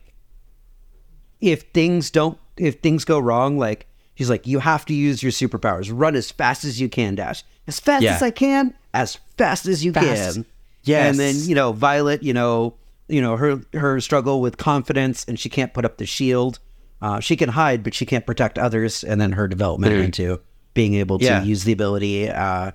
if 1.41 1.63
things 1.73 2.09
don't 2.09 2.37
if 2.55 2.75
things 2.79 3.03
go 3.03 3.19
wrong 3.19 3.57
like 3.57 3.85
he's 4.15 4.29
like 4.29 4.47
you 4.47 4.59
have 4.59 4.85
to 4.85 4.93
use 4.93 5.21
your 5.21 5.33
superpowers 5.33 5.91
run 5.93 6.15
as 6.15 6.31
fast 6.31 6.63
as 6.63 6.79
you 6.79 6.87
can 6.89 7.15
dash 7.15 7.43
as 7.67 7.79
fast 7.81 8.03
Yeah. 8.03 8.15
as 8.15 8.23
i 8.23 8.31
can 8.31 8.73
as 8.93 9.17
fast 9.37 9.65
as 9.67 9.83
you 9.83 9.91
Fast. 9.91 10.35
can 10.35 10.45
Yes. 10.83 11.09
and 11.09 11.19
then 11.19 11.35
you 11.49 11.53
know 11.53 11.73
violet 11.73 12.23
you 12.23 12.33
know 12.33 12.75
you 13.07 13.21
know 13.21 13.37
her 13.37 13.61
her 13.73 13.99
struggle 14.01 14.41
with 14.41 14.57
confidence 14.57 15.25
and 15.27 15.39
she 15.39 15.49
can't 15.49 15.73
put 15.73 15.85
up 15.85 15.97
the 15.97 16.05
shield. 16.05 16.59
Uh, 17.01 17.19
she 17.19 17.35
can 17.35 17.49
hide 17.49 17.83
but 17.83 17.93
she 17.93 18.05
can't 18.05 18.25
protect 18.25 18.57
others. 18.57 19.03
And 19.03 19.19
then 19.21 19.31
her 19.33 19.47
development 19.47 19.93
into 19.93 20.39
being 20.73 20.95
able 20.95 21.19
to 21.19 21.25
Yeah. 21.25 21.43
use 21.43 21.63
the 21.63 21.71
ability 21.71 22.29
uh, 22.29 22.71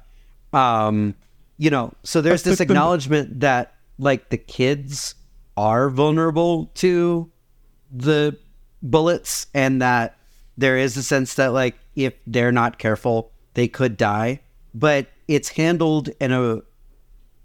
um, 0.53 1.15
you 1.59 1.71
know 1.71 1.93
so 2.03 2.21
there's 2.21 2.43
this 2.43 2.61
acknowledgement 2.67 3.41
that 3.41 3.75
like 3.99 4.29
the 4.31 4.39
kids 4.39 5.15
are 5.57 5.91
vulnerable 5.91 6.67
to 6.75 7.31
the 7.93 8.37
bullets 8.83 9.47
and 9.55 9.81
that 9.83 10.17
there 10.57 10.77
is 10.77 10.97
a 10.97 11.03
sense 11.03 11.35
that 11.35 11.53
like 11.53 11.77
if 11.95 12.15
they're 12.27 12.53
not 12.53 12.79
careful 12.79 13.31
they 13.55 13.69
could 13.69 13.97
die. 13.97 14.41
But 14.75 15.09
it's 15.29 15.51
handled 15.51 16.09
in 16.21 16.33
a 16.33 16.61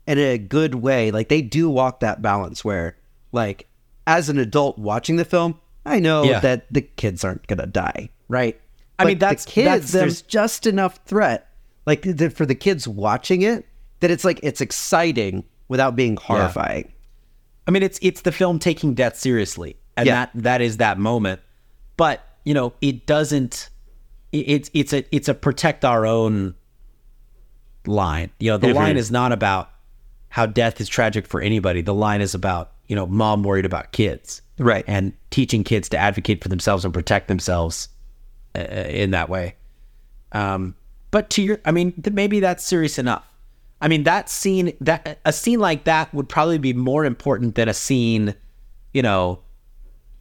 in 0.07 0.17
a 0.17 0.37
good 0.37 0.75
way 0.75 1.11
like 1.11 1.29
they 1.29 1.41
do 1.41 1.69
walk 1.69 1.99
that 1.99 2.21
balance 2.21 2.63
where 2.65 2.95
like 3.31 3.67
as 4.07 4.29
an 4.29 4.39
adult 4.39 4.77
watching 4.79 5.17
the 5.17 5.25
film 5.25 5.59
i 5.85 5.99
know 5.99 6.23
Yeah. 6.23 6.39
that 6.39 6.65
the 6.71 6.81
kids 6.81 7.23
aren't 7.23 7.45
gonna 7.47 7.67
die 7.67 8.09
right 8.27 8.59
I 8.99 9.03
But 9.03 9.07
mean, 9.09 9.19
that's- 9.19 9.45
the 9.45 9.51
kids 9.51 9.67
that's- 9.67 9.91
there's 9.91 10.21
just 10.23 10.65
enough 10.65 10.99
threat 11.05 11.49
like 11.85 12.01
th- 12.01 12.33
for 12.33 12.45
the 12.45 12.55
kids 12.55 12.87
watching 12.87 13.41
it 13.43 13.65
that 13.99 14.09
it's 14.09 14.23
like 14.25 14.39
it's 14.43 14.61
exciting 14.61 15.43
without 15.67 15.95
being 15.95 16.17
horrifying 16.17 16.91
I 17.67 17.71
mean, 17.71 17.83
it's 17.83 17.99
it's 18.01 18.21
the 18.21 18.31
film 18.31 18.59
taking 18.59 18.93
death 18.93 19.17
seriously, 19.17 19.75
and 19.97 20.07
Yeah. 20.07 20.13
that 20.15 20.31
that 20.35 20.61
is 20.61 20.77
that 20.77 20.97
moment. 20.97 21.41
But 21.97 22.23
you 22.45 22.53
know, 22.53 22.71
it 22.79 23.05
doesn't. 23.05 23.69
It's 24.31 24.69
it's 24.73 24.93
a 24.93 25.03
it's 25.13 25.27
a 25.27 25.33
protect 25.33 25.83
our 25.83 26.05
own 26.05 26.55
line. 27.85 28.31
You 28.39 28.51
know, 28.51 28.57
the 28.57 28.73
line 28.73 28.95
is 28.97 29.11
not 29.11 29.33
about 29.33 29.69
how 30.29 30.45
death 30.45 30.79
is 30.81 30.87
tragic 30.89 31.27
for 31.27 31.41
anybody. 31.41 31.81
The 31.81 31.93
line 31.93 32.21
is 32.21 32.33
about 32.35 32.71
you 32.87 32.95
know, 32.95 33.05
mom 33.05 33.43
worried 33.43 33.65
about 33.65 33.91
kids, 33.91 34.41
Right. 34.57 34.83
and 34.87 35.13
teaching 35.29 35.63
kids 35.63 35.89
to 35.89 35.97
advocate 35.97 36.41
for 36.41 36.47
themselves 36.49 36.85
and 36.85 36.93
protect 36.93 37.27
themselves 37.27 37.89
uh, 38.57 38.61
in 38.61 39.11
that 39.11 39.29
way. 39.29 39.55
Um, 40.31 40.73
but 41.11 41.29
to 41.31 41.41
your, 41.41 41.59
I 41.65 41.71
mean, 41.71 41.91
th- 42.01 42.13
maybe 42.13 42.39
that's 42.39 42.63
serious 42.63 42.97
enough. 42.97 43.25
I 43.81 43.87
mean, 43.89 44.03
that 44.03 44.29
scene, 44.29 44.73
that 44.81 45.19
a 45.25 45.33
scene 45.33 45.59
like 45.59 45.83
that 45.83 46.13
would 46.13 46.29
probably 46.29 46.57
be 46.57 46.73
more 46.73 47.05
important 47.05 47.55
than 47.55 47.67
a 47.69 47.73
scene, 47.73 48.33
you 48.93 49.01
know, 49.01 49.41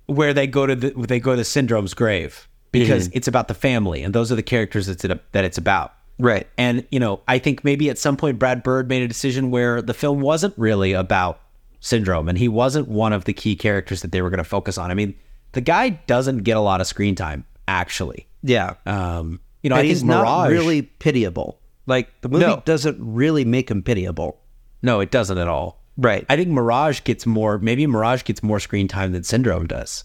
where 0.06 0.34
they 0.34 0.46
go 0.46 0.66
to 0.66 0.74
the 0.74 0.90
they 0.90 1.18
go 1.20 1.30
to 1.32 1.36
the 1.36 1.44
syndrome's 1.44 1.94
grave 1.94 2.48
because 2.70 3.08
it's 3.12 3.26
about 3.26 3.48
the 3.48 3.54
family 3.54 4.02
and 4.02 4.14
those 4.14 4.30
are 4.30 4.36
the 4.36 4.42
characters 4.42 4.86
that's 4.86 5.04
it, 5.04 5.32
that 5.32 5.44
it's 5.44 5.56
about. 5.58 5.94
Right 6.18 6.46
And 6.56 6.86
you 6.90 6.98
know, 7.00 7.20
I 7.28 7.38
think 7.38 7.62
maybe 7.64 7.90
at 7.90 7.98
some 7.98 8.16
point 8.16 8.38
Brad 8.38 8.62
Bird 8.62 8.88
made 8.88 9.02
a 9.02 9.08
decision 9.08 9.50
where 9.50 9.82
the 9.82 9.94
film 9.94 10.20
wasn't 10.20 10.54
really 10.56 10.92
about 10.92 11.40
syndrome 11.80 12.28
and 12.28 12.38
he 12.38 12.48
wasn't 12.48 12.88
one 12.88 13.12
of 13.12 13.24
the 13.24 13.32
key 13.32 13.54
characters 13.56 14.02
that 14.02 14.12
they 14.12 14.22
were 14.22 14.30
going 14.30 14.38
to 14.38 14.44
focus 14.44 14.78
on. 14.78 14.90
I 14.90 14.94
mean, 14.94 15.14
the 15.52 15.60
guy 15.60 15.90
doesn't 15.90 16.38
get 16.38 16.56
a 16.56 16.60
lot 16.60 16.80
of 16.80 16.86
screen 16.86 17.14
time 17.14 17.44
actually. 17.68 18.26
yeah 18.42 18.74
Um, 18.86 19.40
you 19.62 19.70
know, 19.70 19.76
and 19.76 19.84
I 19.84 19.88
he's 19.88 20.00
think 20.00 20.10
not 20.10 20.48
really 20.48 20.82
pitiable. 20.82 21.58
Like 21.86 22.08
the 22.20 22.28
movie 22.28 22.46
No. 22.46 22.62
doesn't 22.64 22.96
really 23.00 23.44
make 23.44 23.70
him 23.70 23.82
pitiable. 23.82 24.40
No, 24.82 25.00
it 25.00 25.10
doesn't 25.10 25.38
at 25.38 25.48
all. 25.48 25.82
Right. 25.96 26.26
I 26.28 26.36
think 26.36 26.48
Mirage 26.48 27.00
gets 27.04 27.24
more. 27.26 27.58
Maybe 27.58 27.86
Mirage 27.86 28.22
gets 28.24 28.42
more 28.42 28.60
screen 28.60 28.86
time 28.88 29.12
than 29.12 29.22
Syndrome 29.22 29.66
does. 29.66 30.04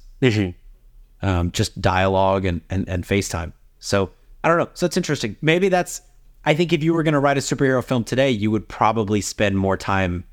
um, 1.21 1.51
just 1.51 1.79
dialogue 1.81 2.45
and, 2.45 2.61
and 2.69 2.87
and 2.87 3.03
FaceTime. 3.03 3.53
So 3.79 4.11
I 4.43 4.47
don't 4.49 4.57
know. 4.57 4.69
So 4.73 4.85
it's 4.85 4.97
interesting. 4.97 5.35
Maybe 5.41 5.69
that's. 5.69 6.01
I 6.43 6.55
think 6.55 6.73
if 6.73 6.83
you 6.83 6.93
were 6.93 7.03
going 7.03 7.13
to 7.13 7.19
write 7.19 7.37
a 7.37 7.41
superhero 7.41 7.83
film 7.83 8.03
today, 8.03 8.31
you 8.31 8.49
would 8.49 8.67
probably 8.67 9.21
spend 9.21 9.57
more 9.57 9.77
time 9.77 10.23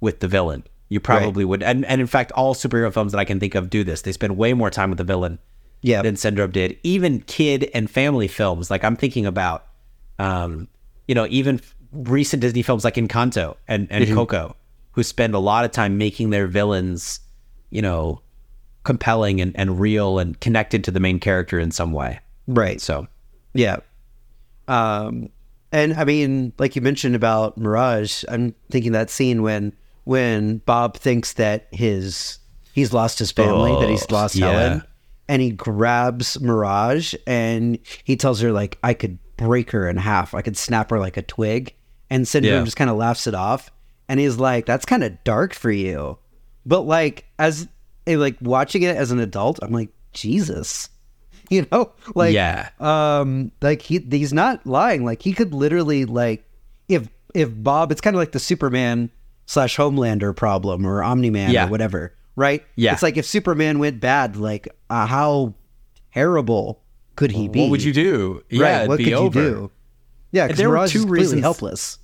with 0.00 0.20
the 0.20 0.28
villain. 0.28 0.62
You 0.88 1.00
probably 1.00 1.44
would, 1.44 1.62
and 1.62 1.84
and 1.84 2.00
in 2.00 2.06
fact, 2.06 2.32
all 2.32 2.54
superhero 2.54 2.92
films 2.92 3.12
that 3.12 3.18
I 3.18 3.24
can 3.24 3.40
think 3.40 3.54
of 3.54 3.68
do 3.68 3.82
this. 3.84 4.02
They 4.02 4.12
spend 4.12 4.36
way 4.38 4.54
more 4.54 4.70
time 4.70 4.88
with 4.90 4.98
the 4.98 5.04
villain 5.04 5.38
Yeah. 5.82 6.00
than 6.02 6.16
Syndrome 6.16 6.52
did. 6.52 6.78
Even 6.82 7.20
kid 7.22 7.68
and 7.74 7.90
family 7.90 8.28
films, 8.28 8.70
like 8.70 8.84
I'm 8.84 8.96
thinking 8.96 9.26
about, 9.26 9.66
um, 10.18 10.68
you 11.08 11.14
know, 11.14 11.26
even 11.28 11.60
recent 11.92 12.40
Disney 12.40 12.62
films 12.62 12.84
like 12.84 12.94
Encanto 12.94 13.56
and, 13.66 13.86
and 13.90 14.06
Coco, 14.14 14.56
who 14.92 15.02
spend 15.02 15.34
a 15.34 15.38
lot 15.38 15.64
of 15.66 15.72
time 15.72 15.98
making 15.98 16.30
their 16.30 16.46
villains, 16.46 17.20
you 17.70 17.82
know, 17.82 18.22
compelling 18.84 19.40
and, 19.42 19.54
and 19.56 19.78
real 19.78 20.18
and 20.18 20.40
connected 20.40 20.84
to 20.84 20.90
the 20.90 21.00
main 21.00 21.18
character 21.20 21.58
in 21.58 21.70
some 21.70 21.92
way. 21.92 22.20
right. 22.46 22.80
So, 22.80 23.08
Yeah. 23.54 23.78
Um, 24.66 25.30
and 25.72 25.94
I 25.94 26.04
mean, 26.04 26.52
like 26.58 26.76
you 26.76 26.82
mentioned 26.82 27.14
about 27.14 27.58
Mirage, 27.58 28.24
I'm 28.28 28.54
thinking 28.70 28.92
that 28.92 29.10
scene 29.10 29.42
when 29.42 29.72
when 30.04 30.58
Bob 30.58 30.96
thinks 30.96 31.34
that 31.34 31.68
his 31.70 32.38
he's 32.72 32.92
lost 32.92 33.18
his 33.18 33.30
family, 33.32 33.72
that 33.80 33.88
he's 33.88 34.06
Oh, 34.10 34.14
lost 34.14 34.36
yeah. 34.36 34.50
Helen, 34.50 34.82
and 35.28 35.42
he 35.42 35.50
grabs 35.50 36.40
Mirage 36.40 37.14
and 37.26 37.78
he 38.04 38.16
tells 38.16 38.40
her 38.40 38.52
like, 38.52 38.78
"I 38.82 38.94
could 38.94 39.18
break 39.36 39.70
her 39.72 39.88
in 39.88 39.96
half. 39.96 40.34
I 40.34 40.42
could 40.42 40.56
snap 40.56 40.90
her 40.90 40.98
like 40.98 41.16
a 41.16 41.22
twig." 41.22 41.74
And 42.10 42.26
Syndrome 42.26 42.54
Yeah. 42.54 42.64
just 42.64 42.76
kind 42.78 42.88
of 42.90 42.96
laughs 42.96 43.26
it 43.26 43.34
off, 43.34 43.70
and 44.08 44.18
he's 44.18 44.36
like, 44.38 44.64
"That's 44.66 44.86
kind 44.86 45.04
of 45.04 45.22
dark 45.24 45.52
for 45.54 45.70
you." 45.70 46.18
But 46.64 46.82
like 46.82 47.26
as 47.38 47.68
eh, 48.06 48.16
like 48.16 48.36
watching 48.40 48.82
it 48.82 48.96
as 48.96 49.10
an 49.10 49.20
adult, 49.20 49.58
I'm 49.62 49.72
like, 49.72 49.90
Jesus. 50.14 50.88
You 51.50 51.66
know, 51.72 51.92
like 52.14 52.34
Yeah. 52.34 52.68
um 52.80 53.52
like 53.62 53.80
he 53.82 53.98
he's 54.10 54.32
not 54.32 54.66
lying 54.66 55.04
like 55.04 55.22
he 55.22 55.32
could 55.32 55.54
literally 55.54 56.04
like 56.04 56.44
if 56.88 57.08
if 57.34 57.50
bob 57.54 57.90
it's 57.92 58.00
kind 58.00 58.14
of 58.14 58.18
like 58.20 58.32
the 58.32 58.38
superman 58.38 59.10
slash 59.46 59.76
homelander 59.76 60.34
problem 60.36 60.86
or 60.86 61.02
omni-man 61.02 61.50
Yeah. 61.50 61.66
or 61.66 61.70
whatever 61.70 62.14
right 62.36 62.64
Yeah. 62.76 62.92
it's 62.92 63.02
like 63.02 63.16
if 63.16 63.24
superman 63.26 63.78
went 63.78 64.00
bad 64.00 64.36
like 64.36 64.68
uh, 64.90 65.06
how 65.06 65.54
terrible 66.12 66.80
could 67.16 67.30
he 67.32 67.48
be 67.48 67.60
what 67.60 67.70
would 67.70 67.82
you 67.82 67.92
do? 67.92 68.42
Yeah, 68.50 68.62
right 68.62 68.76
it'd 68.78 68.88
what 68.88 68.98
be 68.98 69.04
could 69.04 69.12
over. 69.14 69.42
you 69.42 69.48
do 69.50 69.70
yeah 70.32 70.46
because 70.46 70.58
There 70.58 70.70
were 70.70 70.86
two 70.88 71.06
reasons- 71.06 71.42
helpless 71.42 71.98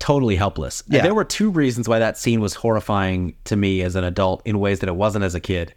totally 0.00 0.36
helpless. 0.36 0.80
And 0.82 0.94
Yeah. 0.94 1.02
there 1.02 1.14
were 1.14 1.24
two 1.24 1.50
reasons 1.50 1.88
why 1.88 1.98
that 1.98 2.16
scene 2.16 2.40
was 2.40 2.54
horrifying 2.54 3.34
to 3.46 3.56
me 3.56 3.82
as 3.82 3.96
an 3.96 4.04
adult 4.04 4.42
in 4.44 4.60
ways 4.60 4.78
that 4.78 4.88
it 4.88 4.94
wasn't 4.94 5.24
as 5.24 5.34
a 5.34 5.40
kid. 5.40 5.74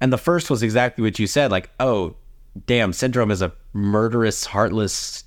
And 0.00 0.12
the 0.12 0.18
first 0.18 0.50
was 0.50 0.64
exactly 0.64 1.04
what 1.04 1.20
you 1.20 1.28
said 1.28 1.52
like, 1.52 1.70
oh, 1.78 2.16
damn, 2.66 2.92
Syndrome 2.92 3.30
is 3.30 3.42
a 3.42 3.52
murderous, 3.72 4.46
heartless 4.46 5.24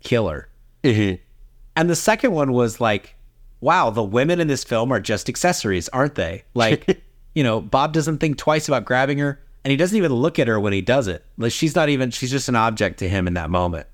killer. 0.00 0.48
And 1.76 1.88
the 1.88 1.96
second 1.96 2.32
one 2.32 2.52
was 2.52 2.80
like, 2.80 3.14
wow, 3.60 3.90
the 3.90 4.02
women 4.02 4.40
in 4.40 4.48
this 4.48 4.64
film 4.64 4.92
are 4.92 5.00
just 5.00 5.28
accessories, 5.28 5.88
aren't 5.90 6.16
they? 6.16 6.44
Like, 6.54 7.02
you 7.34 7.42
know, 7.42 7.60
Bob 7.60 7.92
doesn't 7.92 8.18
think 8.18 8.36
twice 8.36 8.68
about 8.68 8.84
grabbing 8.84 9.18
her, 9.18 9.40
and 9.64 9.70
he 9.70 9.76
doesn't 9.76 9.96
even 9.96 10.12
look 10.12 10.38
at 10.38 10.48
her 10.48 10.58
when 10.58 10.72
he 10.72 10.80
does 10.80 11.08
it. 11.08 11.24
Like, 11.38 11.52
she's 11.52 11.74
not 11.74 11.88
even, 11.88 12.10
she's 12.10 12.30
just 12.30 12.48
an 12.48 12.56
object 12.56 12.98
to 12.98 13.08
him 13.08 13.26
in 13.26 13.34
that 13.34 13.48
moment 13.50 13.86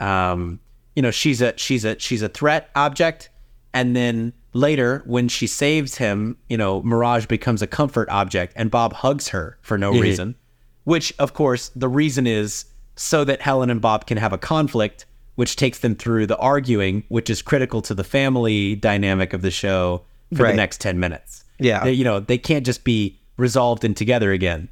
um, 0.00 0.60
you 0.94 1.02
know, 1.02 1.10
she's 1.10 1.42
a 1.42 1.56
she's 1.56 1.84
a 1.84 1.98
she's 1.98 2.22
a 2.22 2.28
threat 2.28 2.70
object, 2.74 3.30
and 3.72 3.96
then 3.96 4.32
later 4.52 5.02
when 5.06 5.28
she 5.28 5.46
saves 5.46 5.96
him, 5.96 6.36
you 6.48 6.56
know, 6.56 6.82
Mirage 6.82 7.26
becomes 7.26 7.62
a 7.62 7.66
comfort 7.66 8.08
object, 8.10 8.52
and 8.56 8.70
Bob 8.70 8.92
hugs 8.92 9.28
her 9.28 9.58
for 9.62 9.76
no 9.76 9.92
reason, 9.92 10.36
which 10.84 11.12
of 11.18 11.34
course 11.34 11.70
the 11.74 11.88
reason 11.88 12.26
is 12.26 12.66
so 12.96 13.24
that 13.24 13.40
Helen 13.42 13.70
and 13.70 13.80
Bob 13.80 14.06
can 14.06 14.16
have 14.18 14.32
a 14.32 14.38
conflict, 14.38 15.04
which 15.34 15.56
takes 15.56 15.80
them 15.80 15.96
through 15.96 16.26
the 16.26 16.36
arguing, 16.38 17.02
which 17.08 17.28
is 17.28 17.42
critical 17.42 17.82
to 17.82 17.94
the 17.94 18.04
family 18.04 18.76
dynamic 18.76 19.32
of 19.32 19.42
the 19.42 19.50
show 19.50 20.02
for 20.34 20.44
Right. 20.44 20.50
the 20.52 20.56
next 20.56 20.80
ten 20.80 21.00
minutes. 21.00 21.44
Yeah. 21.58 21.84
They- 21.84 21.92
you 21.92 22.04
know, 22.04 22.20
they 22.20 22.38
can't 22.38 22.64
just 22.64 22.84
be 22.84 23.18
resolved 23.36 23.84
and 23.84 23.96
together 23.96 24.30
again. 24.32 24.68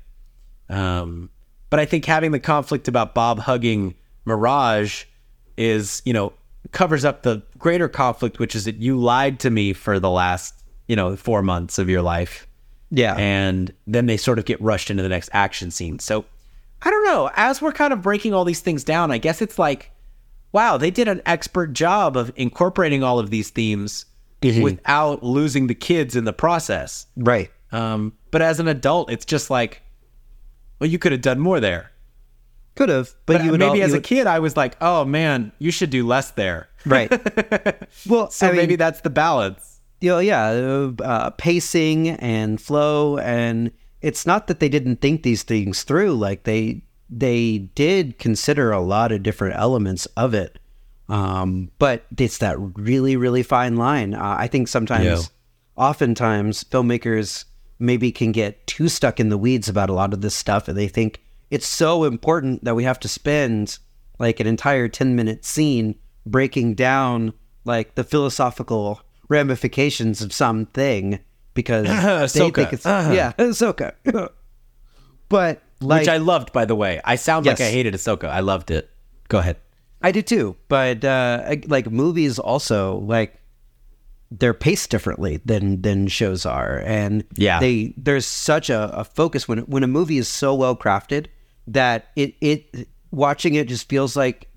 Um, 0.68 1.30
but 1.70 1.80
I 1.80 1.84
think 1.84 2.04
having 2.04 2.30
the 2.32 2.38
conflict 2.40 2.86
about 2.88 3.14
Bob 3.14 3.40
hugging 3.40 3.94
Mirage 4.24 5.04
is, 5.56 6.00
you 6.04 6.12
know, 6.12 6.32
covers 6.70 7.04
up 7.04 7.22
the 7.22 7.42
greater 7.58 7.88
conflict, 7.88 8.38
which 8.38 8.54
is 8.54 8.64
that 8.66 8.76
you 8.76 8.98
lied 8.98 9.40
to 9.40 9.50
me 9.50 9.72
for 9.72 9.98
the 9.98 10.10
last, 10.10 10.54
you 10.86 10.94
know, 10.96 11.16
four 11.16 11.42
months 11.42 11.78
of 11.78 11.88
your 11.88 12.02
life. 12.02 12.46
Yeah 12.94 13.16
And 13.16 13.72
then 13.86 14.06
they 14.06 14.16
sort 14.16 14.38
of 14.38 14.44
get 14.44 14.60
rushed 14.60 14.90
into 14.90 15.02
the 15.02 15.08
next 15.08 15.30
action 15.32 15.70
scene. 15.72 15.98
So 15.98 16.24
I 16.82 16.90
don't 16.90 17.04
know. 17.04 17.30
As 17.34 17.60
we're 17.62 17.72
kind 17.72 17.92
of 17.92 18.02
breaking 18.02 18.34
all 18.34 18.44
these 18.44 18.60
things 18.60 18.84
down, 18.84 19.10
I 19.10 19.18
guess 19.18 19.40
it's 19.42 19.58
like, 19.58 19.90
wow, 20.52 20.76
they 20.76 20.90
did 20.90 21.08
an 21.08 21.22
expert 21.26 21.72
job 21.72 22.16
of 22.16 22.30
incorporating 22.36 23.02
all 23.02 23.18
of 23.18 23.30
these 23.30 23.50
themes 23.50 24.04
without 24.42 25.22
losing 25.22 25.68
the 25.68 25.74
kids 25.74 26.16
in 26.16 26.24
the 26.24 26.32
process. 26.32 27.06
right 27.16 27.50
Um, 27.72 28.12
but 28.30 28.42
as 28.42 28.60
an 28.60 28.68
adult, 28.68 29.10
it's 29.10 29.24
just 29.24 29.48
like, 29.50 29.80
well, 30.78 30.90
you 30.90 30.98
could 30.98 31.12
have 31.12 31.22
done 31.22 31.38
more 31.38 31.60
there. 31.60 31.92
could 32.74 32.88
have 32.88 33.14
but, 33.26 33.34
But 33.38 33.44
you 33.44 33.52
would 33.52 33.60
maybe 33.60 33.78
al- 33.80 33.84
as 33.86 33.90
you 33.90 33.96
a 33.96 33.98
would- 33.98 34.04
kid, 34.04 34.26
I 34.26 34.40
was 34.40 34.56
like, 34.56 34.76
oh 34.80 35.04
man, 35.04 35.52
you 35.60 35.70
should 35.70 35.90
do 35.90 36.04
less 36.06 36.32
there. 36.32 36.68
right 36.84 37.08
well 38.08 38.28
So 38.30 38.46
I 38.48 38.50
mean, 38.50 38.56
maybe 38.56 38.76
that's 38.76 39.00
the 39.02 39.10
balance. 39.10 39.71
You 40.02 40.08
know, 40.10 40.18
yeah, 40.18 40.90
uh, 41.02 41.30
pacing 41.30 42.08
and 42.10 42.60
flow, 42.60 43.18
and 43.18 43.70
it's 44.00 44.26
not 44.26 44.48
that 44.48 44.58
they 44.58 44.68
didn't 44.68 45.00
think 45.00 45.22
these 45.22 45.44
things 45.44 45.84
through. 45.84 46.14
Like 46.14 46.42
they 46.42 46.82
they 47.08 47.58
did 47.58 48.18
consider 48.18 48.72
a 48.72 48.80
lot 48.80 49.12
of 49.12 49.22
different 49.22 49.56
elements 49.56 50.06
of 50.16 50.34
it, 50.34 50.58
um, 51.08 51.70
but 51.78 52.04
it's 52.18 52.38
that 52.38 52.56
really 52.58 53.16
really 53.16 53.44
fine 53.44 53.76
line. 53.76 54.14
Uh, 54.14 54.36
I 54.38 54.48
think 54.48 54.66
sometimes, 54.66 55.04
Yeah. 55.04 55.20
oftentimes, 55.76 56.64
filmmakers 56.64 57.44
maybe 57.78 58.10
can 58.12 58.32
get 58.32 58.66
too 58.66 58.88
stuck 58.88 59.20
in 59.20 59.28
the 59.28 59.38
weeds 59.38 59.68
about 59.68 59.88
a 59.90 59.92
lot 59.94 60.12
of 60.12 60.20
this 60.20 60.34
stuff, 60.34 60.66
and 60.66 60.76
they 60.76 60.88
think 60.88 61.20
it's 61.50 61.66
so 61.66 62.04
important 62.04 62.64
that 62.64 62.74
we 62.74 62.82
have 62.84 62.98
to 63.00 63.08
spend 63.08 63.78
like 64.18 64.40
an 64.40 64.46
entire 64.46 64.88
10 64.88 65.14
minute 65.14 65.44
scene 65.44 65.94
breaking 66.26 66.74
down 66.74 67.32
like 67.64 67.94
the 67.94 68.04
philosophical 68.04 69.00
ramifications 69.32 70.20
of 70.22 70.32
something 70.32 71.18
because 71.54 71.86
they 71.88 71.92
Ahsoka. 71.92 72.54
think 72.54 72.72
it's 72.72 72.86
Uh-huh. 72.86 73.12
yeah 73.12 73.32
Ahsoka. 73.38 73.92
but 75.28 75.62
like 75.80 76.00
Which 76.02 76.08
I 76.08 76.18
loved, 76.18 76.52
by 76.52 76.64
the 76.64 76.74
way. 76.76 77.00
I 77.04 77.16
sound 77.16 77.46
like 77.46 77.60
I 77.60 77.70
hated 77.70 77.94
Ahsoka. 77.94 78.28
I 78.28 78.40
loved 78.40 78.70
it. 78.70 78.88
Go 79.28 79.38
ahead. 79.38 79.56
I 80.02 80.12
do 80.12 80.22
too, 80.22 80.56
but 80.68 81.04
uh, 81.04 81.56
like 81.66 81.90
movies 81.90 82.38
also 82.38 82.98
like 82.98 83.38
they're 84.30 84.54
paced 84.54 84.90
differently 84.90 85.40
than 85.44 85.82
than 85.82 86.08
shows 86.08 86.46
are, 86.46 86.82
and 86.86 87.24
Yeah. 87.36 87.60
they 87.60 87.94
there's 87.96 88.26
such 88.26 88.70
a, 88.70 88.90
a 88.96 89.04
focus 89.04 89.46
when 89.48 89.58
when 89.70 89.82
a 89.82 89.86
movie 89.86 90.18
is 90.18 90.28
so 90.28 90.54
well 90.54 90.76
crafted 90.76 91.26
that 91.66 92.06
it 92.16 92.34
it 92.40 92.88
watching 93.10 93.54
it 93.54 93.68
just 93.68 93.88
feels 93.88 94.16
like 94.16 94.48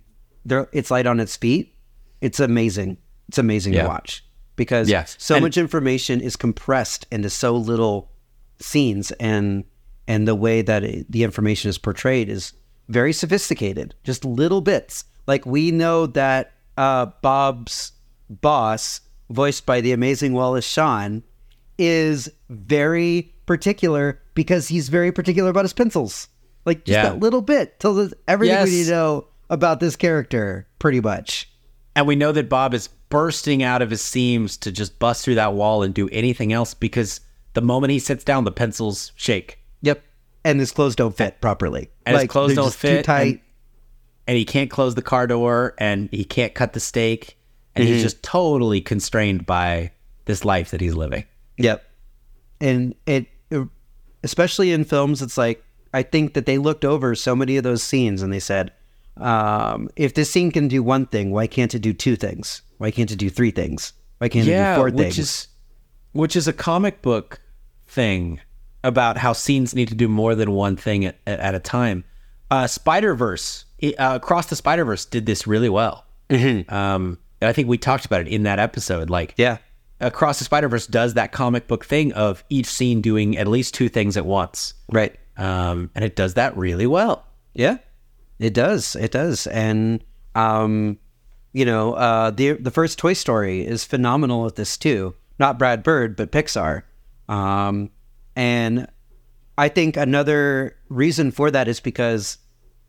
there 0.46 0.68
it's 0.74 0.90
light 0.92 1.06
on 1.08 1.20
its 1.20 1.36
feet. 1.38 1.74
It's 2.22 2.40
amazing. 2.40 2.98
It's 3.30 3.38
amazing 3.38 3.74
Yeah. 3.74 3.84
to 3.84 3.88
watch 3.90 4.24
because 4.56 4.90
Yes. 4.90 5.16
so 5.20 5.36
And- 5.36 5.44
much 5.44 5.58
information 5.58 6.22
is 6.22 6.36
compressed 6.36 7.06
into 7.12 7.30
so 7.30 7.56
little 7.56 8.12
scenes 8.60 9.12
and 9.20 9.64
and 10.08 10.28
the 10.28 10.36
way 10.36 10.62
that 10.62 10.84
it, 10.84 11.12
the 11.12 11.24
information 11.24 11.68
is 11.70 11.78
portrayed 11.78 12.30
is 12.30 12.54
very 12.88 13.12
sophisticated 13.12 13.96
just 14.04 14.24
little 14.24 14.62
bits 14.62 15.04
like 15.28 15.46
we 15.46 15.72
know 15.72 16.06
that 16.06 16.54
uh, 16.78 17.08
bob's 17.22 17.92
boss 18.30 19.02
voiced 19.30 19.66
by 19.66 19.82
the 19.82 19.92
amazing 19.92 20.32
wallace 20.34 20.66
shawn 20.66 21.24
is 21.78 22.30
very 22.50 23.34
particular 23.46 24.22
because 24.36 24.68
he's 24.70 24.88
very 24.90 25.12
particular 25.12 25.50
about 25.50 25.66
his 25.66 25.74
pencils 25.74 26.28
like 26.66 26.86
just 26.86 26.94
Yeah. 26.96 27.04
that 27.10 27.20
little 27.20 27.42
bit 27.42 27.80
tells 27.80 27.98
us 27.98 28.14
everything 28.28 28.64
we 28.64 28.70
need 28.70 28.84
to 28.86 28.92
know 28.92 29.28
about 29.50 29.80
this 29.80 29.96
character 29.96 30.68
pretty 30.80 31.02
much 31.02 31.50
And 31.96 32.08
we 32.08 32.16
know 32.16 32.32
that 32.32 32.50
Bob 32.50 32.74
is 32.74 32.88
bursting 33.10 33.64
out 33.64 33.82
of 33.82 33.90
his 33.90 34.02
seams 34.02 34.58
to 34.58 34.72
just 34.72 35.00
bust 35.00 35.24
through 35.24 35.36
that 35.36 35.54
wall 35.54 35.84
and 35.84 35.94
do 35.94 36.10
anything 36.12 36.52
else 36.52 36.74
because 36.74 37.22
the 37.54 37.62
moment 37.62 37.92
he 37.92 38.00
sits 38.00 38.24
down, 38.24 38.44
the 38.44 38.52
pencils 38.52 39.12
shake. 39.16 39.60
yep 39.82 40.04
and 40.44 40.60
his 40.60 40.72
clothes 40.72 40.96
don't 40.96 41.16
fit 41.18 41.42
properly 41.42 41.90
And 42.06 42.16
his 42.18 42.28
clothes 42.28 42.54
don't 42.54 42.66
just 42.66 42.80
too 42.82 42.88
fit, 42.88 43.06
tight 43.06 43.28
and- 43.28 43.40
and 44.28 44.38
he 44.38 44.46
can't 44.46 44.70
close 44.70 44.94
the 44.96 45.02
car 45.02 45.26
door 45.28 45.74
and 45.78 46.10
he 46.12 46.24
can't 46.24 46.54
cut 46.54 46.74
the 46.74 46.80
steak 46.80 47.38
and 47.76 47.84
Mm-hmm. 47.86 47.94
he's 47.94 48.04
just 48.04 48.22
totally 48.24 48.82
constrained 48.82 49.46
by 49.46 49.92
this 50.26 50.44
life 50.46 50.72
that 50.72 50.82
he's 50.82 50.96
living. 50.96 51.24
Yep. 51.58 51.84
And 52.62 52.96
it, 53.06 53.28
it- 53.52 53.68
especially 54.24 54.72
in 54.72 54.84
films, 54.86 55.22
it's 55.22 55.38
like, 55.38 55.64
I 55.94 56.04
think 56.04 56.34
that 56.34 56.46
they 56.46 56.58
looked 56.58 56.84
over 56.86 57.16
so 57.16 57.36
many 57.36 57.58
of 57.58 57.64
those 57.64 57.84
scenes 57.84 58.22
and 58.22 58.32
they 58.34 58.40
said, 58.40 58.72
um, 59.18 59.90
if 59.96 60.14
this 60.14 60.30
scene 60.32 60.52
can 60.52 60.68
do 60.68 60.84
one 60.84 61.06
thing, 61.06 61.32
why 61.32 61.48
can't 61.48 61.74
it 61.74 61.80
do 61.80 61.94
two 61.94 62.16
things? 62.16 62.62
Why 62.78 62.92
can't 62.92 63.10
it 63.12 63.16
do 63.18 63.30
three 63.30 63.52
things? 63.52 63.94
Why 64.18 64.30
can't 64.30 64.48
it 64.48 64.52
do 64.52 64.76
four 64.76 64.86
which 64.90 64.96
things? 64.98 65.20
is 65.20 65.48
which 66.14 66.36
is 66.36 66.48
a 66.48 66.54
comic 66.54 67.02
book 67.02 67.40
thing. 67.88 68.40
about 68.84 69.18
how 69.18 69.34
scenes 69.34 69.74
need 69.74 69.88
to 69.90 69.96
do 69.96 70.08
more 70.08 70.36
than 70.36 70.52
one 70.52 70.76
thing 70.78 71.06
at, 71.06 71.18
at, 71.26 71.56
a 71.56 71.60
time. 71.60 72.04
Uh, 72.52 72.68
Spider 72.68 73.16
Verse, 73.16 73.66
uh, 73.84 73.94
Across 73.98 74.46
the 74.48 74.56
Spider 74.56 74.86
Verse, 74.86 75.06
did 75.06 75.26
this 75.26 75.48
really 75.48 75.70
well. 75.70 76.06
Um, 76.70 77.18
I 77.42 77.52
think 77.52 77.68
we 77.68 77.78
talked 77.80 78.06
about 78.06 78.22
it 78.22 78.28
in 78.28 78.44
that 78.44 78.60
episode. 78.60 79.10
Like, 79.10 79.34
Yeah. 79.38 79.58
Across 80.02 80.40
the 80.40 80.46
Spider 80.46 80.68
Verse 80.68 80.86
does 80.88 81.14
that 81.16 81.32
comic 81.32 81.68
book 81.68 81.84
thing 81.86 82.12
of 82.14 82.44
each 82.50 82.66
scene 82.68 83.02
doing 83.02 83.38
at 83.38 83.48
least 83.48 83.74
two 83.74 83.88
things 83.90 84.18
at 84.18 84.26
once, 84.26 84.74
Right. 84.92 85.16
um, 85.38 85.90
and 85.96 86.04
it 86.06 86.16
does 86.16 86.34
that 86.36 86.56
really 86.58 86.86
well. 86.86 87.26
Yeah, 87.54 87.78
it 88.40 88.54
does. 88.54 88.96
It 88.96 89.12
does. 89.12 89.48
And 89.48 90.04
um, 90.36 90.98
you 91.54 91.66
know, 91.66 91.94
uh, 91.94 92.32
the 92.32 92.54
the 92.54 92.72
first 92.72 92.98
Toy 93.00 93.14
Story 93.14 93.66
is 93.66 93.84
phenomenal 93.86 94.46
at 94.46 94.56
this 94.56 94.78
too. 94.78 95.16
Not 95.40 95.58
Brad 95.60 95.84
Bird, 95.84 96.16
but 96.16 96.32
Pixar. 96.32 96.84
Um, 97.28 97.90
and 98.36 98.88
I 99.58 99.70
think 99.70 99.98
another 99.98 100.76
reason 100.90 101.32
for 101.32 101.50
that 101.52 101.68
is 101.68 101.80
because 101.80 102.38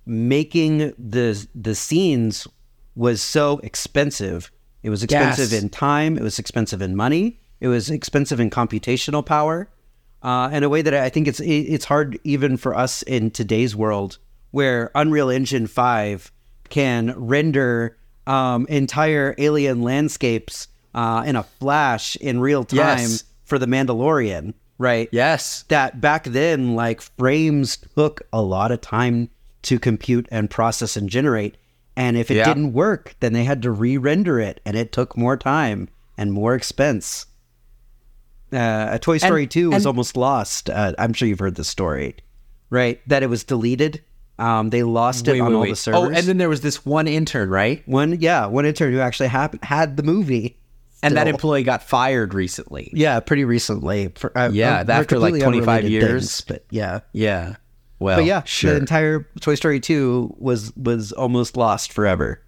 making 0.04 0.92
the 0.98 1.46
the 1.54 1.74
scenes 1.74 2.46
was 2.94 3.20
so 3.22 3.58
expensive. 3.62 4.50
It 4.82 4.90
was 4.90 5.02
expensive 5.02 5.52
Yes. 5.52 5.62
in 5.62 5.68
time. 5.68 6.16
It 6.16 6.22
was 6.22 6.38
expensive 6.38 6.80
in 6.80 6.94
money. 6.96 7.40
It 7.60 7.68
was 7.68 7.90
expensive 7.90 8.38
in 8.40 8.50
computational 8.50 9.24
power. 9.24 9.68
Uh, 10.22 10.48
in 10.52 10.62
a 10.64 10.68
way 10.68 10.82
that 10.82 10.94
I 10.94 11.08
think 11.08 11.28
it's 11.28 11.40
it's 11.40 11.84
hard 11.84 12.18
even 12.24 12.56
for 12.56 12.74
us 12.74 13.02
in 13.02 13.30
today's 13.30 13.76
world, 13.76 14.18
where 14.56 14.90
Unreal 14.94 15.28
Engine 15.28 15.66
Five 15.66 16.32
can 16.70 17.12
render 17.14 17.98
um, 18.26 18.66
entire 18.70 19.34
alien 19.36 19.82
landscapes 19.82 20.68
uh, 20.94 21.22
in 21.26 21.36
a 21.36 21.42
flash 21.42 22.16
in 22.16 22.40
real 22.40 22.64
time 22.64 22.78
Yes. 22.98 23.24
for 23.44 23.58
the 23.58 23.66
Mandalorian, 23.66 24.54
right? 24.78 25.10
Yes, 25.12 25.64
that 25.68 26.00
back 26.00 26.24
then 26.24 26.74
like 26.74 27.02
frames 27.02 27.76
took 27.94 28.22
a 28.32 28.40
lot 28.40 28.72
of 28.72 28.80
time 28.80 29.28
to 29.62 29.78
compute 29.78 30.26
and 30.30 30.48
process 30.48 30.96
and 30.96 31.10
generate 31.10 31.58
and 31.94 32.16
if 32.16 32.30
it 32.30 32.36
Yeah. 32.36 32.44
didn't 32.46 32.72
work 32.72 33.14
then 33.20 33.32
they 33.34 33.44
had 33.44 33.60
to 33.62 33.70
re-render 33.70 34.38
it 34.40 34.60
and 34.64 34.74
it 34.76 34.90
took 34.92 35.16
more 35.18 35.36
time 35.36 35.88
and 36.16 36.32
more 36.32 36.54
expense 36.54 37.26
uh, 38.52 38.88
a 38.92 38.98
toy 39.00 39.18
story 39.18 39.46
2 39.46 39.70
was 39.70 39.76
and- 39.82 39.86
almost 39.88 40.16
lost 40.16 40.70
uh, 40.70 40.92
i'm 40.98 41.12
sure 41.12 41.26
you've 41.26 41.40
heard 41.40 41.56
this 41.56 41.66
story 41.68 42.14
right 42.70 43.00
that 43.08 43.22
it 43.24 43.26
was 43.28 43.42
deleted 43.44 44.02
um, 44.38 44.70
they 44.70 44.82
lost 44.82 45.26
it 45.28 45.32
Wait, 45.32 45.40
on 45.40 45.48
wait, 45.48 45.54
all 45.54 45.60
wait. 45.62 45.70
the 45.70 45.76
servers 45.76 46.00
Oh, 46.00 46.04
and 46.06 46.26
then 46.26 46.36
there 46.38 46.48
was 46.48 46.60
this 46.60 46.84
one 46.84 47.08
intern, 47.08 47.48
right? 47.50 47.82
one 47.86 48.20
yeah 48.20 48.46
one 48.46 48.66
intern 48.66 48.92
who 48.92 49.00
actually 49.00 49.28
hap- 49.28 49.62
had 49.64 49.96
the 49.96 50.02
movie 50.02 50.58
And 51.02 51.16
that 51.16 51.28
employee 51.28 51.62
got 51.62 51.82
fired 51.82 52.34
recently. 52.34 52.90
yeah 52.94 53.20
pretty 53.20 53.44
recently 53.44 54.08
for, 54.14 54.36
uh, 54.36 54.50
Yeah, 54.52 54.84
uh, 54.86 54.92
after, 54.92 55.18
like, 55.18 55.40
25 55.40 55.84
years. 55.88 56.22
things, 56.22 56.40
but 56.42 56.64
yeah 56.70 57.00
Yeah. 57.12 57.56
Well, 57.98 58.18
But 58.18 58.26
yeah, 58.26 58.42
sure. 58.44 58.72
the 58.72 58.76
entire 58.78 59.26
Toy 59.40 59.54
Story 59.54 59.80
2 59.80 60.36
was 60.38 60.70
was 60.76 61.12
almost 61.12 61.56
lost 61.56 61.92
forever. 61.94 62.42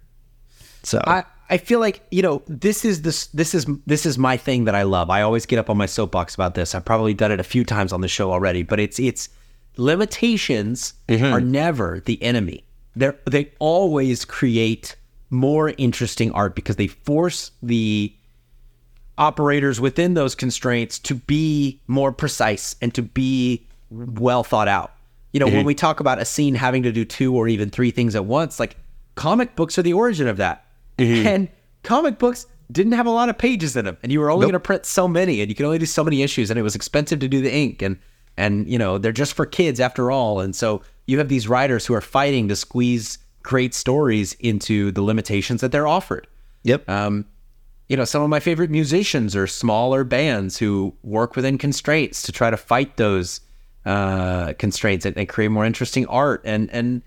So 0.83 1.01
I, 1.07 1.23
I 1.49 1.57
feel 1.57 1.79
like 1.79 2.03
you 2.11 2.21
know 2.21 2.43
this 2.47 2.85
is 2.85 3.01
this 3.01 3.27
this 3.27 3.55
is 3.55 3.65
this 3.87 4.05
is 4.05 4.17
my 4.19 4.37
thing 4.37 4.65
that 4.65 4.75
I 4.75 4.83
love. 4.83 5.09
I 5.09 5.23
always 5.23 5.47
get 5.47 5.57
up 5.57 5.69
on 5.71 5.75
my 5.77 5.87
soapbox 5.87 6.35
about 6.35 6.53
this. 6.53 6.75
I've 6.75 6.85
probably 6.85 7.15
done 7.15 7.31
it 7.31 7.39
a 7.39 7.43
few 7.43 7.63
times 7.65 7.91
on 7.91 8.01
the 8.01 8.07
show 8.07 8.31
already, 8.31 8.61
but 8.61 8.79
it's 8.79 8.99
it's 8.99 9.29
limitations 9.77 10.93
mm-hmm. 11.07 11.25
are 11.25 11.41
never 11.41 12.01
the 12.01 12.21
enemy. 12.21 12.63
They 12.95 13.11
they 13.25 13.51
always 13.59 14.25
create 14.25 14.95
more 15.29 15.73
interesting 15.77 16.31
art 16.31 16.55
because 16.55 16.75
they 16.75 16.87
force 16.87 17.51
the 17.61 18.13
operators 19.17 19.79
within 19.79 20.13
those 20.13 20.33
constraints 20.33 20.97
to 20.97 21.15
be 21.15 21.81
more 21.87 22.11
precise 22.11 22.75
and 22.81 22.93
to 22.95 23.01
be 23.01 23.67
well 23.89 24.43
thought 24.43 24.67
out. 24.67 24.93
You 25.33 25.39
know, 25.39 25.45
when 25.45 25.57
mm-hmm. 25.57 25.67
we 25.67 25.75
talk 25.75 25.99
about 25.99 26.19
a 26.19 26.25
scene 26.25 26.55
having 26.55 26.83
to 26.83 26.91
do 26.91 27.05
two 27.05 27.35
or 27.35 27.47
even 27.47 27.69
three 27.69 27.91
things 27.91 28.15
at 28.15 28.25
once, 28.25 28.59
like 28.59 28.77
comic 29.15 29.55
books 29.55 29.77
are 29.77 29.83
the 29.83 29.93
origin 29.93 30.27
of 30.27 30.37
that. 30.37 30.65
Mm-hmm. 30.97 31.27
And 31.27 31.49
comic 31.83 32.17
books 32.17 32.47
didn't 32.71 32.93
have 32.93 33.05
a 33.05 33.11
lot 33.11 33.29
of 33.29 33.37
pages 33.37 33.75
in 33.75 33.85
them, 33.85 33.97
and 34.01 34.11
you 34.11 34.19
were 34.19 34.31
only 34.31 34.45
going 34.45 34.53
to 34.53 34.59
print 34.59 34.85
so 34.85 35.07
many, 35.07 35.41
and 35.41 35.49
you 35.49 35.55
could 35.55 35.65
only 35.65 35.77
do 35.77 35.85
so 35.85 36.03
many 36.03 36.23
issues, 36.23 36.49
and 36.49 36.59
it 36.59 36.63
was 36.63 36.75
expensive 36.75 37.19
to 37.19 37.27
do 37.27 37.41
the 37.41 37.53
ink, 37.53 37.81
and 37.81 37.97
and 38.39 38.67
you 38.67 38.79
know 38.79 38.97
they're 38.97 39.11
just 39.11 39.33
for 39.33 39.45
kids 39.45 39.79
after 39.79 40.09
all, 40.09 40.39
and 40.39 40.55
so 40.55 40.81
you 41.05 41.17
have 41.19 41.27
these 41.27 41.47
writers 41.47 41.85
who 41.85 41.93
are 41.93 42.01
fighting 42.01 42.47
to 42.47 42.55
squeeze 42.55 43.17
great 43.43 43.73
stories 43.73 44.33
into 44.39 44.91
the 44.91 45.01
limitations 45.01 45.61
that 45.61 45.71
they're 45.71 45.87
offered. 45.87 46.27
yep. 46.63 46.87
Um, 46.89 47.25
you 47.87 47.97
know, 47.97 48.05
some 48.05 48.21
of 48.21 48.29
my 48.29 48.39
favorite 48.39 48.69
musicians 48.69 49.35
are 49.35 49.47
smaller 49.47 50.03
bands 50.03 50.59
who 50.59 50.95
work 51.01 51.35
within 51.35 51.57
constraints 51.57 52.21
to 52.23 52.31
try 52.31 52.51
to 52.51 52.57
fight 52.57 52.97
those 52.97 53.41
uh, 53.85 54.53
constraints 54.59 55.05
and, 55.05 55.17
and 55.17 55.27
create 55.27 55.47
more 55.47 55.65
interesting 55.65 56.05
art. 56.07 56.41
And 56.45 56.69
and 56.71 57.01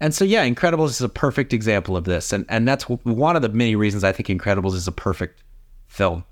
and 0.00 0.14
so, 0.14 0.24
yeah, 0.24 0.46
Incredibles 0.46 0.90
is 0.90 1.00
a 1.00 1.08
perfect 1.08 1.52
example 1.52 1.96
of 1.96 2.04
this, 2.04 2.32
and 2.32 2.44
and 2.48 2.66
that's 2.66 2.84
one 2.88 3.36
of 3.36 3.42
the 3.42 3.48
many 3.48 3.76
reasons 3.76 4.04
I 4.04 4.12
think 4.12 4.28
Incredibles 4.28 4.74
is 4.74 4.88
a 4.88 4.92
perfect 4.92 5.44
film. 5.86 6.24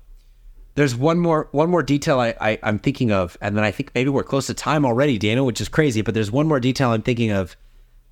There's 0.77 0.95
one 0.95 1.17
more 1.17 1.49
one 1.53 1.71
more 1.71 1.81
detail 1.81 2.19
I, 2.19 2.35
I 2.39 2.59
I'm 2.61 2.77
thinking 2.77 3.11
of, 3.11 3.35
and 3.41 3.57
then 3.57 3.63
I 3.63 3.71
think 3.71 3.91
maybe 3.95 4.11
we're 4.11 4.21
close 4.21 4.45
to 4.45 4.53
time 4.53 4.85
already, 4.85 5.17
Dana, 5.17 5.43
which 5.43 5.59
is 5.59 5.67
crazy. 5.67 6.03
But 6.03 6.13
there's 6.13 6.31
one 6.31 6.47
more 6.47 6.59
detail 6.59 6.91
I'm 6.91 7.01
thinking 7.01 7.31
of 7.31 7.57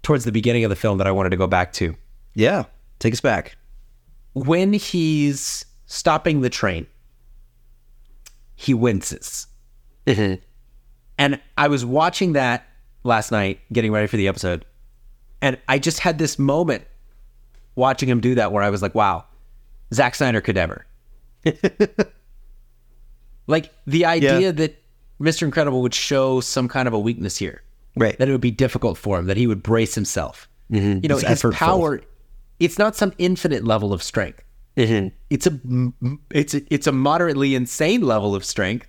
towards 0.02 0.26
the 0.26 0.32
beginning 0.32 0.64
of 0.64 0.72
the 0.72 0.76
film 0.76 0.98
that 0.98 1.06
I 1.06 1.12
wanted 1.12 1.30
to 1.30 1.38
go 1.38 1.46
back 1.46 1.72
to 1.74 1.96
yeah. 2.34 2.64
Take 2.98 3.14
us 3.14 3.22
back. 3.22 3.56
when 4.34 4.74
he's 4.74 5.66
stopping 5.86 6.42
the 6.42 6.50
train, 6.50 6.88
he 8.56 8.74
winces. 8.74 9.46
Mm-hmm. 10.08 10.42
And 11.20 11.40
I 11.58 11.68
was 11.68 11.86
watching 11.86 12.34
that 12.34 12.68
last 13.04 13.32
night, 13.32 13.60
getting 13.72 13.92
ready 13.92 14.08
for 14.08 14.18
the 14.18 14.28
episode, 14.28 14.66
and 15.40 15.60
I 15.68 15.78
just 15.78 16.00
had 16.00 16.18
this 16.18 16.40
moment 16.40 16.84
watching 17.76 18.10
him 18.10 18.22
do 18.22 18.34
that 18.36 18.52
where 18.52 18.64
I 18.64 18.72
was 18.72 18.82
like, 18.82 18.96
wow, 18.96 19.26
Zack 19.94 20.16
Snyder 20.16 20.42
could 20.42 20.56
never. 20.56 20.86
like 23.48 23.72
the 23.88 24.06
idea 24.06 24.40
Yeah. 24.40 24.52
that 24.52 24.82
Mr. 25.22 25.44
Incredible 25.44 25.82
would 25.82 25.94
show 25.94 26.40
some 26.42 26.68
kind 26.68 26.88
of 26.88 26.94
a 26.94 27.00
weakness 27.00 27.38
here 27.38 27.62
Right. 27.96 28.18
that 28.20 28.28
it 28.28 28.32
would 28.32 28.42
be 28.42 28.52
difficult 28.52 28.98
for 28.98 29.18
him, 29.20 29.28
that 29.28 29.38
he 29.38 29.48
would 29.48 29.64
brace 29.64 29.96
himself. 29.96 30.50
You 30.70 30.82
know, 30.82 30.88
Mm-hmm. 31.00 31.12
It's 31.12 31.22
his 31.24 31.42
effortful. 31.44 31.54
power, 31.54 32.02
it's 32.60 32.78
not 32.80 32.96
some 32.96 33.14
infinite 33.18 33.64
level 33.64 33.94
of 33.94 34.02
strength. 34.04 34.42
It's 34.76 35.48
a 35.48 35.58
it's 36.32 36.54
a, 36.54 36.62
it's 36.74 36.86
a 36.88 36.92
moderately 36.92 37.56
insane 37.56 38.02
level 38.02 38.36
of 38.36 38.44
strength, 38.44 38.88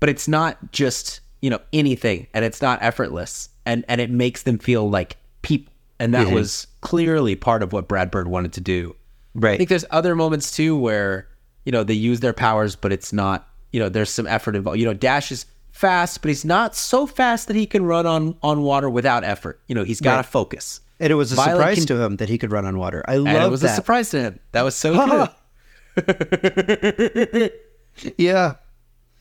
but 0.00 0.08
it's 0.08 0.26
not 0.26 0.72
just, 0.72 1.20
you 1.42 1.50
know, 1.50 1.58
anything 1.72 2.28
and 2.32 2.44
it's 2.46 2.62
not 2.62 2.78
effortless 2.82 3.50
and 3.66 3.84
and 3.88 4.00
it 4.00 4.10
makes 4.10 4.44
them 4.44 4.58
feel 4.58 4.88
like 4.88 5.16
people. 5.42 5.72
And 5.98 6.14
that 6.14 6.32
was 6.32 6.66
clearly 6.82 7.36
part 7.36 7.62
of 7.62 7.72
what 7.74 7.88
Brad 7.88 8.10
Bird 8.10 8.28
wanted 8.28 8.52
to 8.54 8.60
do. 8.60 8.94
Right. 9.34 9.54
I 9.54 9.56
think 9.58 9.68
there's 9.68 9.84
other 9.90 10.14
moments 10.14 10.54
too 10.54 10.76
where 10.78 11.28
you 11.66 11.72
know 11.72 11.84
they 11.84 11.94
use 11.94 12.20
their 12.20 12.32
powers, 12.32 12.74
but 12.76 12.90
it's 12.92 13.12
not 13.12 13.48
you 13.76 13.82
know 13.82 13.90
there's 13.90 14.08
some 14.10 14.26
effort 14.26 14.56
involved. 14.56 14.78
You 14.80 14.86
know, 14.86 14.94
Dash 14.94 15.30
is 15.30 15.44
fast, 15.70 16.22
but 16.22 16.28
he's 16.28 16.44
not 16.46 16.74
so 16.74 17.06
fast 17.06 17.48
that 17.48 17.56
he 17.56 17.66
can 17.66 17.84
run 17.84 18.06
on 18.06 18.34
on 18.42 18.62
water 18.62 18.88
without 18.88 19.22
effort. 19.22 19.60
You 19.68 19.74
know, 19.74 19.84
he's 19.84 20.00
got 20.00 20.12
to 20.12 20.16
Right. 20.18 20.26
focus. 20.26 20.80
And 20.98 21.10
it 21.10 21.14
was 21.14 21.30
a 21.32 21.34
Violet 21.34 21.58
surprise 21.60 21.76
can- 21.76 21.86
to 21.88 22.02
him 22.02 22.16
that 22.16 22.30
he 22.30 22.38
could 22.38 22.50
run 22.52 22.64
on 22.64 22.78
water. 22.78 23.04
I 23.06 23.16
love 23.16 23.26
And 23.34 23.44
it 23.44 23.50
was 23.50 23.60
that. 23.60 23.72
a 23.72 23.74
surprise 23.74 24.08
to 24.10 24.20
him. 24.22 24.40
That 24.52 24.62
was 24.62 24.74
so 24.74 24.94
good. 25.96 27.52
Yeah. 28.18 28.54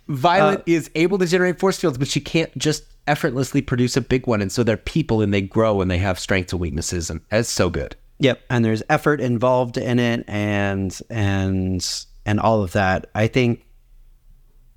Violet 0.08 0.60
Uh, 0.60 0.64
is 0.68 0.90
able 0.96 1.18
to 1.18 1.26
generate 1.26 1.60
force 1.60 1.80
fields, 1.80 1.98
but 1.98 2.08
she 2.08 2.20
can't 2.20 2.56
just 2.58 2.84
effortlessly 3.08 3.62
produce 3.62 3.98
a 3.98 4.02
big 4.02 4.28
one. 4.28 4.42
And 4.42 4.52
so 4.52 4.64
they're 4.64 4.78
people 4.78 5.22
and 5.22 5.34
they 5.34 5.42
grow 5.42 5.82
and 5.82 5.90
they 5.90 5.98
have 5.98 6.20
strengths 6.20 6.54
and 6.54 6.60
weaknesses. 6.60 7.10
And 7.10 7.22
that's 7.30 7.50
so 7.50 7.70
good. 7.70 7.96
Yep. 8.20 8.42
And 8.50 8.64
there's 8.64 8.84
effort 8.90 9.20
involved 9.22 9.78
in 9.78 9.98
it 10.00 10.24
and 10.28 10.98
and 11.10 11.86
and 12.26 12.40
all 12.40 12.62
of 12.64 12.72
that. 12.74 13.10
I 13.16 13.28
think 13.28 13.66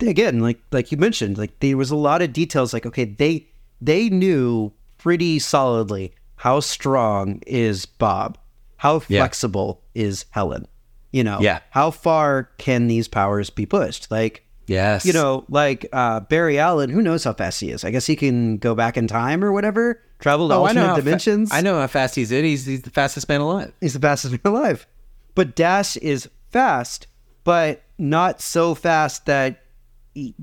again, 0.01 0.41
like 0.41 0.59
like 0.73 0.93
you 0.93 0.99
mentioned, 0.99 1.39
like 1.39 1.59
there 1.61 1.77
was 1.77 1.91
a 1.91 1.97
lot 1.97 2.23
of 2.23 2.33
details 2.33 2.73
like 2.73 2.87
okay, 2.87 3.05
they 3.05 3.47
they 3.81 4.09
knew 4.09 4.73
pretty 4.99 5.39
solidly 5.39 6.13
how 6.37 6.61
strong 6.61 7.41
is 7.47 7.87
Bob, 7.87 8.39
how 8.77 8.95
Yeah. 9.09 9.21
flexible 9.23 9.83
is 9.95 10.25
Helen. 10.31 10.67
You 11.13 11.25
know, 11.25 11.39
Yeah. 11.41 11.61
how 11.71 11.91
far 11.91 12.51
can 12.59 12.87
these 12.87 13.09
powers 13.09 13.51
be 13.51 13.67
pushed? 13.67 14.11
Like 14.11 14.45
Yes. 14.67 15.07
you 15.07 15.13
know, 15.15 15.45
like 15.49 15.87
uh, 15.93 16.21
Barry 16.21 16.59
Allen, 16.59 16.91
who 16.91 17.01
knows 17.01 17.25
how 17.25 17.33
fast 17.33 17.61
he 17.61 17.71
is? 17.71 17.85
I 17.85 17.91
guess 17.91 18.05
he 18.07 18.15
can 18.17 18.59
go 18.59 18.75
back 18.75 18.97
in 18.99 19.07
time 19.07 19.43
or 19.43 19.51
whatever, 19.53 20.03
travel 20.19 20.49
to 20.51 20.55
Oh, 20.55 20.65
I 20.65 20.69
alternate 20.69 20.95
fa- 20.97 21.01
dimensions. 21.03 21.51
I 21.53 21.63
know 21.63 21.81
how 21.81 21.87
fast 21.87 22.15
he's 22.15 22.31
in. 22.31 22.45
He's, 22.45 22.67
he's 22.67 22.83
the 22.83 22.91
fastest 22.91 23.29
man 23.31 23.41
alive. 23.41 23.73
He's 23.81 23.95
the 23.95 23.99
fastest 24.01 24.33
man 24.33 24.41
alive. 24.55 24.87
But 25.35 25.57
Dash 25.57 25.97
is 25.97 26.29
fast, 26.51 27.07
but 27.45 27.83
not 27.97 28.43
so 28.43 28.75
fast 28.75 29.25
that 29.25 29.63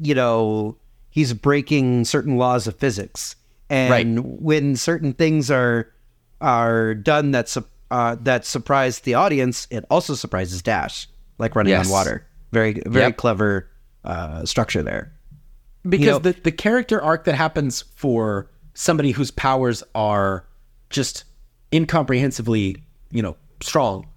you 0.01 0.15
know 0.15 0.78
he's 1.09 1.34
breaking 1.34 2.05
certain 2.05 2.38
laws 2.38 2.67
of 2.67 2.76
physics. 2.76 3.36
And 3.69 3.89
Right. 3.91 4.26
when 4.41 4.76
certain 4.76 5.13
things 5.13 5.49
are 5.49 5.91
are 6.41 6.93
done 6.93 7.32
that 7.32 7.49
su- 7.49 7.65
uh, 7.91 8.15
that 8.21 8.45
surprise 8.45 8.99
the 8.99 9.13
audience, 9.15 9.67
it 9.71 9.86
also 9.89 10.13
surprises 10.15 10.61
Dash, 10.61 11.07
like 11.39 11.55
running 11.55 11.71
Yes. 11.71 11.86
on 11.88 11.91
water. 11.91 12.26
Very 12.51 12.82
very 12.86 13.05
Yep. 13.07 13.17
clever 13.17 13.69
uh, 14.03 14.45
structure 14.45 14.84
there. 14.84 15.11
because 15.88 16.07
know- 16.07 16.19
the 16.19 16.36
the 16.43 16.51
character 16.51 17.01
arc 17.01 17.26
that 17.26 17.36
happens 17.36 17.84
for 17.95 18.49
somebody 18.73 19.11
whose 19.11 19.32
powers 19.32 19.84
are 19.95 20.45
just 20.89 21.23
incomprehensibly, 21.71 22.78
you 23.11 23.21
know, 23.21 23.36
strong 23.61 24.07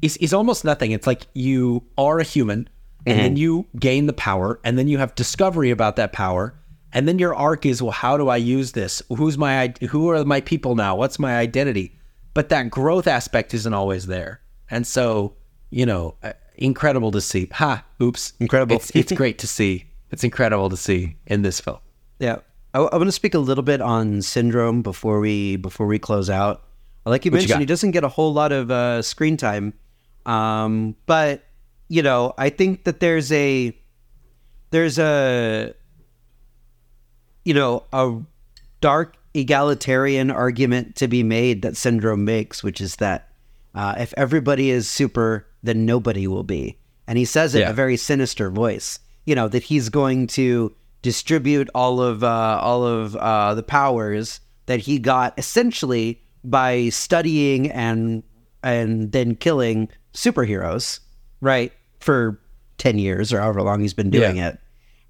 is 0.00 0.16
is 0.18 0.32
almost 0.32 0.64
nothing. 0.64 0.90
It's 0.92 1.06
like 1.06 1.22
you 1.34 1.82
are 1.96 2.18
a 2.18 2.24
human 2.24 2.68
and 3.06 3.18
then 3.18 3.36
you 3.36 3.66
gain 3.78 4.06
the 4.06 4.12
power 4.12 4.60
and 4.64 4.78
then 4.78 4.88
you 4.88 4.98
have 4.98 5.14
discovery 5.14 5.70
about 5.70 5.96
that 5.96 6.12
power 6.12 6.54
and 6.92 7.08
then 7.08 7.18
your 7.18 7.34
arc 7.34 7.66
is 7.66 7.82
well 7.82 7.90
how 7.90 8.16
do 8.16 8.28
I 8.28 8.36
use 8.36 8.72
this? 8.72 9.02
Who's 9.08 9.38
my 9.38 9.74
who 9.90 10.10
are 10.10 10.24
my 10.24 10.40
people 10.40 10.74
now? 10.74 10.96
What's 10.96 11.18
my 11.18 11.36
identity? 11.36 11.98
But 12.34 12.48
that 12.50 12.70
growth 12.70 13.06
aspect 13.06 13.54
isn't 13.54 13.74
always 13.74 14.06
there. 14.06 14.40
And 14.70 14.86
so, 14.86 15.34
you 15.70 15.84
know, 15.84 16.14
uh, 16.22 16.32
incredible 16.56 17.10
to 17.10 17.20
see. 17.20 17.48
Ha, 17.52 17.84
oops. 18.00 18.32
Incredible. 18.40 18.76
It's, 18.76 18.90
it's 18.96 19.12
great 19.12 19.38
to 19.40 19.46
see. 19.46 19.86
It's 20.10 20.24
incredible 20.24 20.70
to 20.70 20.76
see 20.76 21.16
in 21.26 21.42
this 21.42 21.60
film. 21.60 21.78
Yeah, 22.18 22.38
I, 22.74 22.78
I 22.80 22.96
want 22.96 23.08
to 23.08 23.12
speak 23.12 23.34
a 23.34 23.38
little 23.38 23.64
bit 23.64 23.80
on 23.80 24.22
syndrome 24.22 24.82
before 24.82 25.20
we 25.20 25.56
before 25.56 25.86
we 25.86 25.98
close 25.98 26.30
out. 26.30 26.62
Like 27.04 27.24
you 27.24 27.30
What 27.30 27.38
mentioned, 27.38 27.54
got? 27.54 27.60
he 27.60 27.66
doesn't 27.66 27.90
get 27.90 28.04
a 28.04 28.08
whole 28.08 28.32
lot 28.32 28.52
of 28.52 28.70
uh, 28.70 29.02
screen 29.02 29.36
time, 29.36 29.74
um, 30.24 30.94
but 31.06 31.42
you 31.92 32.02
know, 32.02 32.32
I 32.38 32.48
think 32.48 32.84
that 32.84 33.00
there's 33.00 33.30
a 33.30 33.76
there's 34.70 34.98
a 34.98 35.74
you 37.44 37.52
know 37.52 37.84
a 37.92 38.18
dark 38.80 39.18
egalitarian 39.34 40.30
argument 40.30 40.96
to 40.96 41.06
be 41.06 41.22
made 41.22 41.60
that 41.60 41.76
syndrome 41.76 42.24
makes, 42.24 42.62
which 42.62 42.80
is 42.80 42.96
that 42.96 43.28
uh, 43.74 43.96
if 43.98 44.14
everybody 44.16 44.70
is 44.70 44.88
super, 44.88 45.46
then 45.62 45.84
nobody 45.84 46.26
will 46.26 46.44
be. 46.44 46.78
And 47.06 47.18
he 47.18 47.26
says 47.26 47.54
it 47.54 47.60
in 47.60 47.68
a 47.68 47.74
very 47.74 47.98
sinister 47.98 48.48
voice. 48.48 48.98
You 49.26 49.34
know 49.34 49.48
that 49.48 49.64
he's 49.64 49.90
going 49.90 50.28
to 50.28 50.74
distribute 51.02 51.68
all 51.74 52.00
of 52.00 52.24
uh, 52.24 52.58
all 52.62 52.86
of 52.86 53.16
uh, 53.16 53.52
the 53.52 53.62
powers 53.62 54.40
that 54.64 54.80
he 54.80 54.98
got 54.98 55.38
essentially 55.38 56.22
by 56.42 56.88
studying 56.88 57.70
and 57.70 58.22
and 58.62 59.12
then 59.12 59.34
killing 59.36 59.90
superheroes, 60.14 61.00
right? 61.42 61.70
For 62.02 62.40
ten 62.78 62.98
years 62.98 63.32
or 63.32 63.40
however 63.40 63.62
long 63.62 63.80
he's 63.80 63.94
been 63.94 64.10
doing 64.10 64.36
Yeah. 64.36 64.48
it, 64.48 64.58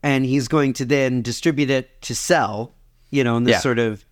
and 0.02 0.24
he's 0.24 0.46
going 0.48 0.72
to 0.74 0.84
then 0.84 1.22
distribute 1.22 1.70
it 1.70 2.00
to 2.02 2.14
sell. 2.14 2.74
You 3.10 3.24
know, 3.24 3.36
in 3.36 3.44
this 3.44 3.54
Yeah. 3.56 3.60
sort 3.60 3.78
of 3.78 4.04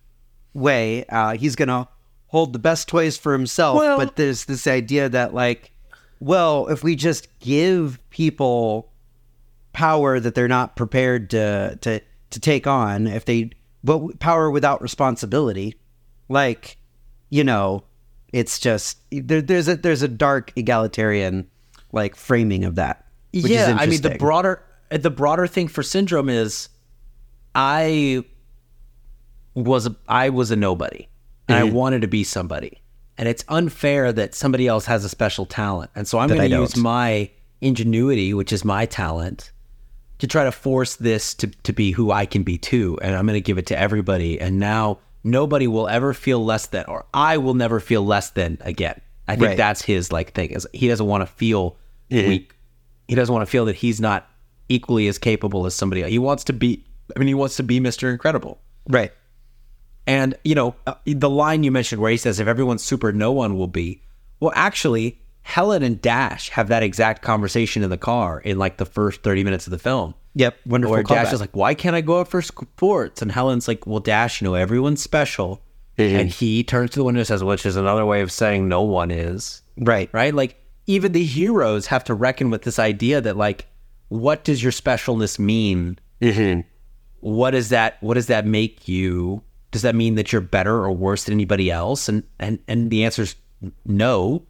way. 0.53 1.05
Uh, 1.05 1.35
he's 1.35 1.55
going 1.55 1.69
to 1.69 1.87
hold 2.27 2.53
the 2.53 2.59
best 2.59 2.87
toys 2.87 3.17
for 3.17 3.33
himself, 3.33 3.77
Well- 3.77 3.97
but 3.97 4.15
there's 4.15 4.45
this 4.45 4.67
idea 4.67 5.09
that 5.09 5.33
like, 5.33 5.71
well, 6.19 6.67
if 6.67 6.83
we 6.83 6.95
just 6.95 7.27
give 7.39 7.99
people 8.09 8.91
power 9.73 10.19
that 10.19 10.35
they're 10.35 10.47
not 10.47 10.75
prepared 10.75 11.29
to 11.31 11.77
to 11.81 11.99
to 12.29 12.39
take 12.39 12.67
on, 12.67 13.07
if 13.07 13.25
they 13.25 13.49
but 13.83 14.19
power 14.19 14.51
without 14.51 14.81
responsibility, 14.81 15.75
like, 16.29 16.77
you 17.29 17.43
know, 17.43 17.83
it's 18.31 18.59
just 18.59 18.99
there, 19.11 19.41
there's 19.41 19.67
a 19.67 19.75
there's 19.77 20.01
a 20.03 20.07
dark 20.07 20.51
egalitarian 20.55 21.47
like 21.91 22.15
framing 22.15 22.63
of 22.63 22.75
that. 22.75 23.05
Yeah, 23.31 23.77
I 23.79 23.85
mean 23.85 24.01
the 24.01 24.15
broader 24.15 24.63
the 24.89 25.09
broader 25.09 25.47
thing 25.47 25.67
for 25.67 25.83
syndrome 25.83 26.29
is 26.29 26.69
I 27.55 28.23
was 29.53 29.87
a, 29.87 29.95
I 30.07 30.29
was 30.29 30.51
a 30.51 30.55
nobody 30.55 31.07
and 31.47 31.57
I 31.57 31.63
mm-hmm. 31.63 31.75
wanted 31.75 32.01
to 32.01 32.07
be 32.07 32.23
somebody. 32.23 32.81
And 33.17 33.27
it's 33.27 33.43
unfair 33.49 34.11
that 34.13 34.33
somebody 34.33 34.67
else 34.67 34.85
has 34.85 35.05
a 35.05 35.09
special 35.09 35.45
talent. 35.45 35.91
And 35.95 36.07
so 36.07 36.17
I'm 36.17 36.29
going 36.29 36.49
to 36.49 36.57
use 36.57 36.75
my 36.75 37.29
ingenuity, 37.59 38.33
which 38.33 38.51
is 38.51 38.65
my 38.65 38.85
talent, 38.85 39.51
to 40.19 40.27
try 40.27 40.43
to 40.43 40.51
force 40.51 40.95
this 40.95 41.33
to, 41.35 41.47
to 41.47 41.73
be 41.73 41.91
who 41.91 42.11
I 42.11 42.25
can 42.25 42.43
be 42.43 42.57
too. 42.57 42.97
And 43.01 43.15
I'm 43.15 43.25
going 43.25 43.35
to 43.37 43.41
give 43.41 43.57
it 43.57 43.67
to 43.67 43.77
everybody. 43.77 44.39
And 44.39 44.59
now 44.59 44.99
nobody 45.23 45.67
will 45.67 45.87
ever 45.87 46.13
feel 46.13 46.43
less 46.43 46.67
than, 46.67 46.85
or 46.87 47.05
I 47.13 47.37
will 47.37 47.53
never 47.53 47.79
feel 47.79 48.03
less 48.03 48.31
than 48.31 48.57
again. 48.61 48.99
I 49.27 49.35
think 49.35 49.49
Right. 49.49 49.57
that's 49.57 49.81
his 49.81 50.11
like 50.11 50.33
thing 50.33 50.51
is 50.51 50.67
he 50.73 50.87
doesn't 50.87 51.05
want 51.05 51.21
to 51.21 51.27
feel 51.27 51.77
weak. 52.11 52.55
He 53.07 53.15
doesn't 53.15 53.33
want 53.33 53.45
to 53.45 53.51
feel 53.51 53.65
that 53.65 53.75
he's 53.75 53.99
not 53.99 54.29
equally 54.69 55.07
as 55.07 55.17
capable 55.17 55.65
as 55.65 55.75
somebody 55.75 56.01
else. 56.03 56.11
He 56.11 56.19
wants 56.19 56.43
to 56.45 56.53
be, 56.53 56.85
I 57.15 57.19
mean, 57.19 57.27
he 57.27 57.33
wants 57.33 57.57
to 57.57 57.63
be 57.63 57.79
Mr. 57.79 58.11
Incredible. 58.11 58.59
right. 58.87 59.11
And, 60.07 60.33
you 60.43 60.55
know, 60.55 60.75
uh, 60.87 60.95
the 61.05 61.29
line 61.29 61.63
you 61.63 61.71
mentioned 61.71 62.01
where 62.01 62.09
he 62.09 62.17
says, 62.17 62.39
if 62.39 62.47
everyone's 62.47 62.83
super, 62.83 63.11
no 63.11 63.31
one 63.31 63.55
will 63.55 63.67
be. 63.67 64.01
Well, 64.39 64.51
actually, 64.55 65.19
Helen 65.43 65.83
and 65.83 66.01
Dash 66.01 66.49
have 66.49 66.69
that 66.69 66.81
exact 66.81 67.21
conversation 67.21 67.83
in 67.83 67.91
the 67.91 67.97
car 67.97 68.39
in 68.39 68.57
like 68.57 68.77
the 68.77 68.85
first 68.85 69.21
30 69.21 69.43
minutes 69.43 69.67
of 69.67 69.71
the 69.71 69.77
film. 69.77 70.15
Yep, 70.33 70.57
wonderful 70.65 70.93
Where 70.93 71.03
Dash 71.03 71.33
is 71.33 71.39
like, 71.39 71.55
why 71.55 71.75
can't 71.75 71.95
I 71.95 72.01
go 72.01 72.21
out 72.21 72.29
for 72.29 72.41
sports? 72.41 73.21
And 73.21 73.31
Helen's 73.31 73.67
like, 73.67 73.85
well, 73.85 73.99
Dash, 73.99 74.41
you 74.41 74.47
know, 74.47 74.55
everyone's 74.55 75.03
special. 75.03 75.61
And 75.97 76.29
he 76.29 76.63
turns 76.63 76.91
to 76.91 76.99
the 76.99 77.03
window 77.03 77.19
and 77.19 77.27
says, 77.27 77.43
which 77.43 77.65
is 77.65 77.75
another 77.75 78.05
way 78.05 78.21
of 78.21 78.31
saying 78.31 78.67
no 78.67 78.81
one 78.81 79.11
is. 79.11 79.61
Right. 79.77 80.09
Right? 80.11 80.33
Like, 80.33 80.60
even 80.87 81.11
the 81.11 81.23
heroes 81.23 81.87
have 81.87 82.03
to 82.05 82.13
reckon 82.13 82.49
with 82.49 82.63
this 82.63 82.79
idea 82.79 83.21
that, 83.21 83.37
like, 83.37 83.67
what 84.09 84.43
does 84.43 84.61
your 84.61 84.71
specialness 84.71 85.39
mean? 85.39 85.97
Mm-hmm. 86.21 86.61
What 87.21 87.51
does 87.51 87.69
that 87.69 88.01
what 88.01 88.15
does 88.15 88.27
that 88.27 88.45
make 88.45 88.87
you? 88.87 89.43
Does 89.71 89.83
that 89.83 89.95
mean 89.95 90.15
that 90.15 90.31
you're 90.31 90.41
better 90.41 90.75
or 90.75 90.91
worse 90.91 91.23
than 91.23 91.33
anybody 91.33 91.71
else? 91.71 92.09
And 92.09 92.23
and 92.39 92.59
and 92.67 92.89
the 92.89 93.05
answer 93.05 93.21
is 93.21 93.35
no. 93.85 94.43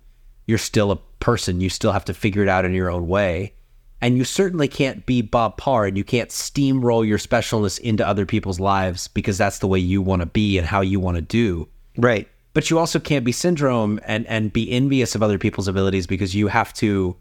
You're 0.47 0.57
still 0.57 0.91
a 0.91 0.99
person. 1.19 1.61
You 1.61 1.69
still 1.69 1.91
have 1.91 2.05
to 2.05 2.13
figure 2.13 2.41
it 2.41 2.49
out 2.49 2.65
in 2.65 2.73
your 2.73 2.89
own 2.89 3.07
way. 3.07 3.53
And 4.01 4.17
you 4.17 4.23
certainly 4.23 4.67
can't 4.67 5.05
be 5.05 5.21
bob 5.21 5.57
parr 5.57 5.85
and 5.85 5.95
you 5.95 6.03
can't 6.03 6.29
steamroll 6.29 7.07
your 7.07 7.19
specialness 7.19 7.79
into 7.79 8.05
other 8.05 8.25
people's 8.25 8.59
lives 8.59 9.07
because 9.09 9.37
that's 9.37 9.59
the 9.59 9.67
way 9.67 9.77
you 9.77 10.01
want 10.01 10.21
to 10.21 10.25
be 10.25 10.57
and 10.57 10.65
how 10.65 10.81
you 10.81 10.99
want 10.99 11.17
to 11.17 11.21
do. 11.21 11.69
Right. 11.97 12.27
But 12.53 12.69
you 12.69 12.77
also 12.79 12.99
can't 12.99 13.25
be 13.25 13.31
syndrome 13.31 13.99
and 14.05 14.25
and 14.27 14.51
be 14.53 14.71
envious 14.71 15.15
of 15.15 15.23
other 15.23 15.37
people's 15.37 15.67
abilities 15.67 16.07
because 16.07 16.35
you 16.35 16.47
have 16.47 16.73
to 16.73 17.15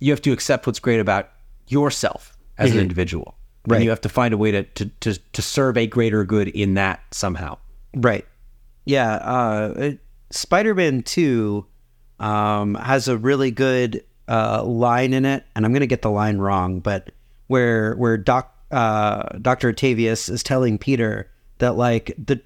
you 0.00 0.12
have 0.12 0.22
to 0.22 0.32
accept 0.32 0.66
what's 0.66 0.78
great 0.78 1.00
about 1.00 1.30
yourself 1.68 2.36
as 2.56 2.72
an 2.72 2.78
individual 2.78 3.34
Right. 3.66 3.76
and 3.76 3.84
you 3.84 3.90
have 3.90 4.00
to 4.02 4.08
find 4.08 4.32
a 4.32 4.38
way 4.38 4.50
to, 4.52 4.62
to 4.62 4.86
to 5.00 5.14
to 5.32 5.42
serve 5.42 5.76
a 5.76 5.86
greater 5.86 6.24
good 6.24 6.48
in 6.48 6.74
that 6.74 7.00
somehow 7.10 7.58
Right. 7.94 8.26
Yeah. 8.84 9.14
Uh, 9.16 9.92
Spider-Man 10.30 11.02
Two 11.02 11.66
um, 12.20 12.74
has 12.74 13.08
a 13.08 13.16
really 13.16 13.50
good 13.50 14.04
uh, 14.28 14.62
line 14.62 15.12
in 15.12 15.24
it, 15.24 15.44
and 15.54 15.64
I'm 15.64 15.72
going 15.72 15.80
to 15.80 15.86
get 15.86 16.02
the 16.02 16.10
line 16.10 16.38
wrong, 16.38 16.80
but 16.80 17.10
where 17.46 17.94
where 17.96 18.16
Doc 18.16 18.54
uh, 18.70 19.22
Doctor 19.40 19.70
Octavius 19.70 20.28
is 20.28 20.42
telling 20.42 20.78
Peter 20.78 21.30
that 21.58 21.76
like 21.76 22.14
the 22.22 22.40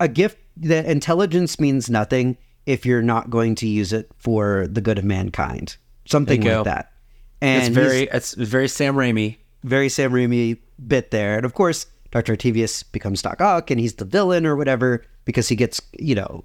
a 0.00 0.08
gift 0.08 0.38
that 0.56 0.86
intelligence 0.86 1.58
means 1.58 1.90
nothing 1.90 2.36
if 2.66 2.86
you're 2.86 3.02
not 3.02 3.30
going 3.30 3.54
to 3.56 3.66
use 3.66 3.92
it 3.92 4.10
for 4.16 4.66
the 4.68 4.80
good 4.80 4.98
of 4.98 5.04
mankind, 5.04 5.76
something 6.06 6.40
like 6.40 6.50
go. 6.50 6.64
that. 6.64 6.92
And 7.40 7.64
it's 7.64 7.74
very 7.74 8.02
it's 8.02 8.34
very 8.34 8.68
sam 8.68 8.94
raimi 8.94 9.36
very 9.64 9.88
Sam 9.88 10.12
Raimi 10.12 10.58
bit 10.86 11.10
there. 11.10 11.36
And 11.36 11.44
of 11.44 11.54
course, 11.54 11.86
Dr. 12.12 12.34
Octavius 12.34 12.84
becomes 12.84 13.22
Doc 13.22 13.40
Ock 13.40 13.70
and 13.70 13.80
he's 13.80 13.94
the 13.94 14.04
villain 14.04 14.46
or 14.46 14.54
whatever 14.54 15.04
because 15.24 15.48
he 15.48 15.56
gets, 15.56 15.80
you 15.98 16.14
know, 16.14 16.44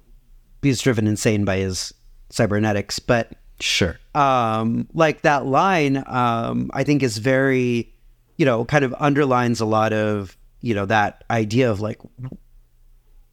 he's 0.62 0.80
driven 0.80 1.06
insane 1.06 1.44
by 1.44 1.58
his 1.58 1.94
cybernetics. 2.30 2.98
But 2.98 3.32
sure 3.60 3.98
um, 4.14 4.88
like 4.94 5.20
that 5.20 5.46
line, 5.46 6.02
um, 6.06 6.70
I 6.72 6.82
think 6.82 7.02
is 7.02 7.18
very, 7.18 7.92
you 8.38 8.46
know, 8.46 8.64
kind 8.64 8.84
of 8.84 8.94
underlines 8.98 9.60
a 9.60 9.66
lot 9.66 9.92
of, 9.92 10.36
you 10.62 10.74
know, 10.74 10.86
that 10.86 11.22
idea 11.30 11.70
of 11.70 11.80
like 11.80 12.00